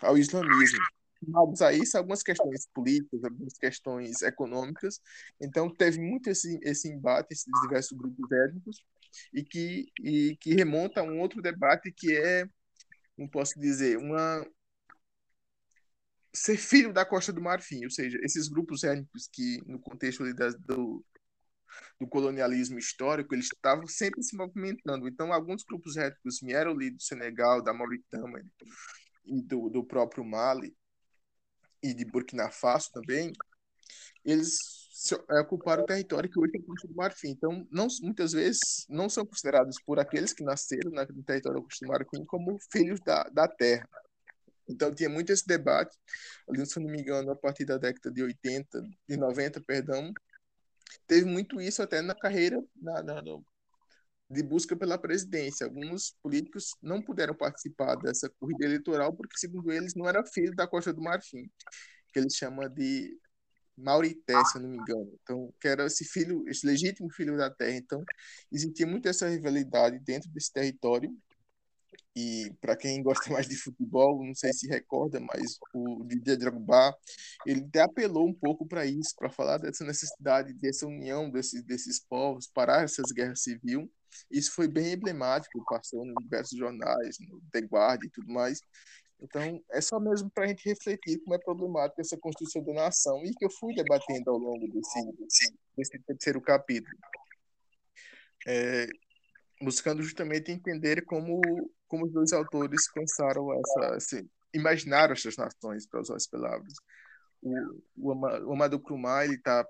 ao 0.00 0.16
islamismo. 0.16 0.78
Mas 1.26 1.62
a 1.62 1.72
isso, 1.72 1.96
algumas 1.96 2.22
questões 2.22 2.66
políticas, 2.74 3.24
algumas 3.24 3.54
questões 3.54 4.22
econômicas. 4.22 5.00
Então, 5.40 5.72
teve 5.74 6.00
muito 6.00 6.28
esse, 6.28 6.58
esse 6.62 6.88
embate, 6.88 7.32
esses 7.32 7.46
diversos 7.62 7.96
grupos 7.96 8.30
étnicos, 8.30 8.84
e 9.32 9.42
que, 9.42 9.86
e 10.02 10.36
que 10.40 10.54
remonta 10.54 11.00
a 11.00 11.04
um 11.04 11.20
outro 11.20 11.40
debate 11.40 11.92
que 11.92 12.16
é, 12.16 12.46
não 13.16 13.28
posso 13.28 13.58
dizer, 13.58 13.96
uma 13.98 14.44
ser 16.34 16.56
filho 16.56 16.92
da 16.92 17.04
Costa 17.04 17.32
do 17.32 17.40
Marfim, 17.40 17.84
ou 17.84 17.90
seja, 17.90 18.18
esses 18.22 18.48
grupos 18.48 18.82
étnicos 18.82 19.28
que 19.32 19.62
no 19.66 19.78
contexto 19.78 20.24
da, 20.34 20.50
do, 20.50 21.04
do 22.00 22.06
colonialismo 22.06 22.78
histórico, 22.78 23.34
eles 23.34 23.46
estavam 23.46 23.86
sempre 23.86 24.22
se 24.22 24.36
movimentando. 24.36 25.08
Então, 25.08 25.32
alguns 25.32 25.62
grupos 25.64 25.96
étnicos 25.96 26.40
vieram 26.42 26.72
ali 26.72 26.90
do 26.90 27.02
Senegal, 27.02 27.62
da 27.62 27.72
Mauritânia 27.72 28.44
e 29.24 29.42
do, 29.42 29.68
do 29.68 29.84
próprio 29.84 30.24
Mali 30.24 30.74
e 31.82 31.92
de 31.92 32.04
Burkina 32.04 32.50
Faso 32.50 32.90
também, 32.92 33.32
eles 34.24 34.56
é, 35.30 35.40
ocupar 35.40 35.78
o 35.78 35.84
território 35.84 36.30
que 36.30 36.38
hoje 36.38 36.52
é 36.56 36.62
Costa 36.62 36.88
do 36.88 36.94
Marfim. 36.94 37.28
Então, 37.28 37.66
não, 37.70 37.86
muitas 38.02 38.32
vezes, 38.32 38.86
não 38.88 39.08
são 39.08 39.26
considerados 39.26 39.76
por 39.84 39.98
aqueles 39.98 40.32
que 40.32 40.42
nasceram 40.42 40.90
no 40.90 41.22
território 41.22 41.60
da 41.60 41.64
Costa 41.64 41.84
do 41.84 41.92
Marfim 41.92 42.24
como 42.24 42.58
filhos 42.72 43.00
da, 43.00 43.24
da 43.24 43.46
terra. 43.46 43.86
Então, 44.66 44.94
tinha 44.94 45.10
muito 45.10 45.30
esse 45.30 45.46
debate, 45.46 45.94
ali, 46.48 46.64
se 46.64 46.80
não 46.80 46.90
me 46.90 46.98
engano, 46.98 47.30
a 47.30 47.36
partir 47.36 47.66
da 47.66 47.76
década 47.76 48.10
de 48.10 48.22
80, 48.22 48.80
de 49.06 49.16
90, 49.18 49.60
perdão, 49.60 50.10
teve 51.06 51.24
muito 51.26 51.60
isso 51.60 51.82
até 51.82 52.00
na 52.00 52.14
carreira 52.14 52.62
na, 52.76 53.02
na, 53.02 53.22
de 54.30 54.42
busca 54.42 54.76
pela 54.76 54.98
presidência. 54.98 55.66
Alguns 55.66 56.14
políticos 56.22 56.70
não 56.82 57.02
puderam 57.02 57.34
participar 57.34 57.96
dessa 57.96 58.28
corrida 58.40 58.64
eleitoral 58.64 59.12
porque, 59.14 59.38
segundo 59.38 59.72
eles, 59.72 59.94
não 59.94 60.08
era 60.08 60.24
filho 60.26 60.54
da 60.54 60.66
Costa 60.66 60.92
do 60.92 61.02
Marfim, 61.02 61.50
que 62.12 62.18
eles 62.18 62.34
chamam 62.34 62.68
de 62.68 63.18
Maurité, 63.76 64.44
se 64.44 64.58
eu 64.58 64.62
não 64.62 64.70
me 64.70 64.78
engano. 64.78 65.18
Então, 65.22 65.52
que 65.60 65.68
era 65.68 65.86
esse 65.86 66.04
filho, 66.04 66.44
esse 66.48 66.66
legítimo 66.66 67.10
filho 67.12 67.36
da 67.36 67.50
terra. 67.50 67.76
Então, 67.76 68.04
existia 68.50 68.86
muito 68.86 69.08
essa 69.08 69.28
rivalidade 69.28 69.98
dentro 70.00 70.30
desse 70.30 70.52
território. 70.52 71.10
E 72.16 72.52
para 72.60 72.76
quem 72.76 73.02
gosta 73.02 73.30
mais 73.32 73.48
de 73.48 73.56
futebol, 73.56 74.24
não 74.24 74.34
sei 74.34 74.52
se 74.52 74.68
recorda, 74.68 75.20
mas 75.20 75.58
o 75.74 76.04
Didier 76.04 76.38
Drogba, 76.38 76.96
ele 77.46 77.64
até 77.68 77.80
apelou 77.82 78.26
um 78.26 78.34
pouco 78.34 78.66
para 78.66 78.86
isso, 78.86 79.14
para 79.16 79.30
falar 79.30 79.58
dessa 79.58 79.84
necessidade 79.84 80.52
dessa 80.54 80.86
união 80.86 81.30
desses 81.30 81.62
desses 81.64 82.00
povos, 82.00 82.46
parar 82.46 82.84
essas 82.84 83.10
guerras 83.12 83.42
civis. 83.42 83.88
Isso 84.30 84.52
foi 84.52 84.68
bem 84.68 84.92
emblemático, 84.92 85.64
passou 85.68 86.06
em 86.06 86.14
diversos 86.14 86.56
jornais, 86.56 87.16
no 87.20 87.40
The 87.52 87.60
Guardian 87.60 88.06
e 88.06 88.10
tudo 88.10 88.32
mais. 88.32 88.60
Então, 89.20 89.60
é 89.72 89.80
só 89.80 89.98
mesmo 89.98 90.30
para 90.30 90.44
a 90.44 90.46
gente 90.48 90.68
refletir 90.68 91.18
como 91.20 91.34
é 91.34 91.38
problemática 91.38 92.00
essa 92.00 92.16
construção 92.18 92.62
da 92.62 92.74
nação 92.74 93.24
e 93.24 93.32
que 93.34 93.44
eu 93.44 93.50
fui 93.50 93.74
debatendo 93.74 94.30
ao 94.30 94.38
longo 94.38 94.68
desse, 94.68 95.54
desse 95.76 95.98
terceiro 96.00 96.40
capítulo. 96.40 96.96
É, 98.46 98.86
buscando 99.60 100.02
justamente 100.02 100.50
entender 100.50 101.04
como, 101.04 101.40
como 101.86 102.06
os 102.06 102.12
dois 102.12 102.32
autores 102.32 102.90
pensaram 102.92 103.52
essa, 103.52 103.94
assim, 103.96 104.28
imaginaram 104.52 105.12
essas 105.12 105.36
nações, 105.36 105.86
para 105.86 106.00
usar 106.00 106.16
as 106.16 106.26
palavras. 106.26 106.74
O, 107.42 108.12
o, 108.12 108.52
Amado 108.52 108.80
Krumah, 108.80 109.24
ele 109.24 109.34
está 109.34 109.66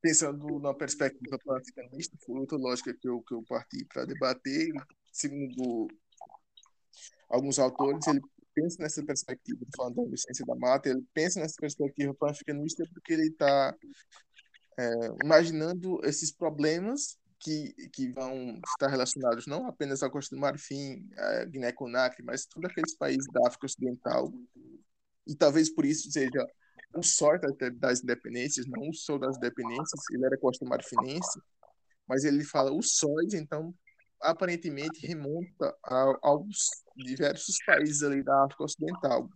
pensando 0.00 0.58
na 0.60 0.72
perspectiva 0.72 1.38
pan-africanista, 1.44 2.16
foi 2.24 2.40
outra 2.40 2.56
lógica 2.56 2.94
que 2.98 3.08
eu, 3.08 3.20
que 3.22 3.34
eu 3.34 3.42
parti 3.42 3.84
para 3.84 4.06
debater, 4.06 4.72
segundo 5.12 5.88
alguns 7.28 7.58
autores, 7.58 8.06
ele 8.06 8.20
pensa 8.54 8.82
nessa 8.82 9.04
perspectiva, 9.04 9.64
falando 9.76 9.96
da 9.96 10.10
licença 10.10 10.44
da 10.44 10.56
mata, 10.56 10.88
ele 10.88 11.04
pensa 11.12 11.40
nessa 11.40 11.56
perspectiva 11.60 12.14
pan-africanista 12.14 12.84
porque 12.92 13.12
ele 13.12 13.28
está 13.28 13.74
é, 14.78 14.90
imaginando 15.24 16.00
esses 16.04 16.32
problemas 16.32 17.18
que, 17.40 17.72
que 17.92 18.12
vão 18.12 18.60
estar 18.66 18.88
relacionados 18.88 19.46
não 19.46 19.66
apenas 19.66 20.02
à 20.02 20.10
Costa 20.10 20.36
do 20.36 20.40
Marfim, 20.40 21.08
à 21.16 21.44
Guiné-Conakry, 21.46 22.22
mas 22.22 22.44
todos 22.46 22.70
aqueles 22.70 22.94
países 22.96 23.26
da 23.32 23.48
África 23.48 23.66
Ocidental. 23.66 24.32
E 25.26 25.34
talvez 25.34 25.72
por 25.72 25.84
isso 25.84 26.10
seja 26.10 26.46
o 26.94 27.02
sorte 27.02 27.46
das 27.72 28.02
independências, 28.02 28.66
não 28.66 28.88
o 28.88 28.94
sol 28.94 29.18
das 29.18 29.36
independências, 29.36 30.00
ele 30.12 30.26
era 30.26 30.38
Costa 30.38 30.64
Marfinense, 30.66 31.40
mas 32.06 32.24
ele 32.24 32.44
fala 32.44 32.72
os 32.72 32.96
sóis, 32.96 33.32
então 33.32 33.74
aparentemente 34.20 35.06
remonta 35.06 35.74
a, 35.84 36.18
aos 36.22 36.68
diversos 36.96 37.56
países 37.64 38.02
ali 38.02 38.22
da 38.22 38.44
África 38.44 38.64
Ocidental. 38.64 39.30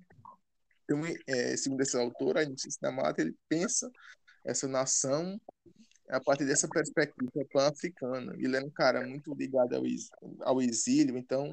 Então, 0.85 1.01
é, 1.27 1.57
segundo 1.57 1.81
esse 1.81 1.97
autor, 1.97 2.37
a 2.37 2.43
Inocência 2.43 2.79
da 2.83 2.93
Mata, 2.93 3.23
ele 3.23 3.35
pensa 3.49 3.91
essa 4.45 4.69
nação 4.69 5.41
a 6.09 6.21
partir 6.21 6.45
dessa 6.45 6.69
perspectiva 6.69 7.45
pan-africana. 7.53 8.35
Ele 8.39 8.57
é 8.57 8.61
um 8.61 8.71
cara 8.71 9.07
muito 9.07 9.35
ligado 9.35 9.75
ao, 9.75 9.83
ao 10.43 10.63
exílio, 10.63 11.17
então 11.17 11.53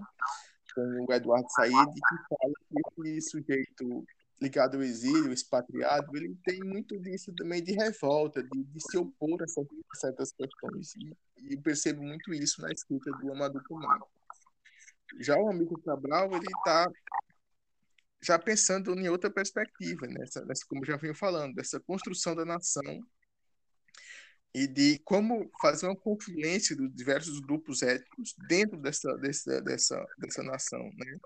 tem 0.76 1.06
o 1.08 1.14
Eduardo 1.14 1.48
Said 1.52 1.94
que 1.94 2.36
fala 2.36 2.54
que 2.96 3.10
esse 3.10 3.32
sujeito 3.32 4.06
ligado 4.42 4.78
ao 4.78 4.84
exílio, 4.84 5.32
expatriado, 5.32 6.18
ele 6.18 6.36
tem 6.44 6.60
muito 6.62 7.00
disso 7.00 7.32
também 7.36 7.64
de 7.64 7.74
revolta, 7.74 8.42
de, 8.42 8.64
de 8.64 8.82
se 8.90 8.98
opor 8.98 9.40
a 9.42 9.96
certas 9.96 10.32
questões. 10.32 10.96
E, 10.96 11.16
e, 11.54 11.58
percebo 11.58 12.02
muito 12.02 12.34
isso 12.34 12.60
na 12.60 12.72
escrita 12.72 13.12
do 13.12 13.32
Amadou 13.32 13.62
Kumar. 13.68 14.00
Já 15.20 15.38
o 15.38 15.48
amigo 15.48 15.80
Cabral, 15.84 16.32
ele 16.34 16.48
está 16.48 16.92
já 18.20 18.40
pensando 18.40 18.98
em 18.98 19.10
outra 19.10 19.30
perspectiva, 19.30 20.08
nessa, 20.08 20.44
nessa, 20.46 20.66
como 20.68 20.86
já 20.86 20.98
venho 20.98 21.14
falando, 21.14 21.54
dessa 21.54 21.80
construção 21.80 22.36
da 22.36 22.46
nação 22.46 23.00
e 24.54 24.68
de 24.68 25.00
como 25.00 25.50
fazer 25.62 25.86
uma 25.88 25.96
confluência 25.96 26.76
dos 26.76 26.94
diversos 26.94 27.40
grupos 27.40 27.82
étnicos 27.82 28.36
dentro 28.48 28.78
dessa, 28.78 29.16
dessa, 29.18 29.62
dessa, 29.62 30.06
dessa 30.18 30.44
nação, 30.44 30.84
né? 30.98 31.18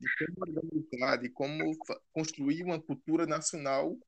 de 0.00 0.08
como 0.26 0.58
organizar, 0.58 1.16
de 1.16 1.28
como 1.30 1.76
construir 2.12 2.62
uma 2.62 2.80
cultura 2.80 3.26
nacional, 3.26 3.98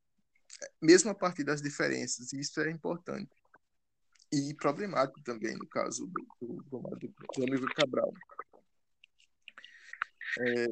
mesmo 0.80 1.10
a 1.10 1.14
partir 1.14 1.42
das 1.42 1.60
diferenças, 1.60 2.32
e 2.32 2.40
isso 2.40 2.60
é 2.60 2.70
importante. 2.70 3.30
E 4.32 4.54
problemático 4.54 5.20
também, 5.22 5.56
no 5.56 5.66
caso 5.66 6.06
do, 6.06 6.26
do, 6.40 6.62
do, 6.62 7.14
do 7.36 7.42
amigo 7.42 7.66
Cabral. 7.74 8.14
É, 10.38 10.66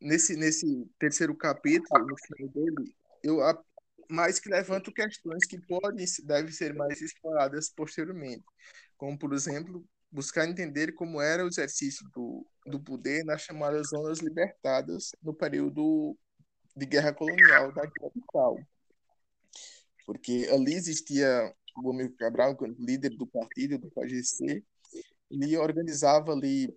nesse, 0.00 0.34
nesse 0.34 0.86
terceiro 0.98 1.36
capítulo, 1.36 2.06
no 2.06 2.16
final 2.16 2.48
dele, 2.48 2.94
eu 3.22 3.42
mas 4.10 4.38
que 4.38 4.48
levantam 4.48 4.92
questões 4.92 5.44
que 5.44 5.60
podem 5.60 6.06
devem 6.24 6.52
ser 6.52 6.74
mais 6.74 7.00
exploradas 7.00 7.68
posteriormente, 7.70 8.44
como 8.96 9.18
por 9.18 9.34
exemplo 9.34 9.84
buscar 10.10 10.48
entender 10.48 10.92
como 10.94 11.20
era 11.20 11.44
o 11.44 11.48
exercício 11.48 12.08
do, 12.14 12.46
do 12.66 12.80
poder 12.80 13.24
nas 13.24 13.42
chamadas 13.42 13.88
zonas 13.88 14.20
libertadas 14.20 15.10
no 15.22 15.34
período 15.34 16.16
de 16.74 16.86
guerra 16.86 17.12
colonial 17.12 17.72
da 17.72 17.82
capital, 17.82 18.58
porque 20.06 20.48
ali 20.50 20.74
existia 20.74 21.54
o 21.76 21.90
amigo 21.90 22.16
Cabral, 22.16 22.56
líder 22.78 23.10
do 23.10 23.26
partido 23.26 23.78
do 23.78 23.90
PAGC, 23.90 24.64
ele 25.30 25.56
organizava 25.56 26.32
ali 26.32 26.74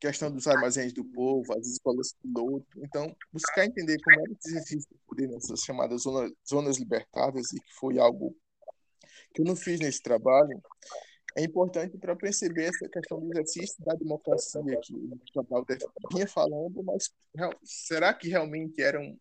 questão 0.00 0.30
dos 0.30 0.46
armazéns 0.46 0.92
do 0.92 1.04
povo, 1.04 1.52
as 1.58 1.66
escolas 1.66 2.14
piloto. 2.22 2.66
Então, 2.78 3.14
buscar 3.32 3.64
entender 3.64 3.98
como 4.02 4.20
era 4.20 4.32
esse 4.32 4.50
exercício 4.50 4.90
de 4.90 4.98
poder 5.06 5.28
nessas 5.28 5.60
chamadas 5.60 6.02
zonas, 6.02 6.32
zonas 6.48 6.78
libertadas, 6.78 7.52
e 7.52 7.60
que 7.60 7.74
foi 7.74 7.98
algo 7.98 8.36
que 9.34 9.42
eu 9.42 9.44
não 9.44 9.56
fiz 9.56 9.80
nesse 9.80 10.02
trabalho, 10.02 10.60
é 11.36 11.42
importante 11.42 11.96
para 11.98 12.16
perceber 12.16 12.64
essa 12.64 12.88
questão 12.88 13.20
do 13.20 13.32
exercício 13.32 13.76
da 13.84 13.94
democracia 13.94 14.60
que 14.82 14.94
o 14.94 15.18
Cabral 15.34 15.64
vinha 16.12 16.26
falando, 16.26 16.82
mas 16.82 17.10
será 17.62 18.12
que 18.14 18.28
realmente 18.28 18.82
era 18.82 19.00
um, 19.00 19.16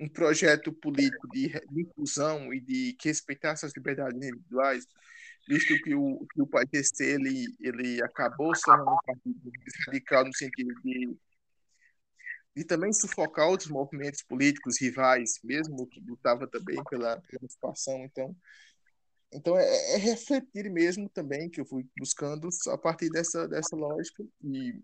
um 0.00 0.08
projeto 0.08 0.72
político 0.72 1.28
de, 1.28 1.48
de 1.48 1.82
inclusão 1.82 2.52
e 2.52 2.60
de 2.60 2.94
que 2.94 3.08
respeitasse 3.08 3.66
as 3.66 3.72
liberdades 3.76 4.16
individuais? 4.16 4.86
Visto 5.48 5.74
que 5.82 5.94
o, 5.94 6.26
que 6.30 6.42
o 6.42 6.46
PSC 6.46 7.04
ele, 7.04 7.56
ele 7.58 8.02
acabou 8.02 8.54
se 8.54 8.62
tornando 8.62 8.90
um 8.90 8.98
partido 9.04 9.50
radical 9.86 10.24
no 10.26 10.36
sentido 10.36 10.74
de, 10.82 11.16
de 12.54 12.64
também 12.64 12.92
sufocar 12.92 13.48
outros 13.48 13.70
movimentos 13.70 14.22
políticos 14.22 14.78
rivais, 14.78 15.40
mesmo 15.42 15.86
que 15.86 16.00
lutava 16.00 16.46
também 16.46 16.76
pela, 16.84 17.18
pela 17.22 17.48
situação. 17.48 18.04
Então, 18.04 18.36
Então 19.32 19.56
é, 19.56 19.94
é, 19.94 19.96
refletir 19.96 20.70
mesmo 20.70 21.08
também 21.08 21.48
que 21.48 21.62
eu 21.62 21.64
fui 21.64 21.86
buscando 21.98 22.48
a 22.68 22.76
partir 22.76 23.08
dessa, 23.08 23.48
dessa 23.48 23.74
lógica 23.74 24.22
e 24.44 24.78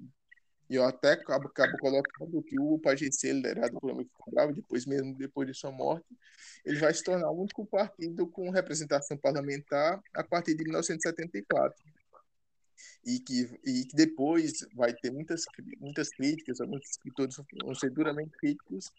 e 0.69 0.77
eu 0.77 0.85
até 0.85 1.12
acabo, 1.12 1.49
acabo 1.49 1.77
colocando 1.79 2.43
que 2.43 2.59
o 2.59 2.79
PAGC, 2.79 3.33
liderado 3.33 3.79
por 3.79 3.91
Amigo 3.91 4.11
Cabral, 4.25 4.53
depois 4.53 4.87
mesmo 4.87 5.15
depois 5.17 5.47
de 5.47 5.55
sua 5.55 5.71
morte, 5.71 6.07
ele 6.65 6.79
vai 6.79 6.93
se 6.95 7.05
tornar 7.05 7.31
o 7.31 7.41
único 7.41 7.67
partido 7.67 8.27
com 8.27 8.51
representação 8.51 9.17
parlamentar 9.17 10.01
a 10.15 10.25
partir 10.25 10.55
de 10.55 10.65
1974. 10.65 11.85
E 13.07 13.21
que, 13.21 13.61
e 13.65 13.85
que 13.85 13.95
depois 13.95 14.67
vai 14.75 14.93
ter 14.95 15.11
muitas, 15.11 15.45
muitas 15.79 16.09
críticas, 16.09 16.61
alguns 16.61 16.83
escritores 16.89 17.37
vão 17.62 17.75
ser 17.75 17.91
duramente 17.91 18.37
críticos, 18.39 18.91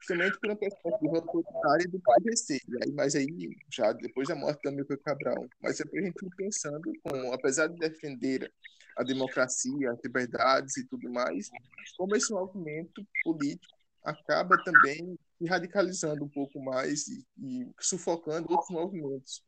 justamente 0.00 0.38
por 0.40 0.50
uma 0.50 0.56
perspectiva 0.56 1.16
autoritária 1.16 1.88
do 1.88 2.00
PAGC. 2.00 2.60
Aí, 2.82 2.92
mas 2.92 3.14
aí, 3.14 3.56
já 3.70 3.92
depois 3.92 4.28
da 4.28 4.34
morte 4.34 4.62
do 4.62 4.70
Amigo 4.70 4.96
Cabral. 4.98 5.46
Mas 5.60 5.78
para 5.78 6.00
a 6.00 6.02
gente 6.02 6.36
pensando, 6.36 6.92
como, 7.02 7.32
apesar 7.32 7.68
de 7.68 7.76
defender 7.76 8.50
a 8.96 9.04
democracia, 9.04 9.92
as 9.92 9.98
liberdades 10.02 10.76
e 10.76 10.86
tudo 10.86 11.10
mais, 11.10 11.50
como 11.96 12.16
esse 12.16 12.32
movimento 12.32 13.06
político 13.22 13.78
acaba 14.02 14.56
também 14.64 15.18
radicalizando 15.46 16.24
um 16.24 16.28
pouco 16.28 16.60
mais 16.60 17.06
e, 17.08 17.24
e 17.38 17.70
sufocando 17.80 18.50
outros 18.50 18.70
movimentos. 18.70 19.42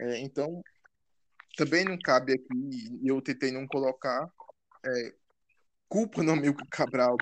É, 0.00 0.18
então, 0.20 0.62
também 1.56 1.84
não 1.84 1.98
cabe 1.98 2.32
aqui, 2.32 3.00
eu 3.04 3.20
tentei 3.20 3.50
não 3.50 3.66
colocar 3.66 4.30
é, 4.84 5.14
culpa 5.90 6.22
no 6.22 6.32
amigo 6.32 6.56
Cabral 6.70 7.16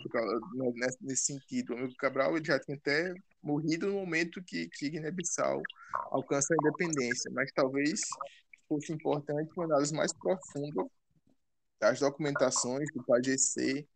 nesse, 0.74 0.98
nesse 1.00 1.24
sentido. 1.24 1.72
O 1.72 1.78
amigo 1.78 1.94
Cabral 1.96 2.36
ele 2.36 2.44
já 2.44 2.60
tinha 2.60 2.76
até 2.76 3.14
morrido 3.42 3.86
no 3.86 3.94
momento 3.94 4.42
que, 4.44 4.68
que 4.68 4.90
Guiné-Bissau 4.90 5.62
alcança 6.10 6.52
a 6.52 6.56
independência, 6.60 7.30
mas 7.32 7.50
talvez 7.52 8.00
fosse 8.68 8.92
importante 8.92 9.50
uma 9.56 9.64
análise 9.64 9.94
mais 9.94 10.12
profunda 10.12 10.84
das 11.80 11.98
documentações 11.98 12.86
do 12.94 13.02
PAGC 13.04 13.88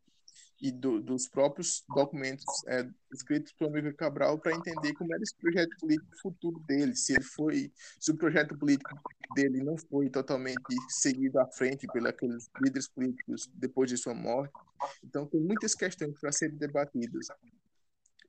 e 0.63 0.71
do, 0.71 1.03
dos 1.03 1.29
próprios 1.29 1.83
documentos 1.93 2.45
é, 2.69 2.89
escritos 3.13 3.53
pelo 3.55 3.71
amigo 3.71 3.93
Cabral 3.97 4.39
para 4.39 4.55
entender 4.55 4.95
como 4.95 5.13
era 5.13 5.21
esse 5.21 5.35
projeto 5.35 5.77
político 5.81 6.17
futuro 6.23 6.61
dele, 6.61 6.95
se 6.95 7.15
ele 7.15 7.25
foi, 7.25 7.73
se 7.99 8.13
o 8.13 8.17
projeto 8.17 8.57
político 8.57 8.97
dele 9.35 9.61
não 9.61 9.77
foi 9.77 10.09
totalmente 10.09 10.63
seguido 10.89 11.41
à 11.41 11.47
frente 11.49 11.89
pelos 12.17 12.49
líderes 12.61 12.89
políticos 12.89 13.51
depois 13.55 13.91
de 13.91 13.97
sua 13.97 14.15
morte. 14.15 14.55
Então 15.03 15.27
tem 15.27 15.41
muitas 15.41 15.75
questões 15.75 16.17
para 16.21 16.31
serem 16.31 16.57
debatidas 16.57 17.27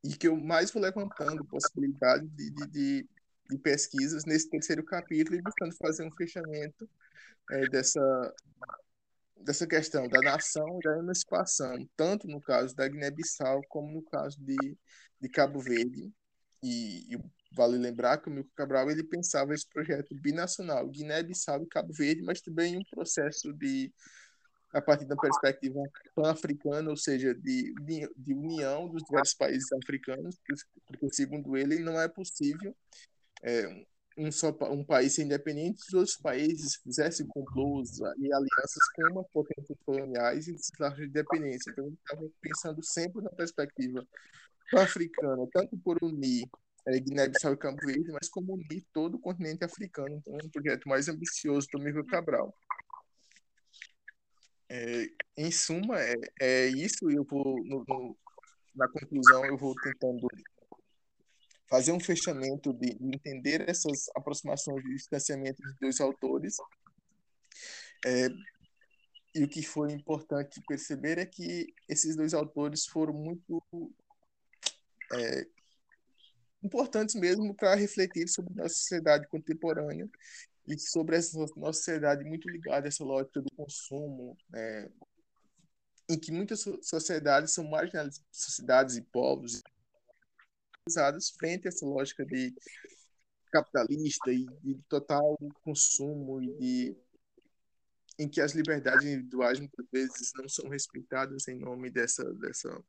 e 0.03 0.15
que 0.15 0.27
eu 0.27 0.35
mais 0.35 0.71
vou 0.71 0.81
levantando 0.81 1.45
possibilidade 1.45 2.27
de, 2.29 2.49
de, 2.49 2.67
de, 2.67 3.09
de 3.47 3.57
pesquisas 3.59 4.25
nesse 4.25 4.49
terceiro 4.49 4.83
capítulo 4.83 5.37
e 5.37 5.41
buscando 5.41 5.75
fazer 5.75 6.03
um 6.03 6.11
fechamento 6.11 6.89
é, 7.51 7.69
dessa 7.69 8.01
dessa 9.43 9.67
questão 9.67 10.07
da 10.07 10.21
nação 10.21 10.79
e 10.79 10.83
da 10.83 10.97
emancipação, 10.97 11.87
tanto 11.95 12.27
no 12.27 12.41
caso 12.41 12.75
da 12.75 12.87
Guiné-Bissau 12.87 13.61
como 13.69 13.91
no 13.91 14.01
caso 14.03 14.37
de, 14.39 14.77
de 15.19 15.29
Cabo 15.29 15.59
Verde. 15.59 16.11
E, 16.61 17.13
e, 17.13 17.19
vale 17.51 17.77
lembrar 17.77 18.17
que 18.17 18.29
o 18.29 18.31
Milton 18.31 18.49
Cabral 18.55 18.89
ele 18.89 19.03
pensava 19.03 19.53
esse 19.53 19.67
projeto 19.67 20.15
binacional, 20.15 20.87
Guiné-Bissau 20.87 21.63
e 21.63 21.67
Cabo 21.67 21.93
Verde, 21.93 22.21
mas 22.23 22.41
também 22.41 22.77
um 22.77 22.83
processo 22.89 23.53
de 23.53 23.93
a 24.71 24.81
partir 24.81 25.05
da 25.05 25.15
perspectiva 25.15 25.79
pan-africana, 26.15 26.89
ou 26.89 26.97
seja, 26.97 27.35
de, 27.35 27.75
de, 27.75 28.09
de, 28.17 28.33
união 28.33 28.89
dos 28.89 29.03
diversos 29.03 29.35
países 29.35 29.71
africanos, 29.71 30.35
porque, 30.87 31.13
segundo 31.13 31.55
ele, 31.55 31.77
não 31.77 32.01
é 32.01 32.07
possível 32.07 32.75
é, 33.43 33.85
um 34.17 34.31
só 34.31 34.55
um 34.69 34.83
país 34.83 35.17
independente, 35.17 35.83
os 35.87 35.93
outros 35.93 36.17
países 36.17 36.75
fizessem 36.75 37.25
complôs 37.27 37.99
e 37.99 38.33
alianças 38.33 38.87
com 38.95 39.11
uma 39.11 39.23
potências 39.25 39.77
coloniais 39.85 40.47
e 40.47 40.53
de 40.53 41.05
independência. 41.05 41.71
Então, 41.71 41.89
estava 41.89 42.29
pensando 42.41 42.83
sempre 42.83 43.21
na 43.21 43.29
perspectiva 43.29 44.05
africana, 44.75 45.47
tanto 45.51 45.77
por 45.77 45.97
unir 46.03 46.47
é, 46.87 46.99
Guiné-Bissau 46.99 47.53
e 47.53 47.57
Campo 47.57 47.85
Verde, 47.85 48.11
mas 48.11 48.29
como 48.29 48.53
unir 48.53 48.85
todo 48.93 49.15
o 49.15 49.19
continente 49.19 49.63
africano. 49.63 50.15
Então, 50.15 50.33
é 50.33 50.45
um 50.45 50.49
projeto 50.49 50.87
mais 50.87 51.07
ambicioso 51.07 51.67
do 51.71 51.79
Miguel 51.79 52.05
Cabral. 52.05 52.53
É, 54.69 55.07
em 55.37 55.51
suma, 55.51 55.99
é, 55.99 56.15
é 56.41 56.67
isso. 56.67 57.09
Eu 57.09 57.23
vou, 57.23 57.63
no, 57.63 57.83
no, 57.87 58.17
na 58.75 58.87
conclusão, 58.89 59.45
eu 59.45 59.57
vou 59.57 59.73
tentando 59.75 60.27
fazer 61.73 61.91
um 61.91 61.99
fechamento 61.99 62.71
de, 62.71 62.93
de 62.93 63.15
entender 63.15 63.67
essas 63.67 64.07
aproximações 64.15 64.83
de 64.83 64.93
distanciamento 64.93 65.59
dos 65.63 65.75
dois 65.81 65.99
autores. 65.99 66.55
É, 68.05 68.27
e 69.33 69.43
o 69.43 69.49
que 69.49 69.63
foi 69.63 69.91
importante 69.91 70.61
perceber 70.67 71.17
é 71.17 71.25
que 71.25 71.73
esses 71.89 72.15
dois 72.15 72.35
autores 72.35 72.85
foram 72.85 73.15
muito 73.15 73.63
é, 75.13 75.47
importantes 76.61 77.15
mesmo 77.15 77.55
para 77.55 77.73
refletir 77.73 78.27
sobre 78.27 78.53
nossa 78.53 78.75
sociedade 78.75 79.27
contemporânea 79.27 80.07
e 80.67 80.77
sobre 80.77 81.15
essa 81.15 81.35
nossa 81.39 81.73
sociedade 81.73 82.23
muito 82.23 82.47
ligada 82.49 82.85
a 82.85 82.89
essa 82.89 83.03
lógica 83.03 83.41
do 83.41 83.49
consumo, 83.55 84.37
é, 84.53 84.91
em 86.07 86.19
que 86.19 86.31
muitas 86.31 86.63
sociedades 86.83 87.51
são 87.51 87.67
marginalizadas, 87.67 88.23
sociedades 88.31 88.95
e 88.95 89.01
povos 89.01 89.63
frente 91.39 91.67
a 91.67 91.69
essa 91.69 91.85
lógica 91.85 92.25
de 92.25 92.53
capitalista 93.51 94.31
e 94.31 94.45
de 94.61 94.75
total 94.89 95.37
consumo 95.63 96.41
e 96.41 96.53
de 96.57 96.97
em 98.19 98.29
que 98.29 98.41
as 98.41 98.53
liberdades 98.53 99.05
individuais 99.05 99.59
muitas 99.59 99.85
vezes 99.91 100.31
não 100.35 100.47
são 100.47 100.69
respeitadas 100.69 101.47
em 101.47 101.57
nome 101.57 101.89
dessa 101.89 102.23
dessa 102.35 102.83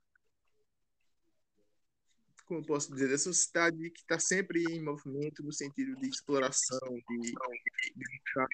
como 2.47 2.65
posso 2.65 2.93
dizer 2.93 3.09
dessa 3.09 3.33
sociedade 3.33 3.91
que 3.91 4.01
está 4.01 4.19
sempre 4.19 4.63
em 4.65 4.83
movimento 4.83 5.43
no 5.43 5.53
sentido 5.53 5.95
de 5.97 6.09
exploração 6.09 6.95
de, 7.09 7.21
de 7.21 8.05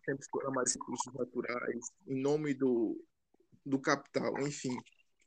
sempre 0.04 0.22
explorar 0.22 0.50
mais 0.50 0.74
recursos 0.74 1.12
naturais 1.14 1.90
em 2.06 2.20
nome 2.20 2.54
do 2.54 3.02
do 3.64 3.80
capital 3.80 4.38
enfim 4.46 4.76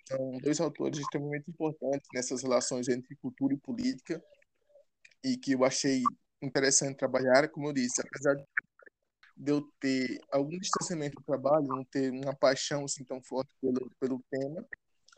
são 0.06 0.38
dois 0.40 0.60
autores 0.60 1.00
extremamente 1.00 1.50
importantes 1.50 2.08
nessas 2.14 2.44
relações 2.44 2.88
entre 2.88 3.16
cultura 3.16 3.54
e 3.54 3.58
política 3.58 4.24
e 5.24 5.38
que 5.38 5.54
eu 5.54 5.64
achei 5.64 6.04
interessante 6.42 6.98
trabalhar, 6.98 7.50
como 7.50 7.70
eu 7.70 7.74
disse, 7.74 8.02
apesar 8.02 8.36
de 9.36 9.52
eu 9.52 9.62
ter 9.80 10.20
algum 10.32 10.58
distanciamento 10.60 11.16
do 11.16 11.24
trabalho, 11.24 11.66
não 11.68 11.84
ter 11.86 12.12
uma 12.12 12.36
paixão 12.36 12.86
assim 12.86 13.04
tão 13.04 13.22
forte 13.24 13.52
pelo, 13.62 13.90
pelo 14.00 14.24
tema, 14.30 14.66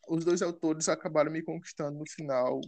os 0.08 0.24
dois 0.24 0.42
autores 0.42 0.88
acabaram 0.88 1.32
me 1.32 1.42
conquistando 1.42 1.98
no 1.98 2.10
final 2.10 2.62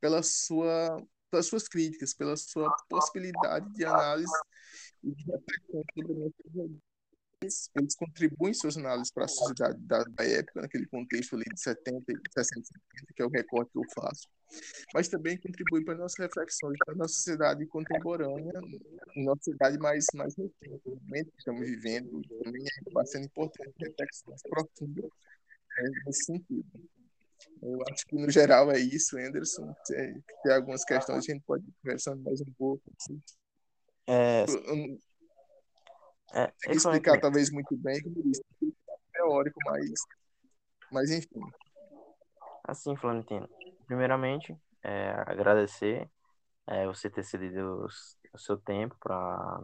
pela 0.00 0.22
sua 0.22 1.02
pelas 1.30 1.46
suas 1.46 1.68
críticas, 1.68 2.14
pela 2.14 2.36
sua 2.36 2.74
possibilidade 2.88 3.68
de 3.74 3.84
análise 3.84 4.32
e 5.02 5.12
de 5.12 5.24
reflexão 5.24 5.82
sobre 5.92 6.12
a 6.12 6.16
minha 6.16 6.80
eles 7.42 7.94
contribuem 7.96 8.54
suas 8.54 8.76
análises 8.76 9.10
para 9.12 9.24
a 9.24 9.28
sociedade 9.28 9.78
da, 9.80 10.02
da, 10.04 10.24
época, 10.24 10.62
naquele 10.62 10.86
contexto 10.86 11.36
ali 11.36 11.44
de 11.44 11.60
70, 11.60 12.04
60, 12.34 12.66
70, 12.66 13.14
que 13.14 13.22
é 13.22 13.26
o 13.26 13.28
recorte 13.28 13.72
que 13.72 13.78
eu 13.78 13.84
faço, 13.94 14.28
mas 14.94 15.08
também 15.08 15.36
contribuem 15.38 15.84
para 15.84 15.96
nossas 15.96 16.18
reflexões 16.18 16.76
na 16.86 16.94
nossa 16.94 17.14
sociedade 17.14 17.66
contemporânea, 17.66 18.60
nossa 19.16 19.44
sociedade 19.44 19.78
mais, 19.78 20.06
mais 20.14 20.34
recente, 20.34 20.80
no 20.86 20.96
momento 20.96 21.30
que 21.32 21.38
estamos 21.38 21.60
vivendo, 21.60 22.22
também 22.42 22.62
é 22.64 22.90
bastante 22.90 23.26
importante 23.26 23.74
reflexões 23.78 24.42
profundas 24.48 25.04
né, 25.04 25.90
nesse 26.06 26.24
sentido. 26.24 26.88
Eu 27.62 27.78
acho 27.90 28.06
que, 28.06 28.16
no 28.16 28.30
geral, 28.30 28.70
é 28.70 28.78
isso, 28.78 29.18
Anderson. 29.18 29.74
Se 29.84 30.22
tem 30.42 30.52
algumas 30.52 30.84
questões, 30.84 31.18
a 31.18 31.32
gente 31.32 31.42
pode 31.44 31.64
ir 31.64 31.74
conversando 31.82 32.22
mais 32.22 32.40
um 32.40 32.52
pouco. 32.56 32.82
Assim. 32.98 33.20
É, 34.08 34.44
é, 36.32 36.46
Tem 36.46 36.70
que 36.70 36.76
explicar 36.76 37.20
talvez 37.20 37.50
muito 37.50 37.76
bem, 37.76 38.02
como 38.02 38.22
disse, 38.22 38.42
teórico, 39.12 39.58
mas, 39.66 39.90
mas 40.90 41.10
enfim. 41.10 41.40
Assim, 42.64 42.96
Florentino. 42.96 43.48
Primeiramente, 43.86 44.56
é, 44.82 45.10
agradecer 45.26 46.10
é, 46.66 46.86
você 46.86 47.08
ter 47.08 47.22
cedido 47.22 47.86
o 48.32 48.38
seu 48.38 48.56
tempo 48.56 48.96
para 49.00 49.62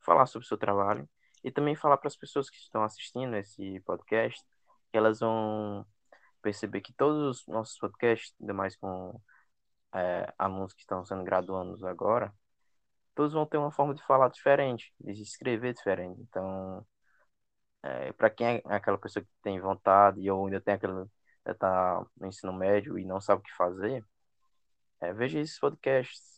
falar 0.00 0.26
sobre 0.26 0.44
o 0.44 0.48
seu 0.48 0.58
trabalho 0.58 1.08
e 1.42 1.50
também 1.50 1.74
falar 1.74 1.96
para 1.96 2.08
as 2.08 2.16
pessoas 2.16 2.50
que 2.50 2.56
estão 2.56 2.82
assistindo 2.82 3.36
esse 3.36 3.80
podcast 3.80 4.44
que 4.90 4.96
elas 4.96 5.20
vão 5.20 5.86
perceber 6.42 6.80
que 6.80 6.92
todos 6.92 7.40
os 7.40 7.46
nossos 7.46 7.78
podcasts, 7.78 8.34
ainda 8.40 8.54
mais 8.54 8.76
com 8.76 9.20
é, 9.94 10.32
alunos 10.38 10.72
que 10.72 10.80
estão 10.80 11.04
sendo 11.04 11.24
graduandos 11.24 11.84
agora, 11.84 12.32
todos 13.18 13.32
vão 13.32 13.44
ter 13.44 13.58
uma 13.58 13.72
forma 13.72 13.94
de 13.94 14.02
falar 14.04 14.28
diferente, 14.28 14.92
de 15.00 15.22
escrever 15.22 15.74
diferente. 15.74 16.20
Então, 16.22 16.86
é, 17.82 18.12
para 18.12 18.30
quem 18.30 18.46
é 18.58 18.62
aquela 18.76 18.96
pessoa 18.98 19.24
que 19.24 19.30
tem 19.42 19.60
vontade 19.60 20.30
ou 20.30 20.46
ainda 20.46 20.60
tem 20.60 20.74
aquela 20.74 21.08
está 21.46 22.04
no 22.16 22.26
ensino 22.28 22.52
médio 22.52 22.98
e 22.98 23.04
não 23.04 23.20
sabe 23.20 23.40
o 23.40 23.44
que 23.44 23.52
fazer, 23.56 24.04
é, 25.00 25.12
veja 25.12 25.40
esses 25.40 25.58
podcasts, 25.58 26.37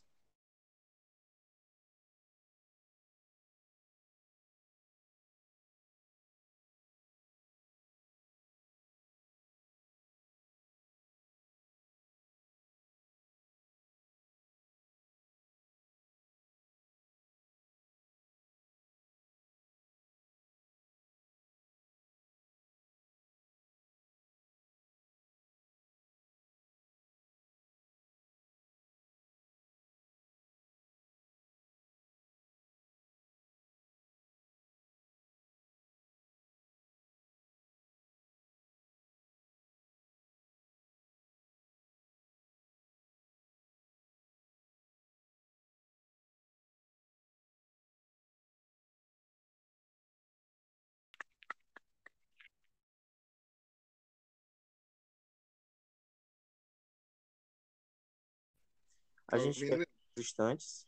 A 59.31 59.39
gente 59.39 59.65
ouvindo. 59.65 59.65
quer 59.65 59.81
os 60.17 60.25
estantes. 60.27 60.87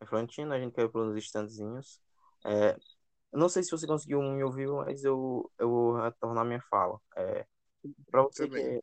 É 0.00 0.06
Florentino, 0.06 0.52
a 0.54 0.60
gente 0.60 0.74
caiu 0.74 0.90
pelos 0.90 1.16
estantezinhos. 1.16 2.00
É, 2.44 2.76
não 3.32 3.48
sei 3.48 3.62
se 3.64 3.70
você 3.70 3.86
conseguiu 3.86 4.22
me 4.22 4.42
ouvir, 4.44 4.68
mas 4.68 5.04
eu, 5.04 5.50
eu 5.58 5.70
vou 5.70 5.96
retornar 6.02 6.44
minha 6.44 6.62
fala. 6.70 7.00
É, 7.16 7.46
para 8.10 8.22
você 8.24 8.48
que 8.48 8.60
Também. 8.60 8.62
é, 8.62 8.80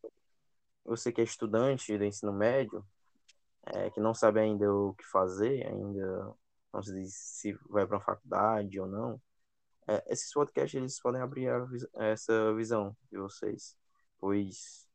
você 0.86 1.12
que 1.12 1.22
é 1.22 1.24
estudante 1.24 1.98
do 1.98 2.06
ensino 2.06 2.34
médio, 2.34 2.86
é, 3.68 3.90
que 3.92 4.00
não 4.00 4.14
sabe 4.14 4.40
ainda 4.40 4.72
o 4.74 4.94
que 4.96 5.06
fazer, 5.06 5.66
ainda 5.68 6.34
não 6.74 6.84
se 6.84 6.94
diz 6.94 7.16
se 7.16 7.54
vai 7.70 7.86
para 7.88 7.98
uma 7.98 8.04
faculdade 8.06 8.80
ou 8.80 8.88
não, 8.88 9.22
é, 9.88 10.04
esses 10.14 10.32
podcasts 10.34 10.76
eles 10.76 11.00
podem 11.02 11.22
abrir 11.22 11.50
a 11.50 11.60
vis- 11.66 11.88
essa 11.96 12.54
visão 12.56 12.96
de 13.12 13.18
vocês, 13.18 13.78
pois 14.20 14.88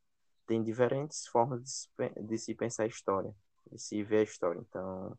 tem 0.46 0.62
diferentes 0.62 1.26
formas 1.28 1.62
de 1.64 1.70
se, 1.70 1.88
de 2.22 2.38
se 2.38 2.54
pensar 2.54 2.84
a 2.84 2.86
história, 2.86 3.34
se 3.78 4.02
ver 4.02 4.18
a 4.18 4.22
história. 4.22 4.60
Então, 4.60 5.16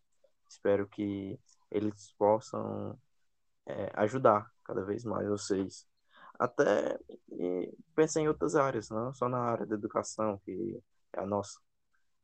espero 0.47 0.87
que 0.87 1.39
eles 1.69 2.11
possam 2.17 2.97
é, 3.65 3.91
ajudar 3.95 4.51
cada 4.63 4.83
vez 4.83 5.03
mais 5.03 5.27
vocês. 5.27 5.87
Até 6.39 6.99
pensar 7.95 8.21
em 8.21 8.27
outras 8.27 8.55
áreas, 8.55 8.89
não 8.89 9.13
só 9.13 9.29
na 9.29 9.39
área 9.39 9.65
da 9.65 9.75
educação, 9.75 10.39
que 10.39 10.81
é 11.13 11.19
a 11.19 11.25
nossa, 11.25 11.59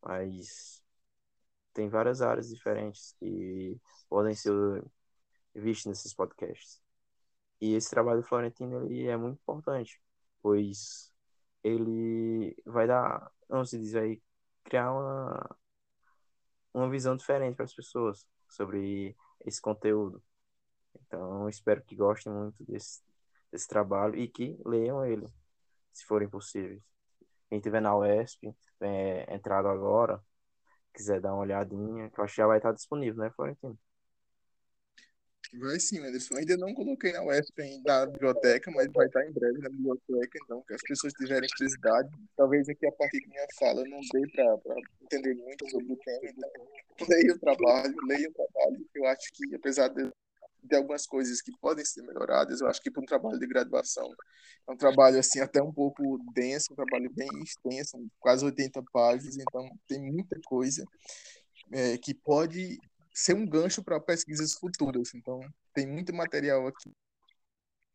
mas 0.01 0.84
tem 1.73 1.89
várias 1.89 2.21
áreas 2.21 2.49
diferentes 2.49 3.15
que 3.19 3.80
podem 4.09 4.34
ser 4.36 4.84
vistas 5.53 5.91
nesses 5.91 6.13
podcasts. 6.13 6.82
E 7.61 7.75
esse 7.75 7.89
trabalho 7.89 8.21
do 8.21 8.28
Florentino 8.28 8.86
ele 8.86 9.07
é 9.07 9.17
muito 9.17 9.39
importante, 9.39 10.01
pois 10.41 11.11
ele 11.63 12.55
vai 12.65 12.88
dar, 12.88 13.32
não 13.49 13.65
se 13.65 13.80
diz, 13.80 13.93
vai 13.93 14.21
criar 14.63 14.91
uma, 14.91 15.57
uma 16.78 16.89
visão 16.89 17.15
diferente 17.15 17.55
para 17.55 17.65
as 17.65 17.73
pessoas 17.73 18.25
sobre 18.47 19.15
esse 19.45 19.61
conteúdo. 19.61 20.21
Então, 21.05 21.47
espero 21.49 21.82
que 21.84 21.95
gostem 21.95 22.32
muito 22.32 22.63
desse, 22.65 23.01
desse 23.51 23.67
trabalho 23.67 24.15
e 24.15 24.28
que 24.28 24.57
leiam 24.65 25.05
ele, 25.05 25.28
se 25.93 26.05
forem 26.05 26.30
possíveis. 26.30 26.82
Quem 27.49 27.59
estiver 27.59 27.82
na 27.82 27.95
UESP, 27.97 28.55
é, 28.82 29.34
entrado 29.36 29.67
agora, 29.67 30.23
quiser 30.93 31.21
dar 31.21 31.34
uma 31.34 31.43
olhadinha, 31.43 32.09
que 32.09 32.19
eu 32.19 32.23
acho 32.25 32.36
que 32.36 32.41
já 32.41 32.47
vai 32.47 32.57
estar 32.57 32.73
disponível, 32.73 33.23
né, 33.23 33.32
Florentino? 33.32 33.78
Vai 35.53 35.79
sim, 35.79 35.99
Anderson. 35.99 36.35
Ainda 36.35 36.57
não 36.57 36.73
coloquei 36.73 37.13
na 37.13 37.23
UESP 37.23 37.81
na 37.85 38.05
biblioteca, 38.05 38.69
mas 38.71 38.87
vai 38.91 39.07
estar 39.07 39.25
em 39.25 39.31
breve 39.31 39.59
na 39.59 39.69
biblioteca, 39.69 40.39
então, 40.43 40.61
que 40.67 40.73
as 40.73 40.81
pessoas 40.81 41.13
tiverem 41.13 41.49
curiosidade. 41.49 42.09
Talvez 42.35 42.67
aqui 42.67 42.85
a 42.85 42.91
partir 42.91 43.21
da 43.21 43.27
minha 43.27 43.47
fala 43.57 43.83
não 43.85 43.99
dê 44.11 44.27
para 44.31 44.75
entender 45.03 45.35
muito 45.35 45.69
sobre 45.69 45.93
o 45.93 45.97
tema, 45.97 46.21
então 46.25 47.07
leia 47.07 47.33
o 47.33 47.39
trabalho, 47.39 47.95
leia 48.07 48.29
o 48.29 48.33
trabalho. 48.33 48.85
Eu 48.93 49.05
acho 49.05 49.31
que, 49.33 49.55
apesar 49.55 49.87
de, 49.87 50.11
de 50.63 50.75
algumas 50.75 51.05
coisas 51.07 51.41
que 51.41 51.51
podem 51.61 51.85
ser 51.85 52.01
melhoradas, 52.01 52.59
eu 52.59 52.67
acho 52.67 52.81
que 52.81 52.91
para 52.91 53.01
um 53.01 53.05
trabalho 53.05 53.39
de 53.39 53.47
graduação 53.47 54.13
é 54.67 54.71
um 54.71 54.77
trabalho 54.77 55.17
assim 55.17 55.39
até 55.39 55.61
um 55.61 55.71
pouco 55.71 56.19
denso, 56.33 56.73
um 56.73 56.75
trabalho 56.75 57.09
bem 57.13 57.29
extenso, 57.41 57.97
quase 58.19 58.43
80 58.43 58.83
páginas, 58.91 59.37
então 59.37 59.69
tem 59.87 60.01
muita 60.01 60.37
coisa 60.45 60.83
é, 61.71 61.97
que 61.97 62.13
pode 62.13 62.77
ser 63.18 63.34
um 63.34 63.47
gancho 63.47 63.84
para 63.84 63.99
pesquisas 63.99 64.53
futuras. 64.53 65.11
Então, 65.15 65.39
tem 65.74 65.88
muito 65.88 66.13
material 66.13 66.68
aqui 66.68 66.93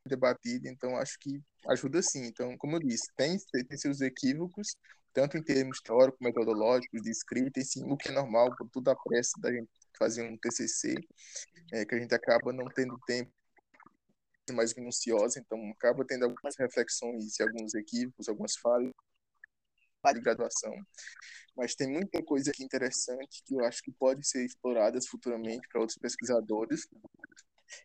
debatido, 0.05 0.66
então 0.66 0.97
acho 0.97 1.16
que 1.20 1.41
ajuda 1.68 2.03
sim. 2.03 2.25
Então, 2.25 2.57
como 2.59 2.75
eu 2.75 2.81
disse, 2.81 3.07
tem, 3.16 3.39
tem 3.68 3.79
seus 3.79 4.01
equívocos, 4.01 4.77
tanto 5.12 5.37
em 5.39 5.43
termos 5.43 5.81
teóricos, 5.81 6.18
metodológicos, 6.20 7.03
de 7.03 7.11
escrita, 7.11 7.61
e 7.61 7.64
sim, 7.64 7.85
o 7.85 7.97
que 7.97 8.09
é 8.09 8.12
normal, 8.12 8.53
por 8.57 8.68
toda 8.68 8.91
a 8.91 8.97
pressa 8.97 9.41
da 9.41 9.53
gente 9.53 9.70
fazer 9.97 10.29
um 10.29 10.37
TCC, 10.37 10.97
é, 11.73 11.85
que 11.85 11.95
a 11.95 12.01
gente 12.01 12.12
acaba 12.12 12.53
não 12.53 12.64
tendo 12.64 12.99
tempo 13.07 13.31
mais 14.53 14.75
minuciosa, 14.75 15.39
então 15.39 15.70
acaba 15.70 16.05
tendo 16.05 16.25
algumas 16.25 16.57
reflexões 16.59 17.39
e 17.39 17.43
alguns 17.45 17.75
equívocos, 17.75 18.29
algumas 18.29 18.57
falhas 18.57 18.93
de 20.12 20.20
graduação 20.20 20.72
mas 21.57 21.74
tem 21.74 21.90
muita 21.90 22.22
coisa 22.22 22.50
aqui 22.50 22.64
interessante 22.64 23.42
que 23.44 23.55
eu 23.55 23.64
acho 23.64 23.82
que 23.82 23.92
pode 23.92 24.26
ser 24.26 24.44
exploradas 24.44 25.07
futuramente 25.07 25.68
para 25.70 25.80
outros 25.80 25.98
pesquisadores. 25.98 26.88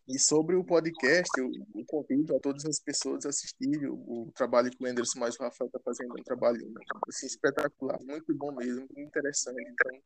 E 0.05 0.19
sobre 0.19 0.55
o 0.55 0.65
podcast, 0.65 1.29
eu, 1.37 1.49
eu 1.75 1.85
convido 1.85 2.35
a 2.35 2.39
todas 2.41 2.65
as 2.65 2.77
pessoas 2.77 3.25
a 3.25 3.29
assistirem 3.29 3.87
o, 3.87 3.95
o 3.95 4.31
trabalho 4.35 4.69
que 4.69 4.83
o 4.83 4.85
Anderson 4.85 5.17
mais 5.19 5.35
o 5.35 5.43
Rafael 5.43 5.67
está 5.67 5.79
fazendo, 5.79 6.11
um 6.11 6.23
trabalho 6.23 6.59
assim, 7.07 7.25
espetacular, 7.25 7.97
muito 8.03 8.35
bom 8.35 8.53
mesmo, 8.53 8.81
muito 8.81 8.99
interessante. 8.99 9.61
Então, 9.61 10.01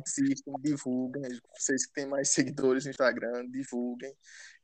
assistam, 0.00 0.52
divulguem, 0.60 1.22
vocês 1.56 1.86
que 1.86 1.92
têm 1.94 2.06
mais 2.06 2.30
seguidores 2.30 2.84
no 2.84 2.90
Instagram, 2.90 3.48
divulguem, 3.50 4.14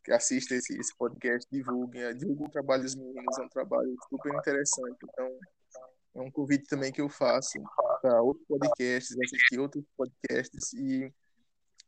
que 0.05 0.13
assistam 0.13 0.55
esse, 0.55 0.79
esse 0.79 0.97
podcast, 0.97 1.49
divulguem, 1.51 2.17
divulguem 2.17 2.47
o 2.47 2.51
trabalho 2.51 2.85
dos 2.85 2.95
meninos, 2.95 3.39
é 3.39 3.43
um 3.43 3.49
trabalho 3.49 3.93
super 4.09 4.33
interessante. 4.33 4.99
Então, 5.03 5.37
é 6.15 6.21
um 6.21 6.31
convite 6.31 6.67
também 6.67 6.93
que 6.93 7.01
eu 7.01 7.09
faço 7.09 7.59
para 8.03 8.21
outros 8.23 8.47
podcasts, 8.47 9.17
assistir 9.19 9.59
outros 9.59 9.85
podcasts 9.97 10.73
e, 10.73 11.13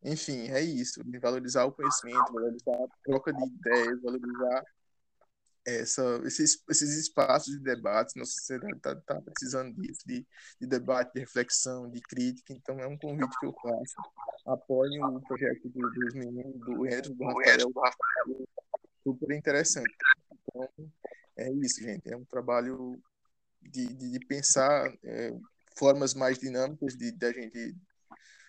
enfim, 0.05 0.49
é 0.49 0.61
isso, 0.61 1.03
valorizar 1.21 1.65
o 1.65 1.73
conhecimento, 1.73 2.33
valorizar 2.33 2.75
a 2.75 2.89
troca 3.05 3.33
de 3.33 3.45
ideias, 3.45 4.01
valorizar 4.03 4.65
essa, 5.65 6.21
esses, 6.25 6.63
esses 6.69 6.97
espaços 6.99 7.53
de 7.55 7.61
debate, 7.61 8.19
nossa 8.19 8.33
sociedade 8.33 8.77
está 8.77 8.97
tá 8.97 9.21
precisando 9.21 9.75
disso, 9.81 10.01
de, 10.07 10.27
de 10.61 10.67
debate, 10.67 11.15
de 11.15 11.21
reflexão, 11.21 11.89
de 11.91 12.01
crítica, 12.01 12.53
então 12.53 12.79
é 12.81 12.87
um 12.87 12.99
convite 12.99 13.39
que 13.39 13.47
eu 13.47 13.55
faço. 13.63 13.95
Apoiem 14.47 15.03
o 15.05 15.21
projeto 15.21 15.69
do, 15.69 15.91
dos 15.91 16.15
meninos, 16.15 16.59
do 16.61 16.83
Rafael, 16.85 17.71
do 17.71 17.81
Rafael, 17.81 18.49
super 19.05 19.37
interessante. 19.37 19.95
Então, 20.33 20.69
é 21.37 21.51
isso, 21.53 21.81
gente, 21.81 22.13
é 22.13 22.17
um 22.17 22.25
trabalho 22.25 23.01
de, 23.63 23.87
de, 23.95 24.11
de 24.11 24.27
pensar 24.27 24.93
é, 25.05 25.31
formas 25.77 26.15
mais 26.15 26.39
dinâmicas 26.39 26.97
de, 26.97 27.13
de 27.13 27.27
a 27.27 27.33
gente 27.33 27.77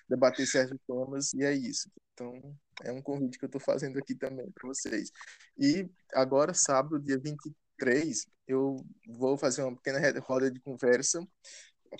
debater 0.09 0.45
certos 0.45 0.78
temas, 0.88 1.34
e 1.34 1.43
é 1.43 1.53
isso. 1.53 1.89
Então, 2.14 2.55
é 2.84 2.91
um 2.91 3.01
convite 3.01 3.39
que 3.39 3.45
eu 3.45 3.47
estou 3.47 3.61
fazendo 3.61 3.97
aqui 3.97 4.16
também 4.16 4.49
para 4.51 4.68
vocês. 4.68 5.11
E 5.57 5.89
agora, 6.14 6.53
sábado, 6.53 6.99
dia 6.99 7.18
23, 7.18 8.26
eu 8.47 8.78
vou 9.07 9.38
fazer 9.38 9.64
uma 9.64 9.76
pequena 9.76 9.99
roda 10.20 10.51
de 10.51 10.59
conversa 10.59 11.26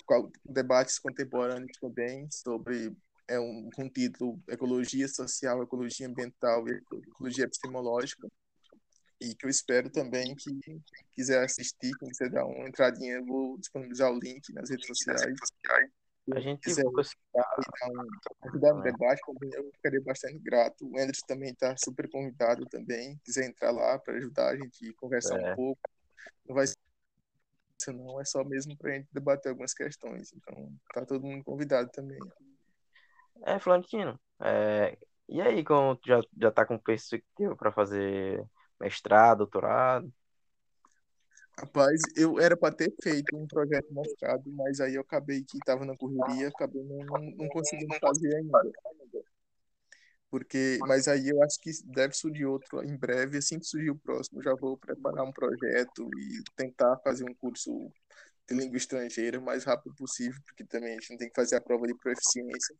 com 0.06 0.30
debates 0.44 0.98
contemporâneos 0.98 1.76
também 1.80 2.28
sobre 2.30 2.94
é 3.26 3.40
um 3.40 3.70
com 3.74 3.88
título 3.88 4.42
Ecologia 4.48 5.08
Social, 5.08 5.62
Ecologia 5.62 6.06
Ambiental 6.06 6.68
e 6.68 6.72
Ecologia 7.08 7.44
Epistemológica 7.44 8.28
e 9.24 9.34
que 9.34 9.46
eu 9.46 9.50
espero 9.50 9.90
também 9.90 10.34
que 10.34 10.50
quiser 11.12 11.42
assistir, 11.44 11.96
quem 11.98 12.08
quiser 12.08 12.30
dar 12.30 12.44
uma 12.44 12.68
entradinha, 12.68 13.14
eu 13.14 13.24
vou 13.24 13.58
disponibilizar 13.58 14.10
o 14.12 14.18
link 14.18 14.52
nas 14.52 14.70
redes 14.70 14.86
sociais. 14.86 15.36
A 16.32 16.40
gente 16.40 16.60
quiser 16.60 16.84
ajudar 18.46 18.74
no 18.74 18.82
debate, 18.82 19.20
eu 19.52 19.70
ficaria 19.72 20.00
bastante 20.00 20.38
grato. 20.38 20.86
O 20.86 20.98
Anderson 20.98 21.26
também 21.26 21.50
está 21.50 21.74
super 21.76 22.08
convidado 22.08 22.64
também, 22.66 23.20
quiser 23.24 23.46
entrar 23.46 23.70
lá 23.70 23.98
para 23.98 24.14
ajudar 24.14 24.50
a 24.50 24.56
gente 24.56 24.92
conversar 24.94 25.38
É. 25.38 25.52
um 25.52 25.56
pouco. 25.56 25.80
Não 26.46 26.54
vai 26.54 26.66
ser 26.66 26.76
isso 27.78 27.92
não, 27.92 28.20
é 28.20 28.24
só 28.24 28.42
mesmo 28.44 28.76
para 28.76 28.90
a 28.90 28.94
gente 28.94 29.08
debater 29.12 29.50
algumas 29.50 29.74
questões. 29.74 30.32
Então, 30.32 30.72
tá 30.94 31.04
todo 31.04 31.26
mundo 31.26 31.44
convidado 31.44 31.90
também. 31.90 32.18
É, 33.44 33.58
Florentino, 33.58 34.18
é, 34.40 34.96
e 35.28 35.40
aí, 35.40 35.64
como 35.64 35.98
já, 36.06 36.20
já 36.40 36.50
tá 36.50 36.64
com 36.64 36.78
perspectiva 36.78 37.56
para 37.56 37.72
fazer 37.72 38.44
mestrado, 38.80 39.38
doutorado? 39.38 40.12
Rapaz, 41.58 42.00
eu 42.16 42.40
era 42.40 42.56
para 42.56 42.74
ter 42.74 42.92
feito 43.00 43.36
um 43.36 43.46
projeto 43.46 43.92
mestrado, 43.92 44.50
mas 44.52 44.80
aí 44.80 44.96
eu 44.96 45.02
acabei 45.02 45.44
que 45.44 45.56
estava 45.56 45.84
na 45.84 45.96
correria, 45.96 46.48
acabei 46.48 46.82
não, 46.82 46.98
não, 46.98 47.20
não 47.36 47.48
conseguindo 47.48 47.94
fazer 48.00 48.34
ainda. 48.34 48.72
Porque, 50.28 50.78
mas 50.80 51.06
aí 51.06 51.28
eu 51.28 51.40
acho 51.44 51.60
que 51.60 51.70
deve 51.84 52.12
surgir 52.12 52.44
outro 52.44 52.82
em 52.82 52.96
breve, 52.96 53.38
assim 53.38 53.60
que 53.60 53.66
surgir 53.66 53.90
o 53.90 53.98
próximo, 53.98 54.42
já 54.42 54.52
vou 54.56 54.76
preparar 54.76 55.24
um 55.24 55.30
projeto 55.30 56.10
e 56.18 56.42
tentar 56.56 56.98
fazer 57.04 57.24
um 57.24 57.34
curso 57.34 57.88
de 58.48 58.56
língua 58.56 58.76
estrangeira 58.76 59.38
o 59.38 59.44
mais 59.44 59.62
rápido 59.62 59.94
possível, 59.94 60.40
porque 60.44 60.64
também 60.64 60.90
a 60.90 60.94
gente 60.94 61.10
não 61.10 61.18
tem 61.18 61.28
que 61.28 61.36
fazer 61.36 61.54
a 61.54 61.60
prova 61.60 61.86
de 61.86 61.94
proficiência. 61.94 62.74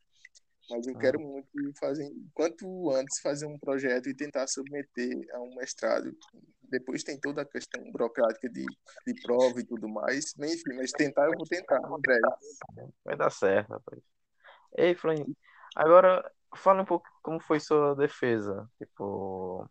Mas 0.71 0.87
eu 0.87 0.97
quero 0.97 1.21
muito 1.21 1.49
fazer, 1.79 2.11
quanto 2.33 2.91
antes, 2.91 3.21
fazer 3.21 3.47
um 3.47 3.59
projeto 3.59 4.09
e 4.09 4.15
tentar 4.15 4.47
submeter 4.47 5.27
a 5.35 5.41
um 5.41 5.55
mestrado. 5.55 6.17
Depois 6.63 7.05
tem 7.05 7.21
toda 7.21 7.43
a 7.43 7.47
questão 7.47 7.83
burocrática 7.93 8.49
de, 8.49 8.65
de 9.07 9.23
prova 9.23 9.61
e 9.61 9.65
tudo 9.65 9.89
mais. 9.89 10.33
Mas, 10.39 10.53
enfim, 10.55 10.77
mas 10.77 10.91
tentar 10.93 11.27
eu 11.27 11.37
vou 11.37 11.47
tentar 11.47 11.81
breve. 11.99 12.23
Vai 13.05 13.17
dar 13.17 13.31
certo, 13.31 13.71
rapaz. 13.71 14.01
Ei, 14.77 14.95
Florentino, 14.95 15.37
agora 15.77 16.29
fala 16.57 16.83
um 16.83 16.87
pouco 16.87 17.07
como 17.23 17.39
foi 17.41 17.61
sua 17.61 17.95
defesa. 17.95 18.69
Tipo, 18.79 19.69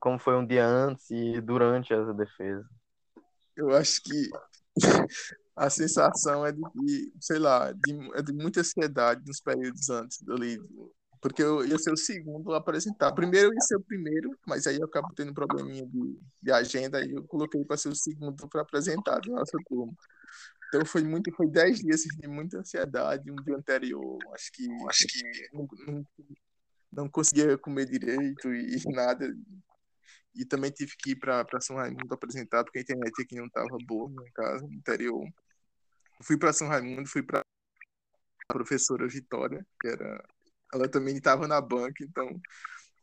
como 0.00 0.18
foi 0.18 0.34
um 0.36 0.46
dia 0.46 0.66
antes 0.66 1.10
e 1.10 1.40
durante 1.40 1.92
essa 1.92 2.14
defesa. 2.14 2.66
Eu 3.54 3.70
acho 3.70 4.02
que 4.02 4.30
a 5.56 5.68
sensação 5.68 6.46
é 6.46 6.52
de, 6.52 7.12
sei 7.20 7.38
lá, 7.38 7.72
de, 7.72 8.10
é 8.14 8.22
de 8.22 8.32
muita 8.32 8.60
ansiedade 8.60 9.22
nos 9.26 9.40
períodos 9.40 9.88
antes 9.90 10.22
do 10.22 10.34
livro. 10.34 10.92
Porque 11.20 11.42
eu 11.42 11.66
ia 11.66 11.78
ser 11.78 11.92
o 11.92 11.96
segundo 11.98 12.54
a 12.54 12.58
apresentar. 12.58 13.12
Primeiro 13.12 13.48
eu 13.48 13.54
ia 13.54 13.60
ser 13.60 13.76
o 13.76 13.82
primeiro, 13.82 14.30
mas 14.46 14.66
aí 14.66 14.78
eu 14.78 14.86
acabo 14.86 15.08
tendo 15.14 15.32
um 15.32 15.34
probleminha 15.34 15.84
de, 15.86 16.18
de 16.42 16.50
agenda 16.50 17.04
e 17.04 17.12
eu 17.12 17.22
coloquei 17.24 17.62
para 17.62 17.76
ser 17.76 17.90
o 17.90 17.94
segundo 17.94 18.48
para 18.48 18.62
apresentar 18.62 19.20
do 19.20 19.32
nosso 19.32 19.56
turma. 19.68 19.92
Então 20.68 20.86
foi 20.86 21.02
muito, 21.02 21.30
foi 21.32 21.48
dez 21.48 21.80
dias 21.80 22.02
de 22.02 22.28
muita 22.28 22.58
ansiedade. 22.58 23.30
Um 23.30 23.36
dia 23.36 23.56
anterior, 23.56 24.18
acho 24.32 24.52
que, 24.52 24.66
acho 24.88 25.06
que 25.08 25.48
não, 25.52 25.68
não, 25.86 26.06
não 26.92 27.08
conseguia 27.08 27.58
comer 27.58 27.86
direito 27.86 28.54
e 28.54 28.80
nada. 28.86 29.28
E 30.34 30.44
também 30.44 30.70
tive 30.70 30.92
que 30.96 31.10
ir 31.10 31.16
para 31.16 31.60
São 31.60 31.76
Raimundo 31.76 32.14
apresentar, 32.14 32.64
porque 32.64 32.78
a 32.78 32.82
internet 32.82 33.12
aqui 33.20 33.36
não 33.36 33.46
estava 33.46 33.76
boa 33.86 34.10
na 34.10 34.30
casa, 34.32 34.66
no 34.66 34.72
interior. 34.72 35.26
Fui 36.22 36.38
para 36.38 36.52
São 36.52 36.68
Raimundo, 36.68 37.08
fui 37.08 37.22
para 37.22 37.40
a 38.48 38.52
professora 38.52 39.08
Vitória, 39.08 39.66
que 39.80 39.88
era. 39.88 40.24
Ela 40.72 40.88
também 40.88 41.16
estava 41.16 41.48
na 41.48 41.60
banca, 41.60 42.04
então. 42.04 42.40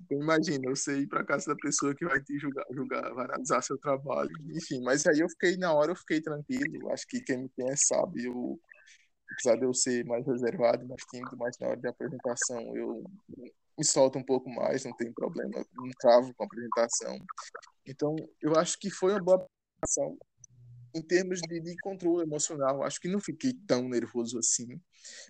Então, 0.01 0.21
imagina, 0.21 0.69
você 0.69 0.99
ir 0.99 1.07
para 1.07 1.25
casa 1.25 1.47
da 1.47 1.55
pessoa 1.55 1.93
que 1.95 2.05
vai 2.05 2.21
te 2.21 2.37
julgar, 2.37 2.65
julgar, 2.71 3.13
vai 3.13 3.25
analisar 3.25 3.61
seu 3.63 3.77
trabalho, 3.79 4.31
enfim. 4.51 4.81
Mas 4.83 5.05
aí 5.07 5.19
eu 5.19 5.29
fiquei, 5.29 5.57
na 5.57 5.73
hora 5.73 5.91
eu 5.91 5.95
fiquei 5.95 6.21
tranquilo. 6.21 6.91
Acho 6.91 7.07
que 7.07 7.19
quem 7.21 7.43
me 7.43 7.49
conhece 7.49 7.87
sabe, 7.87 8.25
eu, 8.25 8.59
apesar 9.31 9.57
de 9.57 9.65
eu 9.65 9.73
ser 9.73 10.05
mais 10.05 10.25
reservado, 10.25 10.87
mais 10.87 11.03
tímido, 11.05 11.35
mas 11.37 11.57
na 11.59 11.67
hora 11.69 11.79
de 11.79 11.87
apresentação 11.87 12.77
eu 12.77 13.03
me 13.77 13.85
solto 13.85 14.17
um 14.17 14.23
pouco 14.23 14.49
mais, 14.49 14.83
não 14.83 14.93
tem 14.93 15.11
problema, 15.13 15.63
não 15.73 15.89
travo 15.99 16.33
com 16.35 16.43
a 16.43 16.45
apresentação. 16.45 17.17
Então, 17.85 18.15
eu 18.41 18.55
acho 18.55 18.77
que 18.79 18.89
foi 18.89 19.11
uma 19.11 19.23
boa 19.23 19.37
apresentação 19.37 20.17
em 20.93 21.01
termos 21.01 21.39
de, 21.41 21.59
de, 21.59 21.75
controle 21.77 22.23
emocional, 22.23 22.83
acho 22.83 22.99
que 22.99 23.07
não 23.07 23.19
fiquei 23.19 23.53
tão 23.67 23.87
nervoso 23.87 24.39
assim, 24.39 24.79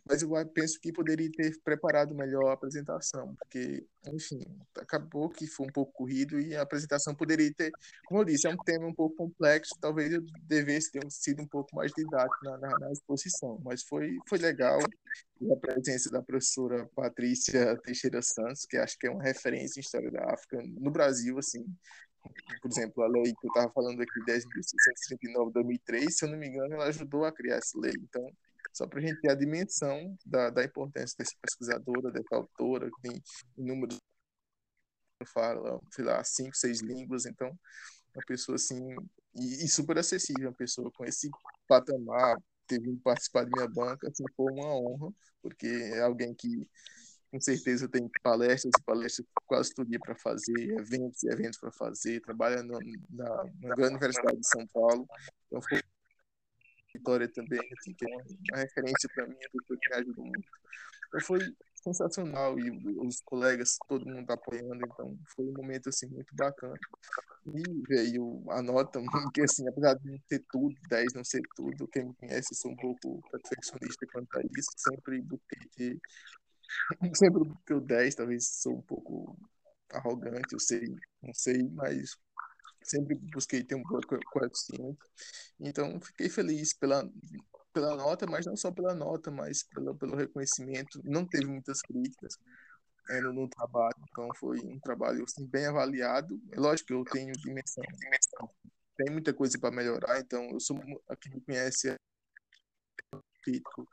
mas 0.08 0.22
eu 0.22 0.30
penso 0.48 0.80
que 0.80 0.92
poderia 0.92 1.30
ter 1.32 1.60
preparado 1.64 2.16
melhor 2.16 2.50
a 2.50 2.54
apresentação, 2.54 3.36
porque, 3.36 3.86
enfim, 4.08 4.40
acabou 4.78 5.30
que 5.30 5.48
foi 5.48 5.68
um 5.68 5.72
pouco 5.72 5.92
corrido 5.94 6.40
e 6.40 6.56
a 6.56 6.62
apresentação 6.62 7.14
poderia 7.14 7.54
ter, 7.54 7.72
como 8.06 8.22
eu 8.22 8.26
disse, 8.26 8.48
é 8.48 8.50
um 8.50 8.58
tema 8.58 8.88
um 8.88 8.94
pouco 8.94 9.16
complexo, 9.16 9.76
talvez 9.80 10.14
eu 10.14 10.24
devesse 10.44 10.92
ter 10.92 11.04
sido 11.10 11.42
um 11.42 11.48
pouco 11.48 11.76
mais 11.76 11.92
didático 11.92 12.44
na, 12.44 12.58
na, 12.58 12.80
na 12.80 12.92
exposição, 12.92 13.60
mas 13.64 13.84
foi, 13.84 14.18
foi 14.28 14.38
legal. 14.38 14.80
E 15.40 15.54
a 15.54 15.56
presença 15.56 16.10
da 16.10 16.22
professora 16.22 16.90
Patrícia 16.96 17.78
Teixeira 17.84 18.22
Santos, 18.22 18.66
que 18.66 18.78
acho 18.78 18.98
que 18.98 19.08
é 19.08 19.12
uma 19.12 19.22
referência 19.22 19.80
em 19.80 19.82
História 19.82 20.10
da 20.10 20.34
África 20.34 20.60
no 20.80 20.90
Brasil, 20.90 21.38
assim, 21.38 21.64
por 22.62 22.72
exemplo, 22.72 23.04
a 23.04 23.08
lei 23.08 23.24
que 23.24 23.48
eu 23.48 23.50
estava 23.50 23.72
falando 23.74 24.02
aqui, 24.02 24.20
10.639 24.26 25.48
de 25.48 25.54
2003, 25.54 26.18
se 26.18 26.26
eu 26.26 26.30
não 26.30 26.38
me 26.38 26.48
engano, 26.48 26.74
ela 26.76 26.86
ajudou 26.88 27.26
a 27.26 27.32
criar 27.32 27.58
essa 27.58 27.80
lei. 27.80 27.94
Então, 27.98 28.26
só 28.74 28.88
para 28.88 29.00
a 29.00 29.02
gente 29.02 29.20
ter 29.22 29.32
a 29.32 29.36
dimensão 29.36 30.16
da, 30.26 30.50
da 30.50 30.64
importância 30.64 31.16
dessa 31.18 31.36
pesquisadora, 31.42 32.12
dessa 32.12 32.36
autora, 32.36 32.90
que 32.90 33.10
tem 33.10 33.24
inúmeros, 33.58 34.00
fala, 35.34 35.80
sei 35.92 36.06
lá, 36.06 36.24
cinco, 36.24 36.56
seis 36.56 36.82
línguas, 36.82 37.26
então, 37.26 37.48
uma 38.16 38.24
pessoa 38.26 38.56
assim, 38.56 38.80
e, 39.36 39.66
e 39.66 39.68
super 39.68 39.98
acessível, 39.98 40.50
uma 40.50 40.56
pessoa 40.56 40.92
com 40.92 41.06
esse 41.06 41.30
patamar, 41.68 42.38
ter 42.68 42.80
vindo 42.82 43.00
participar 43.02 43.46
de 43.46 43.52
minha 43.52 43.68
banca, 43.68 44.08
assim, 44.10 44.24
foi 44.36 44.52
uma 44.52 44.76
honra, 44.76 45.12
porque 45.42 45.68
é 45.68 46.02
alguém 46.02 46.34
que 46.36 46.68
com 47.38 47.42
certeza 47.42 47.88
tem 47.88 48.10
palestras 48.24 48.72
palestras 48.84 49.28
quase 49.46 49.74
todo 49.74 49.88
dia 49.88 50.00
para 50.00 50.16
fazer, 50.16 50.72
eventos 50.72 51.22
e 51.24 51.30
eventos 51.30 51.60
para 51.60 51.72
fazer, 51.72 52.20
trabalha 52.22 52.64
no, 52.64 52.80
na, 53.12 53.44
na 53.62 53.76
grande 53.76 53.94
universidade 53.96 54.40
de 54.40 54.48
São 54.48 54.66
Paulo. 54.68 55.08
Então, 55.46 55.62
foi 55.62 55.80
Vitória 56.94 57.28
também, 57.28 57.60
assim, 57.78 57.94
que 57.94 58.06
é 58.06 58.16
uma, 58.16 58.58
referência 58.58 59.10
para 59.14 59.28
mim, 59.28 59.36
pessoa 59.36 59.80
que 59.80 59.90
me 59.90 59.96
ajuda 59.98 60.22
muito. 60.22 60.50
Então, 61.08 61.22
foi 61.22 61.40
sensacional 61.84 62.58
e 62.60 62.72
os 62.98 63.22
colegas, 63.22 63.78
todo 63.88 64.06
mundo 64.06 64.30
apoiando, 64.32 64.84
então 64.84 65.16
foi 65.36 65.46
um 65.46 65.54
momento 65.54 65.90
assim 65.90 66.08
muito 66.08 66.36
bacana. 66.36 66.74
E 67.46 67.64
veio 67.88 68.44
a 68.50 68.64
nota, 68.64 69.00
que 69.34 69.42
assim, 69.42 69.68
apesar 69.70 69.94
de 69.94 70.10
não 70.10 70.18
ter 70.28 70.44
tudo, 70.50 70.76
10 70.90 71.14
não 71.14 71.24
ser 71.24 71.42
tudo, 71.56 71.88
quem 71.88 72.06
me 72.06 72.14
conhece, 72.16 72.56
sou 72.56 72.72
um 72.72 72.76
pouco 72.76 73.22
perfeccionista 73.30 74.08
quanto 74.12 74.40
a 74.40 74.42
isso, 74.58 74.72
sempre 74.76 75.22
busquei 75.22 76.00
ter 77.02 77.16
sempre 77.16 77.46
porque 77.46 77.74
o 77.74 77.82
10 77.82 78.16
talvez 78.16 78.48
sou 78.62 78.78
um 78.78 78.82
pouco 78.82 79.38
arrogante, 79.92 80.54
eu 80.54 80.60
sei, 80.60 80.82
não 81.22 81.34
sei, 81.34 81.64
mas 81.70 82.18
sempre 82.84 83.16
busquei 83.34 83.64
ter 83.64 83.76
um 83.76 83.84
bom 83.84 84.00
coeficiente. 84.32 85.00
Então, 85.60 86.00
fiquei 86.02 86.30
feliz 86.30 86.74
pela, 86.74 87.10
pela 87.74 87.96
nota, 87.96 88.26
mas 88.26 88.46
não 88.46 88.56
só 88.56 88.72
pela 88.72 88.94
nota, 88.94 89.30
mas 89.32 89.64
pelo, 89.64 89.96
pelo 89.96 90.16
reconhecimento. 90.16 91.02
Não 91.04 91.26
teve 91.26 91.46
muitas 91.46 91.82
críticas 91.82 92.38
é, 93.10 93.22
no, 93.22 93.34
no, 93.34 93.50
trabalho, 93.50 93.96
então 94.10 94.28
foi 94.36 94.60
um 94.60 94.80
trabalho 94.80 95.24
assim, 95.24 95.46
bem 95.46 95.66
avaliado. 95.66 96.40
É 96.52 96.60
lógico 96.60 96.88
que 96.88 96.94
eu 96.94 97.04
tenho 97.06 97.32
dimensão, 97.34 97.84
dimensão. 98.00 98.50
tem 98.98 99.12
muita 99.12 99.34
coisa 99.34 99.58
para 99.60 99.76
melhorar, 99.76 100.20
então 100.20 100.50
eu 100.52 100.60
sou, 100.60 100.78
aqui 101.10 101.30
me 101.30 101.42
conhece, 101.42 101.90
é 101.90 101.98
crítico 103.44 103.88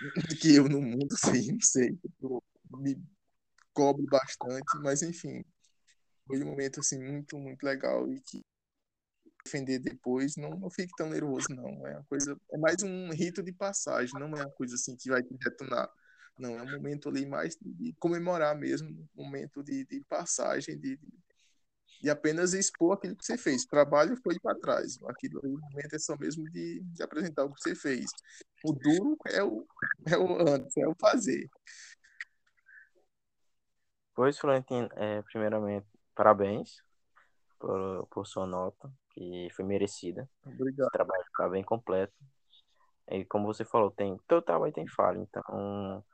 que 0.40 0.54
eu 0.54 0.68
no 0.68 0.80
mundo, 0.80 1.16
sim, 1.16 1.52
não 1.52 1.60
sei. 1.60 1.98
Eu 2.20 2.42
me 2.78 3.00
cobro 3.72 4.04
bastante, 4.06 4.78
mas 4.82 5.02
enfim, 5.02 5.44
foi 6.26 6.42
um 6.42 6.46
momento 6.46 6.80
assim 6.80 6.98
muito, 6.98 7.38
muito 7.38 7.62
legal 7.62 8.10
e 8.12 8.20
que 8.20 8.42
defender 9.44 9.78
depois 9.78 10.36
não, 10.36 10.50
não 10.50 10.70
fique 10.70 10.92
tão 10.96 11.08
nervoso, 11.08 11.48
não. 11.50 11.86
É 11.86 11.92
uma 11.92 12.04
coisa, 12.04 12.36
é 12.52 12.58
mais 12.58 12.82
um 12.82 13.10
rito 13.10 13.42
de 13.42 13.52
passagem, 13.52 14.12
não 14.14 14.28
é 14.36 14.42
uma 14.42 14.50
coisa 14.50 14.74
assim 14.74 14.96
que 14.96 15.08
vai 15.08 15.22
te 15.22 15.34
detonar. 15.34 15.90
Não, 16.38 16.56
é 16.56 16.62
um 16.62 16.70
momento 16.70 17.08
ali 17.08 17.26
mais 17.26 17.56
de, 17.60 17.92
comemorar 17.98 18.56
mesmo, 18.56 18.88
um 19.16 19.24
momento 19.24 19.62
de, 19.62 19.84
de 19.84 20.00
passagem, 20.04 20.78
de, 20.78 20.96
de 20.96 21.18
e 22.02 22.08
apenas 22.08 22.54
expor 22.54 22.94
aquilo 22.94 23.16
que 23.16 23.24
você 23.24 23.36
fez. 23.36 23.64
O 23.64 23.68
trabalho 23.68 24.16
foi 24.22 24.38
para 24.38 24.58
trás. 24.58 24.98
Aquilo 25.08 25.40
ali, 25.42 25.52
momento 25.52 25.94
é 25.94 25.98
só 25.98 26.16
mesmo 26.16 26.44
de, 26.50 26.80
de, 26.80 27.02
apresentar 27.02 27.44
o 27.44 27.52
que 27.52 27.60
você 27.60 27.74
fez. 27.74 28.06
O 28.64 28.72
duro 28.72 29.16
é 29.26 29.42
o, 29.42 29.66
é 30.06 30.16
o 30.18 30.48
antes, 30.48 30.76
é 30.76 30.86
o 30.86 30.94
fazer. 30.94 31.48
Pois, 34.14 34.38
Florentino, 34.38 34.88
é, 34.96 35.22
primeiramente, 35.22 35.86
parabéns 36.14 36.82
por, 37.58 38.06
por 38.10 38.26
sua 38.26 38.46
nota, 38.46 38.90
que 39.10 39.48
foi 39.52 39.64
merecida. 39.64 40.28
Obrigado. 40.44 40.88
O 40.88 40.90
trabalho 40.90 41.22
está 41.22 41.48
bem 41.48 41.62
completo. 41.62 42.12
E 43.10 43.24
como 43.24 43.46
você 43.46 43.64
falou, 43.64 43.90
tem, 43.90 44.18
todo 44.26 44.42
trabalho 44.42 44.72
tem 44.72 44.88
falha. 44.88 45.18
Então, 45.18 46.04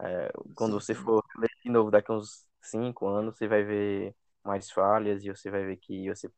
é, 0.00 0.30
quando 0.54 0.80
sim, 0.80 0.80
você 0.80 0.94
for 0.94 1.22
ler 1.38 1.50
de 1.64 1.70
novo 1.70 1.90
daqui 1.90 2.12
uns 2.12 2.46
cinco 2.60 3.06
anos, 3.06 3.36
você 3.36 3.46
vai 3.46 3.62
ver 3.62 4.14
mais 4.44 4.70
falhas 4.70 5.24
e 5.24 5.28
você 5.28 5.50
vai 5.50 5.64
ver 5.64 5.76
que 5.76 6.08
você 6.08 6.30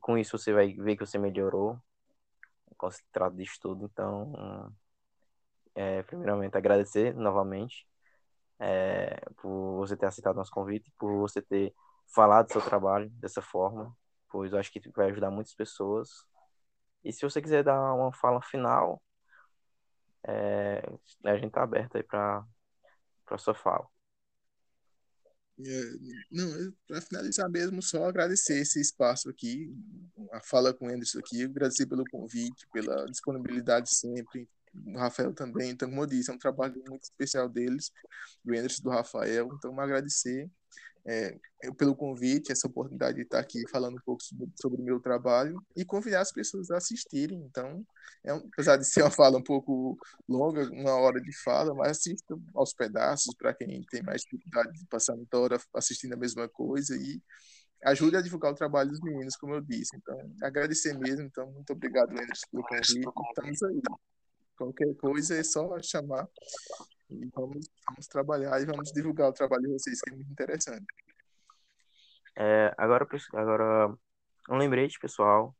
com 0.00 0.16
isso 0.16 0.38
você 0.38 0.52
vai 0.52 0.72
ver 0.72 0.96
que 0.96 1.04
você 1.04 1.18
melhorou 1.18 1.78
concentrado 2.76 3.36
de 3.36 3.42
estudo 3.42 3.86
então 3.86 4.72
é, 5.74 6.02
primeiramente 6.04 6.56
agradecer 6.56 7.14
novamente 7.14 7.86
é, 8.58 9.20
por 9.36 9.76
você 9.78 9.96
ter 9.96 10.06
aceitado 10.06 10.36
nosso 10.36 10.50
convite 10.50 10.92
por 10.98 11.18
você 11.18 11.42
ter 11.42 11.74
falado 12.14 12.46
do 12.46 12.52
seu 12.52 12.62
trabalho 12.62 13.10
dessa 13.10 13.42
forma 13.42 13.96
pois 14.28 14.52
eu 14.52 14.58
acho 14.58 14.70
que 14.70 14.80
vai 14.90 15.10
ajudar 15.10 15.30
muitas 15.30 15.54
pessoas. 15.54 16.10
E 17.04 17.12
se 17.12 17.22
você 17.22 17.40
quiser 17.40 17.62
dar 17.64 17.94
uma 17.94 18.12
fala 18.12 18.42
final 18.42 19.02
é, 20.26 20.82
a 21.24 21.36
gente 21.36 21.52
tá 21.52 21.62
aberto 21.62 21.96
aí 21.96 22.02
para 22.02 22.44
sua 23.38 23.54
fala 23.54 23.88
não, 26.30 26.72
para 26.86 27.00
finalizar 27.00 27.48
mesmo, 27.50 27.82
só 27.82 28.04
agradecer 28.04 28.58
esse 28.58 28.80
espaço 28.80 29.28
aqui, 29.30 29.74
a 30.32 30.40
fala 30.40 30.74
com 30.74 30.86
o 30.86 30.88
Anderson 30.90 31.18
aqui, 31.18 31.44
agradecer 31.44 31.86
pelo 31.86 32.04
convite, 32.10 32.66
pela 32.72 33.06
disponibilidade 33.06 33.94
sempre, 33.94 34.48
o 34.74 34.98
Rafael 34.98 35.32
também, 35.32 35.70
então, 35.70 35.88
como 35.88 36.02
eu 36.02 36.06
disse, 36.06 36.30
é 36.30 36.34
um 36.34 36.38
trabalho 36.38 36.82
muito 36.88 37.04
especial 37.04 37.48
deles, 37.48 37.90
do 38.44 38.54
Anderson 38.54 38.82
do 38.82 38.90
Rafael, 38.90 39.48
então, 39.54 39.78
agradecer 39.80 40.50
é, 41.06 41.38
pelo 41.78 41.94
convite, 41.94 42.50
essa 42.50 42.66
oportunidade 42.66 43.16
de 43.16 43.22
estar 43.22 43.38
aqui 43.38 43.62
falando 43.68 43.96
um 43.96 44.04
pouco 44.04 44.22
sobre, 44.22 44.80
o 44.80 44.84
meu 44.84 44.98
trabalho 44.98 45.62
e 45.76 45.84
convidar 45.84 46.20
as 46.20 46.32
pessoas 46.32 46.70
a 46.70 46.78
assistirem. 46.78 47.38
Então, 47.44 47.86
é 48.24 48.32
apesar 48.32 48.76
de 48.76 48.84
ser 48.84 49.02
uma 49.02 49.10
fala 49.10 49.38
um 49.38 49.42
pouco 49.42 49.96
longa, 50.28 50.68
uma 50.70 50.94
hora 50.96 51.20
de 51.20 51.32
fala, 51.42 51.72
mas 51.74 51.92
assista 51.92 52.36
aos 52.54 52.74
pedaços 52.74 53.34
para 53.36 53.54
quem 53.54 53.82
tem 53.88 54.02
mais 54.02 54.22
dificuldade 54.22 54.76
de 54.76 54.86
passar 54.86 55.14
muita 55.14 55.38
hora 55.38 55.60
assistindo 55.74 56.14
a 56.14 56.18
mesma 56.18 56.48
coisa 56.48 56.96
e 56.96 57.22
ajude 57.84 58.16
a 58.16 58.22
divulgar 58.22 58.52
o 58.52 58.56
trabalho 58.56 58.90
dos 58.90 59.00
meninos, 59.00 59.36
como 59.36 59.54
eu 59.54 59.60
disse. 59.60 59.96
Então, 59.96 60.18
agradecer 60.42 60.98
mesmo. 60.98 61.22
Então, 61.22 61.50
muito 61.52 61.72
obrigado, 61.72 62.10
Anderson, 62.10 62.46
pelo 62.50 62.64
convite. 62.64 62.98
Estamos 62.98 63.62
aí. 63.62 63.80
Qualquer 64.56 64.94
coisa 64.96 65.36
é 65.36 65.44
só 65.44 65.78
chamar 65.82 66.26
vamos, 67.34 67.70
vamos 67.88 68.06
trabalhar 68.08 68.60
e 68.60 68.66
vamos 68.66 68.92
divulgar 68.92 69.28
o 69.28 69.32
trabalho 69.32 69.62
de 69.62 69.72
vocês, 69.72 70.00
que 70.00 70.10
é 70.10 70.14
muito 70.14 70.30
interessante. 70.30 70.86
É, 72.36 72.74
agora, 72.76 73.06
agora, 73.34 73.98
um 74.50 74.56
lembrete, 74.56 74.98
pessoal. 74.98 75.56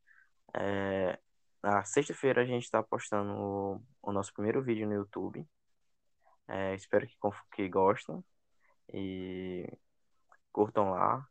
É, 0.55 1.19
na 1.63 1.85
sexta-feira 1.85 2.43
a 2.43 2.47
gente 2.47 2.65
está 2.65 2.83
postando 2.83 3.33
o, 3.33 3.83
o, 4.03 4.13
nosso 4.13 4.33
primeiro 4.33 4.63
vídeo 4.63 4.87
no 4.87 4.95
YouTube. 4.95 5.47
É, 6.49 6.75
espero 6.75 7.07
que, 7.07 7.17
que 7.53 7.69
gostem 7.69 8.23
e 8.93 9.67
curtam 10.53 10.91
lá, 10.91 11.27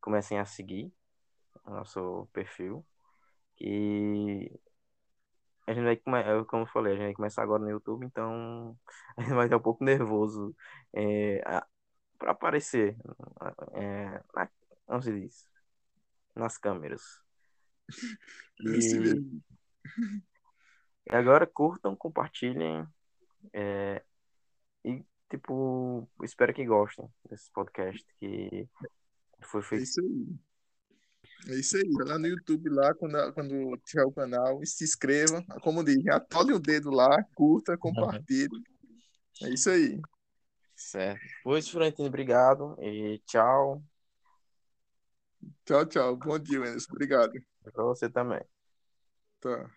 comecem 0.00 0.38
a 0.38 0.44
seguir 0.44 0.92
o 1.64 1.70
nosso 1.70 2.28
perfil. 2.32 2.84
E 3.60 4.50
a 5.66 5.72
gente 5.72 5.84
vai 5.84 5.96
começar, 5.96 6.44
como 6.46 6.62
eu 6.62 6.66
falei, 6.66 6.92
a 6.92 6.96
gente 6.96 7.04
vai 7.06 7.14
começar 7.14 7.42
agora 7.42 7.62
no 7.62 7.70
YouTube, 7.70 8.04
então 8.04 8.76
a 9.16 9.22
gente 9.22 9.34
vai 9.34 9.46
estar 9.46 9.56
um 9.56 9.62
pouco 9.62 9.84
nervoso 9.84 10.54
é, 10.94 11.40
para 12.18 12.32
aparecer, 12.32 12.96
é, 13.74 14.22
na, 14.34 14.48
não 14.88 15.00
se 15.00 15.12
diz, 15.12 15.48
nas 16.34 16.58
câmeras. 16.58 17.02
E, 18.64 19.42
e 21.10 21.16
agora 21.16 21.46
curtam, 21.48 21.96
compartilhem 21.96 22.86
é, 23.52 24.04
e 24.84 25.04
tipo 25.28 26.08
espero 26.22 26.54
que 26.54 26.64
gostem 26.64 27.08
desse 27.28 27.50
podcast 27.50 28.06
que 28.20 28.68
foi 29.40 29.60
É 29.60 29.64
feito 29.64 29.82
isso 29.82 30.00
aí. 30.00 30.51
É 31.48 31.54
isso 31.54 31.76
aí. 31.76 31.90
Lá 32.06 32.18
no 32.18 32.26
YouTube, 32.26 32.68
lá, 32.70 32.94
quando, 32.94 33.32
quando 33.32 33.76
tiver 33.84 34.04
o 34.04 34.12
canal, 34.12 34.60
se 34.64 34.84
inscreva. 34.84 35.42
Como 35.62 35.84
dizem, 35.84 36.10
atole 36.10 36.52
o 36.52 36.60
dedo 36.60 36.90
lá, 36.90 37.22
curta, 37.34 37.76
compartilhe. 37.76 38.62
É 39.42 39.50
isso 39.50 39.70
aí. 39.70 40.00
certo. 40.76 41.20
Pois, 41.42 41.68
Florentino, 41.68 42.08
obrigado 42.08 42.76
e 42.80 43.20
tchau 43.26 43.82
Tchau, 45.64 45.86
tchau. 45.86 46.16
Bom 46.16 46.38
dia, 46.38 46.58
Enes. 46.58 46.88
Obrigado. 46.88 47.32
para 47.62 47.84
você 47.84 48.08
também. 48.08 48.40
Tá. 49.40 49.70